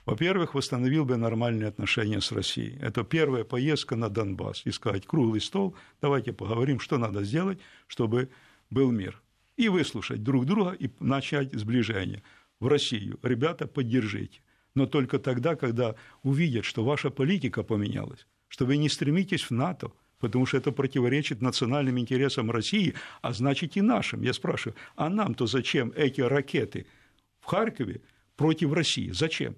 во-первых, 0.07 0.55
восстановил 0.55 1.05
бы 1.05 1.17
нормальные 1.17 1.69
отношения 1.69 2.21
с 2.21 2.33
Россией. 2.33 2.79
Это 2.81 3.05
первая 3.05 3.45
поездка 3.45 3.97
на 3.97 4.09
Донбасс. 4.09 4.63
И 4.65 4.71
сказать, 4.71 5.07
круглый 5.07 5.41
стол, 5.41 5.77
давайте 6.01 6.33
поговорим, 6.33 6.81
что 6.81 6.97
надо 6.99 7.23
сделать, 7.23 7.61
чтобы 7.87 8.31
был 8.71 8.91
мир. 8.91 9.21
И 9.57 9.69
выслушать 9.69 10.23
друг 10.23 10.47
друга 10.47 10.73
и 10.73 10.91
начать 10.99 11.53
сближение 11.53 12.23
в 12.59 12.67
Россию. 12.67 13.19
Ребята, 13.23 13.67
поддержите. 13.67 14.41
Но 14.75 14.87
только 14.87 15.19
тогда, 15.19 15.57
когда 15.57 15.95
увидят, 16.23 16.65
что 16.65 16.85
ваша 16.85 17.11
политика 17.11 17.63
поменялась, 17.63 18.27
что 18.49 18.67
вы 18.67 18.77
не 18.77 18.89
стремитесь 18.89 19.43
в 19.43 19.51
НАТО, 19.51 19.93
потому 20.19 20.47
что 20.47 20.59
это 20.59 20.71
противоречит 20.71 21.41
национальным 21.41 21.99
интересам 21.99 22.51
России, 22.51 22.95
а 23.23 23.33
значит 23.33 23.77
и 23.77 23.81
нашим. 23.81 24.23
Я 24.23 24.33
спрашиваю, 24.33 24.77
а 24.97 25.09
нам-то 25.09 25.47
зачем 25.47 25.93
эти 25.97 26.21
ракеты 26.21 26.87
в 27.41 27.47
Харькове 27.47 28.03
против 28.37 28.73
России? 28.73 29.11
Зачем? 29.11 29.57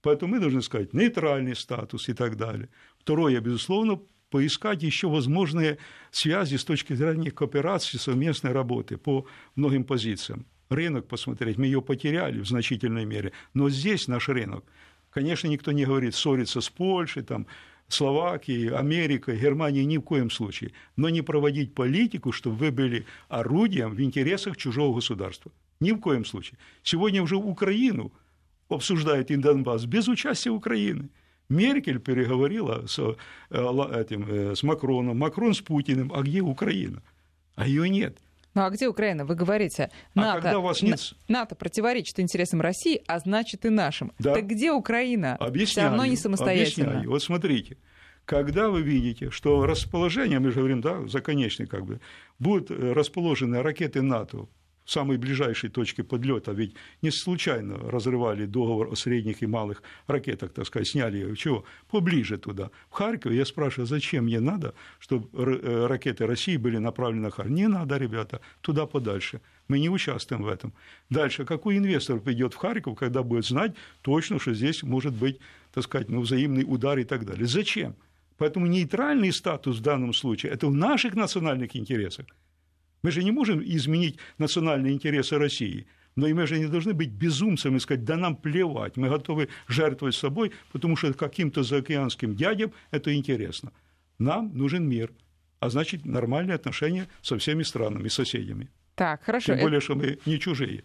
Поэтому 0.00 0.34
мы 0.34 0.40
должны 0.40 0.62
сказать 0.62 0.92
нейтральный 0.92 1.56
статус 1.56 2.08
и 2.08 2.12
так 2.14 2.36
далее. 2.36 2.68
Второе, 2.98 3.40
безусловно, 3.40 4.00
поискать 4.30 4.82
еще 4.82 5.08
возможные 5.08 5.78
связи 6.10 6.56
с 6.56 6.64
точки 6.64 6.92
зрения 6.92 7.30
кооперации, 7.30 7.98
совместной 7.98 8.52
работы 8.52 8.96
по 8.96 9.26
многим 9.54 9.84
позициям. 9.84 10.46
Рынок 10.68 11.06
посмотреть, 11.06 11.58
мы 11.58 11.66
ее 11.66 11.82
потеряли 11.82 12.40
в 12.40 12.46
значительной 12.46 13.04
мере, 13.04 13.32
но 13.54 13.70
здесь 13.70 14.08
наш 14.08 14.28
рынок. 14.28 14.64
Конечно, 15.10 15.48
никто 15.48 15.72
не 15.72 15.84
говорит 15.84 16.14
ссориться 16.14 16.60
с 16.60 16.68
Польшей, 16.68 17.22
там, 17.22 17.46
Словакией, 17.88 18.70
Америкой, 18.70 19.38
Германией 19.38 19.84
ни 19.84 19.98
в 19.98 20.02
коем 20.02 20.30
случае, 20.30 20.72
но 20.96 21.10
не 21.10 21.22
проводить 21.22 21.74
политику, 21.74 22.32
чтобы 22.32 22.56
вы 22.56 22.70
были 22.70 23.04
орудием 23.28 23.90
в 23.90 24.00
интересах 24.00 24.56
чужого 24.56 24.94
государства. 24.94 25.52
Ни 25.80 25.92
в 25.92 26.00
коем 26.00 26.24
случае. 26.24 26.58
Сегодня 26.82 27.22
уже 27.22 27.36
Украину– 27.36 28.12
обсуждает 28.68 29.30
и 29.30 29.36
Донбасс 29.36 29.84
без 29.84 30.08
участия 30.08 30.50
Украины. 30.50 31.08
Меркель 31.48 31.98
переговорила 31.98 32.86
с, 32.86 32.98
э, 32.98 33.14
этим, 33.50 34.26
э, 34.28 34.54
с 34.54 34.62
Макроном, 34.62 35.18
Макрон 35.18 35.54
с 35.54 35.60
Путиным, 35.60 36.12
а 36.12 36.22
где 36.22 36.40
Украина? 36.40 37.02
А 37.54 37.66
ее 37.66 37.88
нет. 37.88 38.18
Ну 38.54 38.62
а 38.62 38.70
где 38.70 38.88
Украина? 38.88 39.24
Вы 39.24 39.34
говорите, 39.34 39.90
а 40.14 40.20
НАТО, 40.20 40.38
а 40.38 40.40
когда 40.40 40.58
вас 40.60 40.82
нет... 40.82 41.00
НАТО 41.28 41.54
противоречит 41.54 42.20
интересам 42.20 42.60
России, 42.60 43.02
а 43.06 43.18
значит 43.18 43.64
и 43.64 43.68
нашим. 43.68 44.12
Да. 44.18 44.34
Так 44.34 44.46
где 44.46 44.72
Украина? 44.72 45.36
Объясняю, 45.36 45.66
Все 45.66 45.96
равно 45.96 46.06
не 46.06 46.16
самостоятельно. 46.16 46.86
Объясняю. 46.86 47.10
Вот 47.10 47.22
смотрите, 47.22 47.78
когда 48.24 48.68
вы 48.68 48.82
видите, 48.82 49.30
что 49.30 49.66
расположение, 49.66 50.38
мы 50.38 50.50
же 50.50 50.60
говорим, 50.60 50.80
да, 50.80 51.06
законечный 51.08 51.66
как 51.66 51.84
бы, 51.84 52.00
будут 52.38 52.70
э, 52.70 52.92
расположены 52.92 53.62
ракеты 53.62 54.02
НАТО 54.02 54.48
самой 54.84 55.16
ближайшей 55.16 55.70
точки 55.70 56.02
подлета, 56.02 56.52
ведь 56.52 56.74
не 57.02 57.10
случайно 57.10 57.78
разрывали 57.78 58.46
договор 58.46 58.92
о 58.92 58.96
средних 58.96 59.42
и 59.42 59.46
малых 59.46 59.82
ракетах, 60.06 60.52
так 60.52 60.66
сказать, 60.66 60.88
сняли 60.88 61.18
ее, 61.18 61.36
чего? 61.36 61.64
Поближе 61.90 62.38
туда. 62.38 62.70
В 62.90 62.94
Харькове 62.94 63.36
я 63.36 63.44
спрашиваю, 63.44 63.86
зачем 63.86 64.24
мне 64.24 64.40
надо, 64.40 64.74
чтобы 64.98 65.28
э, 65.32 65.86
ракеты 65.86 66.26
России 66.26 66.56
были 66.56 66.78
направлены 66.78 67.22
на 67.22 67.30
Харьков? 67.30 67.52
Не 67.52 67.68
надо, 67.68 67.96
ребята, 67.96 68.40
туда 68.60 68.86
подальше. 68.86 69.40
Мы 69.68 69.78
не 69.78 69.88
участвуем 69.88 70.42
в 70.42 70.48
этом. 70.48 70.74
Дальше, 71.08 71.44
какой 71.46 71.78
инвестор 71.78 72.20
придет 72.20 72.52
в 72.52 72.56
Харьков, 72.56 72.98
когда 72.98 73.22
будет 73.22 73.46
знать 73.46 73.74
точно, 74.02 74.38
что 74.38 74.52
здесь 74.52 74.82
может 74.82 75.14
быть, 75.14 75.38
так 75.72 75.84
сказать, 75.84 76.10
ну, 76.10 76.20
взаимный 76.20 76.64
удар 76.66 76.98
и 76.98 77.04
так 77.04 77.24
далее? 77.24 77.46
Зачем? 77.46 77.94
Поэтому 78.36 78.66
нейтральный 78.66 79.32
статус 79.32 79.78
в 79.78 79.82
данном 79.82 80.12
случае– 80.12 80.52
это 80.54 80.66
в 80.66 80.74
наших 80.74 81.14
национальных 81.14 81.76
интересах. 81.76 82.26
Мы 83.04 83.10
же 83.10 83.22
не 83.22 83.32
можем 83.32 83.62
изменить 83.62 84.16
национальные 84.38 84.94
интересы 84.94 85.36
России. 85.36 85.86
Но 86.16 86.26
и 86.26 86.32
мы 86.32 86.46
же 86.46 86.58
не 86.58 86.66
должны 86.66 86.94
быть 86.94 87.10
безумцами 87.10 87.76
и 87.76 87.78
сказать, 87.78 88.04
да 88.04 88.16
нам 88.16 88.34
плевать, 88.34 88.96
мы 88.96 89.10
готовы 89.10 89.50
жертвовать 89.68 90.14
собой, 90.14 90.52
потому 90.72 90.96
что 90.96 91.12
каким-то 91.12 91.62
заокеанским 91.62 92.34
дядям 92.34 92.72
это 92.90 93.14
интересно. 93.14 93.72
Нам 94.18 94.56
нужен 94.56 94.88
мир, 94.88 95.12
а 95.60 95.68
значит 95.68 96.06
нормальные 96.06 96.54
отношения 96.54 97.06
со 97.20 97.36
всеми 97.36 97.62
странами, 97.62 98.08
соседями. 98.08 98.70
Так, 98.94 99.22
хорошо. 99.22 99.52
Тем 99.52 99.60
более, 99.60 99.80
что 99.80 99.96
мы 99.96 100.18
не 100.24 100.40
чужие. 100.40 100.82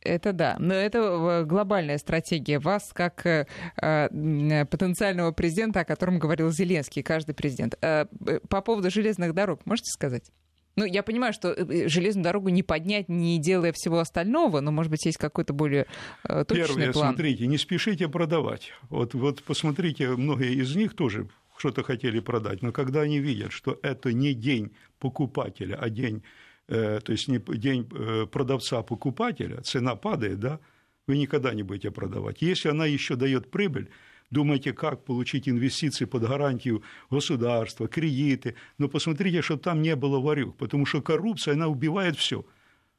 Это 0.00 0.32
да, 0.32 0.56
но 0.60 0.74
это 0.74 0.98
э, 0.98 1.44
глобальная 1.44 1.98
стратегия 1.98 2.60
вас 2.60 2.92
как 2.92 3.26
э, 3.26 3.46
э, 3.80 4.64
потенциального 4.66 5.32
президента, 5.32 5.80
о 5.80 5.84
котором 5.84 6.20
говорил 6.20 6.52
Зеленский, 6.52 7.02
каждый 7.02 7.34
президент. 7.34 7.74
Э, 7.80 8.06
по 8.48 8.60
поводу 8.60 8.90
железных 8.90 9.34
дорог, 9.34 9.66
можете 9.66 9.90
сказать? 9.90 10.30
Ну, 10.78 10.84
я 10.84 11.02
понимаю, 11.02 11.32
что 11.32 11.48
э, 11.48 11.64
э, 11.68 11.88
железную 11.88 12.24
дорогу 12.24 12.50
не 12.50 12.62
поднять, 12.62 13.08
не 13.08 13.38
делая 13.38 13.72
всего 13.72 13.98
остального, 13.98 14.60
но, 14.60 14.70
может 14.70 14.90
быть, 14.90 15.04
есть 15.06 15.18
какой-то 15.18 15.52
более 15.52 15.86
э, 16.24 16.44
точный 16.44 16.66
Первое, 16.66 16.92
план. 16.92 17.08
смотрите, 17.08 17.46
не 17.46 17.58
спешите 17.58 18.08
продавать. 18.08 18.72
Вот, 18.88 19.14
вот 19.14 19.42
посмотрите, 19.42 20.10
многие 20.10 20.54
из 20.54 20.76
них 20.76 20.94
тоже 20.94 21.28
что-то 21.56 21.82
хотели 21.82 22.20
продать, 22.20 22.62
но 22.62 22.70
когда 22.70 23.00
они 23.00 23.18
видят, 23.18 23.50
что 23.50 23.80
это 23.82 24.12
не 24.12 24.34
день 24.34 24.70
покупателя, 25.00 25.74
а 25.74 25.90
день, 25.90 26.22
э, 26.68 27.00
то 27.04 27.10
есть 27.10 27.26
не 27.26 27.38
день 27.38 27.84
продавца-покупателя, 28.30 29.60
цена 29.62 29.96
падает, 29.96 30.38
да, 30.38 30.60
вы 31.08 31.18
никогда 31.18 31.52
не 31.54 31.64
будете 31.64 31.90
продавать. 31.90 32.40
Если 32.40 32.68
она 32.68 32.86
еще 32.86 33.16
дает 33.16 33.50
прибыль, 33.50 33.88
думаете, 34.30 34.72
как 34.72 35.04
получить 35.04 35.48
инвестиции 35.48 36.04
под 36.04 36.22
гарантию 36.22 36.82
государства, 37.10 37.88
кредиты. 37.88 38.54
Но 38.78 38.88
посмотрите, 38.88 39.42
чтобы 39.42 39.62
там 39.62 39.82
не 39.82 39.96
было 39.96 40.20
варюк, 40.20 40.56
потому 40.56 40.86
что 40.86 41.02
коррупция, 41.02 41.54
она 41.54 41.68
убивает 41.68 42.16
все. 42.16 42.44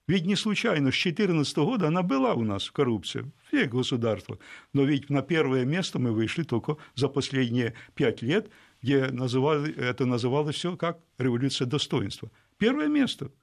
Ведь 0.08 0.26
не 0.26 0.36
случайно, 0.36 0.92
с 0.92 0.96
2014 1.04 1.58
года 1.58 1.88
она 1.88 2.02
была 2.02 2.34
у 2.34 2.44
нас 2.44 2.72
коррупция, 2.72 3.32
всех 3.48 3.70
государствах. 3.70 4.40
Но 4.74 4.84
ведь 4.84 5.10
на 5.12 5.22
первое 5.22 5.66
место 5.66 6.00
мы 6.00 6.12
вышли 6.12 6.44
только 6.44 6.78
за 6.96 7.10
последние 7.10 7.76
пять 7.94 8.24
лет, 8.24 8.50
где 8.82 9.08
называли, 9.08 9.72
это 9.76 10.06
называлось 10.06 10.56
все 10.56 10.76
как 10.76 11.00
революция 11.20 11.68
достоинства. 11.68 12.32
Первое 12.58 12.88
место– 12.88 13.32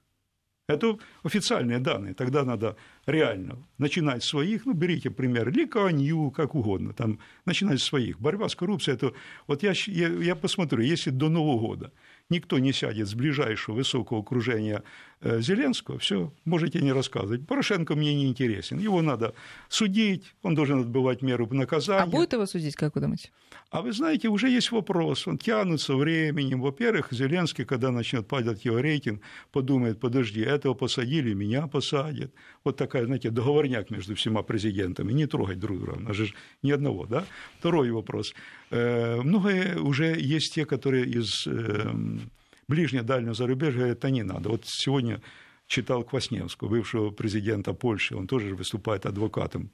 это 0.69 0.99
официальные 1.23 1.79
данные. 1.79 2.15
Тогда 2.15 2.45
надо 2.45 2.77
реально 3.07 3.57
начинать 3.79 4.25
с 4.25 4.29
своих. 4.29 4.67
Ну, 4.67 4.73
берите 4.73 5.11
пример 5.11 5.51
Ликанью, 5.53 6.33
как 6.33 6.55
угодно. 6.55 6.93
Там, 6.93 7.21
начинать 7.45 7.81
с 7.81 7.85
своих. 7.85 8.19
Борьба 8.19 8.49
с 8.49 8.57
коррупцией. 8.57 8.97
Это, 8.97 9.13
вот 9.47 9.63
я, 9.63 9.75
я, 9.87 10.09
я 10.09 10.35
посмотрю, 10.35 10.83
если 10.83 11.11
до 11.11 11.29
Нового 11.29 11.61
года 11.61 11.93
никто 12.31 12.59
не 12.59 12.73
сядет 12.73 13.09
с 13.09 13.15
ближайшего 13.15 13.77
высокого 13.77 14.21
окружения 14.21 14.83
Зеленского, 15.23 15.99
все, 15.99 16.33
можете 16.45 16.81
не 16.81 16.93
рассказывать. 16.93 17.47
Порошенко 17.47 17.95
мне 17.97 18.15
не 18.15 18.27
интересен. 18.27 18.79
Его 18.79 19.03
надо 19.03 19.35
судить, 19.69 20.35
он 20.43 20.55
должен 20.55 20.81
отбывать 20.81 21.23
меру 21.23 21.49
наказания. 21.53 22.03
А 22.03 22.07
будет 22.07 22.33
его 22.33 22.47
судить, 22.47 22.77
как 22.77 22.95
вы 22.95 23.01
думаете? 23.01 23.31
А 23.71 23.83
вы 23.83 23.93
знаете, 23.93 24.29
уже 24.29 24.49
есть 24.49 24.71
вопрос. 24.73 25.27
Он 25.27 25.39
тянутся 25.39 25.97
временем. 25.97 26.61
Во-первых, 26.61 27.09
Зеленский, 27.11 27.65
когда 27.65 27.91
начнет 27.91 28.29
падать 28.29 28.65
его 28.65 28.79
рейтинг, 28.79 29.23
подумает, 29.53 29.99
подожди, 29.99 30.41
этого 30.41 30.75
посадили, 30.75 31.35
меня 31.35 31.67
посадят. 31.67 32.33
Вот 32.65 32.77
такая, 32.77 33.07
знаете, 33.07 33.31
договорняк 33.31 33.91
между 33.91 34.15
всеми 34.15 34.43
президентами. 34.43 35.13
Не 35.13 35.27
трогать 35.27 35.59
друг 35.59 35.81
друга. 35.81 36.11
У 36.11 36.15
же 36.15 36.33
ни 36.63 36.71
одного, 36.71 37.07
да? 37.07 37.25
Второй 37.59 37.91
вопрос. 37.91 38.35
Э, 38.71 39.21
многое 39.23 39.79
уже 39.79 40.17
есть 40.19 40.55
те, 40.55 40.65
которые 40.65 41.07
из 41.07 41.47
зарубежья 42.69 43.79
говорят, 43.79 43.99
это 43.99 44.11
не 44.11 44.23
надо. 44.23 44.49
Вот 44.49 44.67
сегодня 44.67 45.21
читал 45.67 46.05
Квасневского, 46.05 46.69
бывшего 46.69 47.11
президента 47.11 47.73
Польши, 47.73 48.17
он 48.17 48.27
тоже 48.27 48.55
выступает 48.55 49.07
адвокатом. 49.07 49.71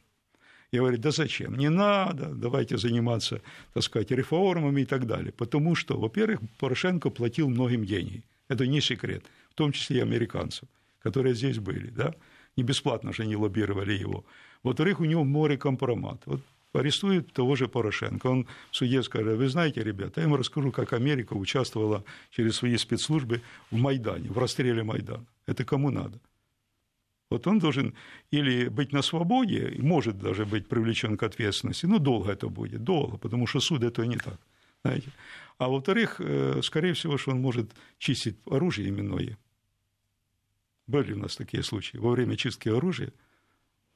Я 0.72 0.80
говорю, 0.80 0.98
да 0.98 1.10
зачем? 1.10 1.54
Не 1.54 1.68
надо, 1.68 2.34
давайте 2.34 2.78
заниматься, 2.78 3.42
так 3.74 3.82
сказать, 3.82 4.10
реформами 4.10 4.82
и 4.82 4.86
так 4.86 5.06
далее. 5.06 5.32
Потому 5.32 5.74
что, 5.74 5.98
во-первых, 5.98 6.40
Порошенко 6.58 7.10
платил 7.10 7.48
многим 7.48 7.84
денег. 7.84 8.24
Это 8.48 8.66
не 8.66 8.80
секрет, 8.80 9.22
в 9.50 9.54
том 9.54 9.72
числе 9.72 9.98
и 9.98 10.02
американцам, 10.02 10.68
которые 11.02 11.34
здесь 11.34 11.58
были, 11.58 11.90
да? 11.90 12.14
Не 12.56 12.62
бесплатно 12.62 13.12
же 13.12 13.22
они 13.22 13.36
лоббировали 13.36 13.92
его. 13.92 14.24
Во-вторых, 14.62 15.00
у 15.00 15.04
него 15.04 15.24
море 15.24 15.58
компромат. 15.58 16.22
Вот 16.26 16.40
арестуют 16.72 17.32
того 17.32 17.56
же 17.56 17.68
Порошенко. 17.68 18.26
Он 18.26 18.46
в 18.70 18.76
суде 18.76 19.02
скажет, 19.02 19.36
вы 19.36 19.48
знаете, 19.48 19.82
ребята, 19.82 20.20
я 20.20 20.26
ему 20.26 20.36
расскажу, 20.36 20.72
как 20.72 20.92
Америка 20.92 21.34
участвовала 21.34 22.04
через 22.30 22.56
свои 22.56 22.76
спецслужбы 22.76 23.42
в 23.70 23.76
Майдане, 23.76 24.28
в 24.28 24.38
расстреле 24.38 24.82
Майдана. 24.82 25.24
Это 25.46 25.64
кому 25.64 25.90
надо? 25.90 26.18
Вот 27.30 27.46
он 27.46 27.58
должен 27.58 27.94
или 28.30 28.68
быть 28.68 28.92
на 28.92 29.02
свободе, 29.02 29.74
может 29.78 30.18
даже 30.18 30.44
быть 30.44 30.68
привлечен 30.68 31.16
к 31.16 31.22
ответственности, 31.22 31.86
но 31.86 31.98
долго 31.98 32.30
это 32.30 32.48
будет, 32.48 32.84
долго, 32.84 33.16
потому 33.16 33.46
что 33.46 33.60
суд 33.60 33.82
это 33.82 34.06
не 34.06 34.18
так. 34.18 34.38
Знаете? 34.84 35.10
А 35.58 35.68
во-вторых, 35.68 36.16
э, 36.18 36.60
скорее 36.62 36.92
всего, 36.92 37.16
что 37.16 37.30
он 37.30 37.40
может 37.40 37.70
чистить 37.98 38.36
оружие 38.46 38.88
именное. 38.88 39.38
Были 40.86 41.12
у 41.12 41.18
нас 41.18 41.36
такие 41.36 41.62
случаи. 41.62 41.96
Во 41.96 42.10
время 42.10 42.36
чистки 42.36 42.68
оружия 42.68 43.12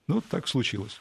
ну, 0.07 0.21
так 0.21 0.49
случилось. 0.49 1.01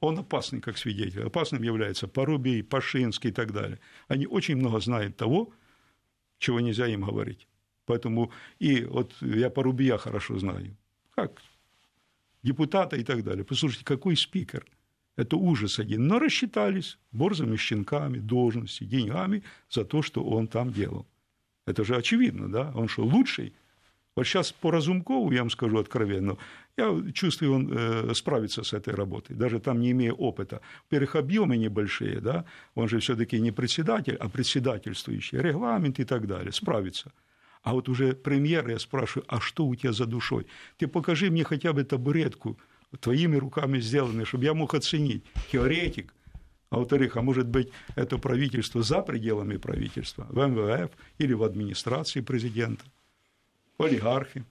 Он 0.00 0.18
опасный 0.18 0.60
как 0.60 0.78
свидетель. 0.78 1.24
Опасным 1.24 1.62
является 1.62 2.06
Порубий, 2.06 2.62
Пашинский 2.62 3.30
и 3.30 3.32
так 3.32 3.52
далее. 3.52 3.80
Они 4.06 4.26
очень 4.26 4.56
много 4.56 4.80
знают 4.80 5.16
того, 5.16 5.52
чего 6.38 6.60
нельзя 6.60 6.86
им 6.86 7.02
говорить. 7.02 7.48
Поэтому 7.84 8.30
и 8.58 8.84
вот 8.84 9.14
я 9.20 9.50
Порубия 9.50 9.96
хорошо 9.96 10.38
знаю. 10.38 10.76
Как 11.14 11.42
депутата 12.42 12.96
и 12.96 13.04
так 13.04 13.24
далее. 13.24 13.44
Послушайте, 13.44 13.84
какой 13.84 14.16
спикер. 14.16 14.66
Это 15.16 15.36
ужас 15.36 15.80
один. 15.80 16.06
Но 16.06 16.18
рассчитались 16.18 16.98
борзыми 17.10 17.56
щенками, 17.56 18.18
должностью, 18.18 18.86
деньгами 18.86 19.42
за 19.68 19.84
то, 19.84 20.02
что 20.02 20.22
он 20.22 20.46
там 20.46 20.72
делал. 20.72 21.06
Это 21.66 21.84
же 21.84 21.96
очевидно, 21.96 22.48
да? 22.48 22.72
Он 22.74 22.88
что, 22.88 23.04
лучший? 23.04 23.52
Вот 24.18 24.26
сейчас 24.26 24.50
по 24.50 24.72
Разумкову, 24.72 25.30
я 25.30 25.42
вам 25.42 25.50
скажу 25.50 25.78
откровенно, 25.78 26.38
я 26.76 26.92
чувствую, 27.14 27.54
он 27.54 27.72
э, 27.72 28.14
справится 28.14 28.64
с 28.64 28.72
этой 28.72 28.92
работой, 28.92 29.36
даже 29.36 29.60
там 29.60 29.78
не 29.78 29.92
имея 29.92 30.12
опыта. 30.12 30.60
Во-первых, 30.90 31.14
объемы 31.14 31.56
небольшие, 31.56 32.20
да, 32.20 32.44
он 32.74 32.88
же 32.88 32.98
все-таки 32.98 33.38
не 33.38 33.52
председатель, 33.52 34.16
а 34.16 34.28
председательствующий, 34.28 35.38
регламент 35.38 36.00
и 36.00 36.04
так 36.04 36.26
далее, 36.26 36.52
справится. 36.52 37.12
А 37.62 37.74
вот 37.74 37.88
уже 37.88 38.12
премьер, 38.12 38.68
я 38.68 38.80
спрашиваю, 38.80 39.24
а 39.28 39.38
что 39.38 39.64
у 39.64 39.76
тебя 39.76 39.92
за 39.92 40.04
душой? 40.04 40.48
Ты 40.78 40.88
покажи 40.88 41.30
мне 41.30 41.44
хотя 41.44 41.72
бы 41.72 41.84
табуретку, 41.84 42.58
твоими 42.98 43.36
руками 43.36 43.78
сделанную, 43.78 44.26
чтобы 44.26 44.46
я 44.46 44.52
мог 44.52 44.74
оценить. 44.74 45.22
Теоретик, 45.52 46.12
а 46.70 46.78
во-вторых, 46.78 47.16
а 47.16 47.22
может 47.22 47.46
быть, 47.46 47.68
это 47.94 48.18
правительство 48.18 48.82
за 48.82 49.00
пределами 49.00 49.58
правительства, 49.58 50.26
в 50.28 50.44
МВФ 50.44 50.90
или 51.18 51.34
в 51.34 51.44
администрации 51.44 52.20
президента 52.20 52.84
олигархи. 53.78 54.44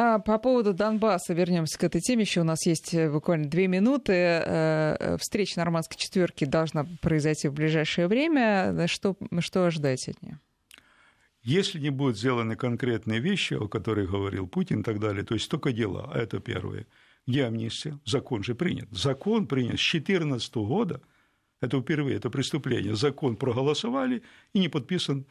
А 0.00 0.20
по 0.20 0.38
поводу 0.38 0.74
Донбасса 0.74 1.34
вернемся 1.34 1.76
к 1.76 1.82
этой 1.82 2.00
теме. 2.00 2.22
Еще 2.22 2.42
у 2.42 2.44
нас 2.44 2.64
есть 2.66 2.94
э, 2.94 3.10
буквально 3.10 3.48
две 3.48 3.66
минуты. 3.66 4.12
Э, 4.12 4.96
э, 5.00 5.16
встреча 5.18 5.58
нормандской 5.58 5.98
четверки 5.98 6.44
должна 6.44 6.86
произойти 7.02 7.48
в 7.48 7.52
ближайшее 7.52 8.06
время. 8.06 8.86
Что, 8.86 9.16
что 9.40 9.66
ожидаете 9.66 10.12
от 10.12 10.22
нее? 10.22 10.38
Если 11.42 11.80
не 11.80 11.90
будут 11.90 12.16
сделаны 12.16 12.54
конкретные 12.54 13.18
вещи, 13.18 13.54
о 13.54 13.66
которых 13.66 14.10
говорил 14.10 14.46
Путин 14.46 14.80
и 14.80 14.82
так 14.84 15.00
далее, 15.00 15.24
то 15.24 15.34
есть 15.34 15.50
только 15.50 15.72
дела, 15.72 16.08
а 16.14 16.18
это 16.18 16.38
первое. 16.38 16.86
Где 17.26 17.46
амнистия? 17.46 17.98
Закон 18.04 18.44
же 18.44 18.54
принят. 18.54 18.88
Закон 18.92 19.48
принят 19.48 19.80
с 19.80 19.90
2014 19.90 20.54
года. 20.54 21.00
Это 21.60 21.80
впервые, 21.80 22.18
это 22.18 22.30
преступление. 22.30 22.94
Закон 22.94 23.34
проголосовали 23.36 24.22
и 24.52 24.60
не 24.60 24.68
подписан 24.68 25.26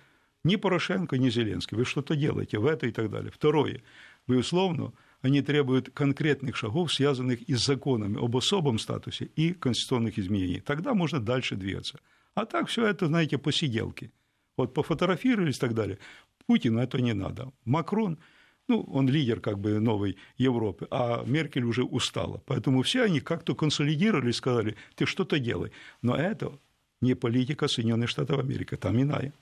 ни 0.48 0.56
Порошенко, 0.56 1.18
ни 1.18 1.30
Зеленский. 1.30 1.78
Вы 1.78 1.86
что-то 1.86 2.16
делаете 2.16 2.58
в 2.58 2.66
это 2.66 2.88
и 2.88 2.92
так 2.92 3.10
далее. 3.12 3.32
Второе. 3.32 3.82
Безусловно, 4.28 4.94
они 5.22 5.42
требуют 5.42 5.90
конкретных 5.94 6.56
шагов, 6.56 6.94
связанных 6.94 7.42
и 7.44 7.56
с 7.56 7.66
законами 7.66 8.18
об 8.24 8.36
особом 8.36 8.80
статусе 8.80 9.26
и 9.36 9.54
конституционных 9.54 10.18
изменений. 10.18 10.62
Тогда 10.62 10.94
можно 10.94 11.20
дальше 11.20 11.56
двигаться. 11.56 12.00
А 12.34 12.46
так 12.46 12.68
все 12.68 12.86
это, 12.86 13.08
знаете, 13.08 13.38
посиделки. 13.38 14.12
Вот 14.58 14.74
пофотографировались 14.74 15.58
и 15.58 15.60
так 15.60 15.74
далее. 15.74 16.00
Путину 16.46 16.80
это 16.80 17.00
не 17.02 17.14
надо. 17.14 17.52
Макрон, 17.66 18.20
ну, 18.68 18.82
он 18.82 19.08
лидер 19.08 19.40
как 19.40 19.60
бы 19.60 19.80
новой 19.80 20.18
Европы, 20.38 20.88
а 20.92 21.24
Меркель 21.26 21.64
уже 21.64 21.84
устала. 21.84 22.42
Поэтому 22.46 22.82
все 22.84 23.04
они 23.04 23.20
как-то 23.20 23.56
консолидировали 23.56 24.30
и 24.30 24.34
сказали, 24.34 24.76
ты 24.96 25.06
что-то 25.06 25.40
делай. 25.40 25.72
Но 26.02 26.16
это 26.16 26.58
не 27.02 27.16
политика 27.16 27.68
Соединенных 27.68 28.10
Штатов 28.10 28.40
Америки, 28.40 28.76
там 28.76 29.02
иная. 29.02 29.34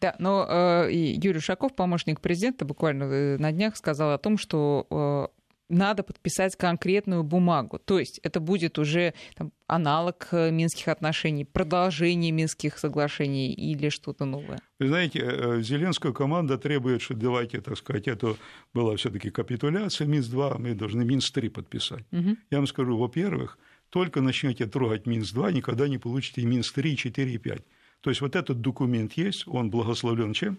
Да, 0.00 0.14
но 0.18 0.46
э, 0.48 0.88
Юрий 0.92 1.40
Шаков, 1.40 1.74
помощник 1.74 2.20
президента, 2.20 2.64
буквально 2.64 3.04
э, 3.04 3.36
на 3.38 3.52
днях 3.52 3.76
сказал 3.76 4.12
о 4.12 4.18
том, 4.18 4.38
что 4.38 4.86
э, 4.90 5.42
надо 5.72 6.02
подписать 6.02 6.54
конкретную 6.56 7.22
бумагу. 7.24 7.78
То 7.78 7.98
есть 7.98 8.20
это 8.22 8.40
будет 8.40 8.78
уже 8.78 9.14
там, 9.34 9.52
аналог 9.66 10.28
э, 10.32 10.50
минских 10.50 10.88
отношений, 10.88 11.44
продолжение 11.44 12.30
минских 12.30 12.78
соглашений 12.78 13.52
или 13.52 13.88
что-то 13.88 14.24
новое? 14.24 14.60
Вы 14.78 14.88
знаете, 14.88 15.20
э, 15.20 15.62
Зеленская 15.62 16.12
команда 16.12 16.58
требует, 16.58 17.00
что 17.00 17.14
давайте, 17.14 17.60
так 17.60 17.78
сказать, 17.78 18.06
это 18.06 18.36
была 18.74 18.96
все 18.96 19.10
таки 19.10 19.30
капитуляция, 19.30 20.06
Минск-2, 20.06 20.58
мы 20.58 20.74
должны 20.74 21.04
Минск-3 21.04 21.50
подписать. 21.50 22.04
Угу. 22.12 22.36
Я 22.50 22.58
вам 22.58 22.66
скажу, 22.66 22.96
во-первых, 22.98 23.58
только 23.88 24.20
начнете 24.20 24.66
трогать 24.66 25.06
Минск-2, 25.06 25.52
никогда 25.52 25.88
не 25.88 25.98
получите 25.98 26.42
Минск-3, 26.42 26.96
4 26.96 27.32
и 27.32 27.38
5. 27.38 27.62
То 28.02 28.10
есть 28.10 28.20
вот 28.20 28.36
этот 28.36 28.60
документ 28.60 29.14
есть, 29.14 29.44
он 29.46 29.70
благословлен 29.70 30.34
чем? 30.34 30.58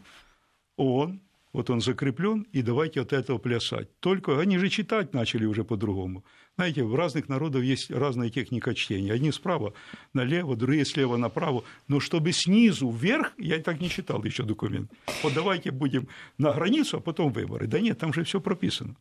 Он, 0.78 1.20
вот 1.52 1.70
он 1.70 1.82
закреплен, 1.82 2.48
и 2.52 2.64
давайте 2.64 3.02
от 3.02 3.14
этого 3.14 3.38
плясать. 3.38 3.88
Только 4.00 4.40
они 4.40 4.58
же 4.58 4.70
читать 4.70 5.14
начали 5.14 5.46
уже 5.46 5.64
по-другому. 5.64 6.24
Знаете, 6.56 6.84
в 6.84 6.96
разных 6.96 7.30
народах 7.30 7.64
есть 7.64 7.92
разная 7.92 8.30
техника 8.30 8.74
чтения. 8.74 9.14
Одни 9.14 9.32
справа 9.32 9.74
налево, 10.14 10.56
другие 10.56 10.86
слева 10.86 11.18
направо. 11.18 11.64
Но 11.88 12.00
чтобы 12.00 12.32
снизу 12.32 12.90
вверх, 12.90 13.34
я 13.38 13.60
так 13.60 13.82
не 13.82 13.90
читал 13.90 14.24
еще 14.24 14.44
документ. 14.44 14.92
Вот 15.22 15.34
давайте 15.34 15.72
будем 15.72 16.08
на 16.38 16.54
границу, 16.54 16.98
а 16.98 17.02
потом 17.02 17.32
выборы. 17.32 17.68
Да 17.68 17.80
нет, 17.80 18.00
там 18.00 18.14
же 18.14 18.24
все 18.24 18.40
прописано. 18.40 18.96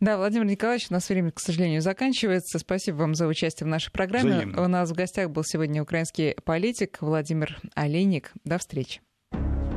Да, 0.00 0.18
Владимир 0.18 0.44
Николаевич, 0.44 0.88
у 0.90 0.94
нас 0.94 1.08
время, 1.08 1.30
к 1.30 1.40
сожалению, 1.40 1.80
заканчивается. 1.80 2.58
Спасибо 2.58 2.96
вам 2.96 3.14
за 3.14 3.26
участие 3.26 3.66
в 3.66 3.70
нашей 3.70 3.90
программе. 3.90 4.32
Взаимно. 4.32 4.62
У 4.62 4.68
нас 4.68 4.90
в 4.90 4.94
гостях 4.94 5.30
был 5.30 5.42
сегодня 5.44 5.82
украинский 5.82 6.34
политик 6.44 6.98
Владимир 7.00 7.58
Олейник. 7.74 8.32
До 8.44 8.58
встречи. 8.58 9.00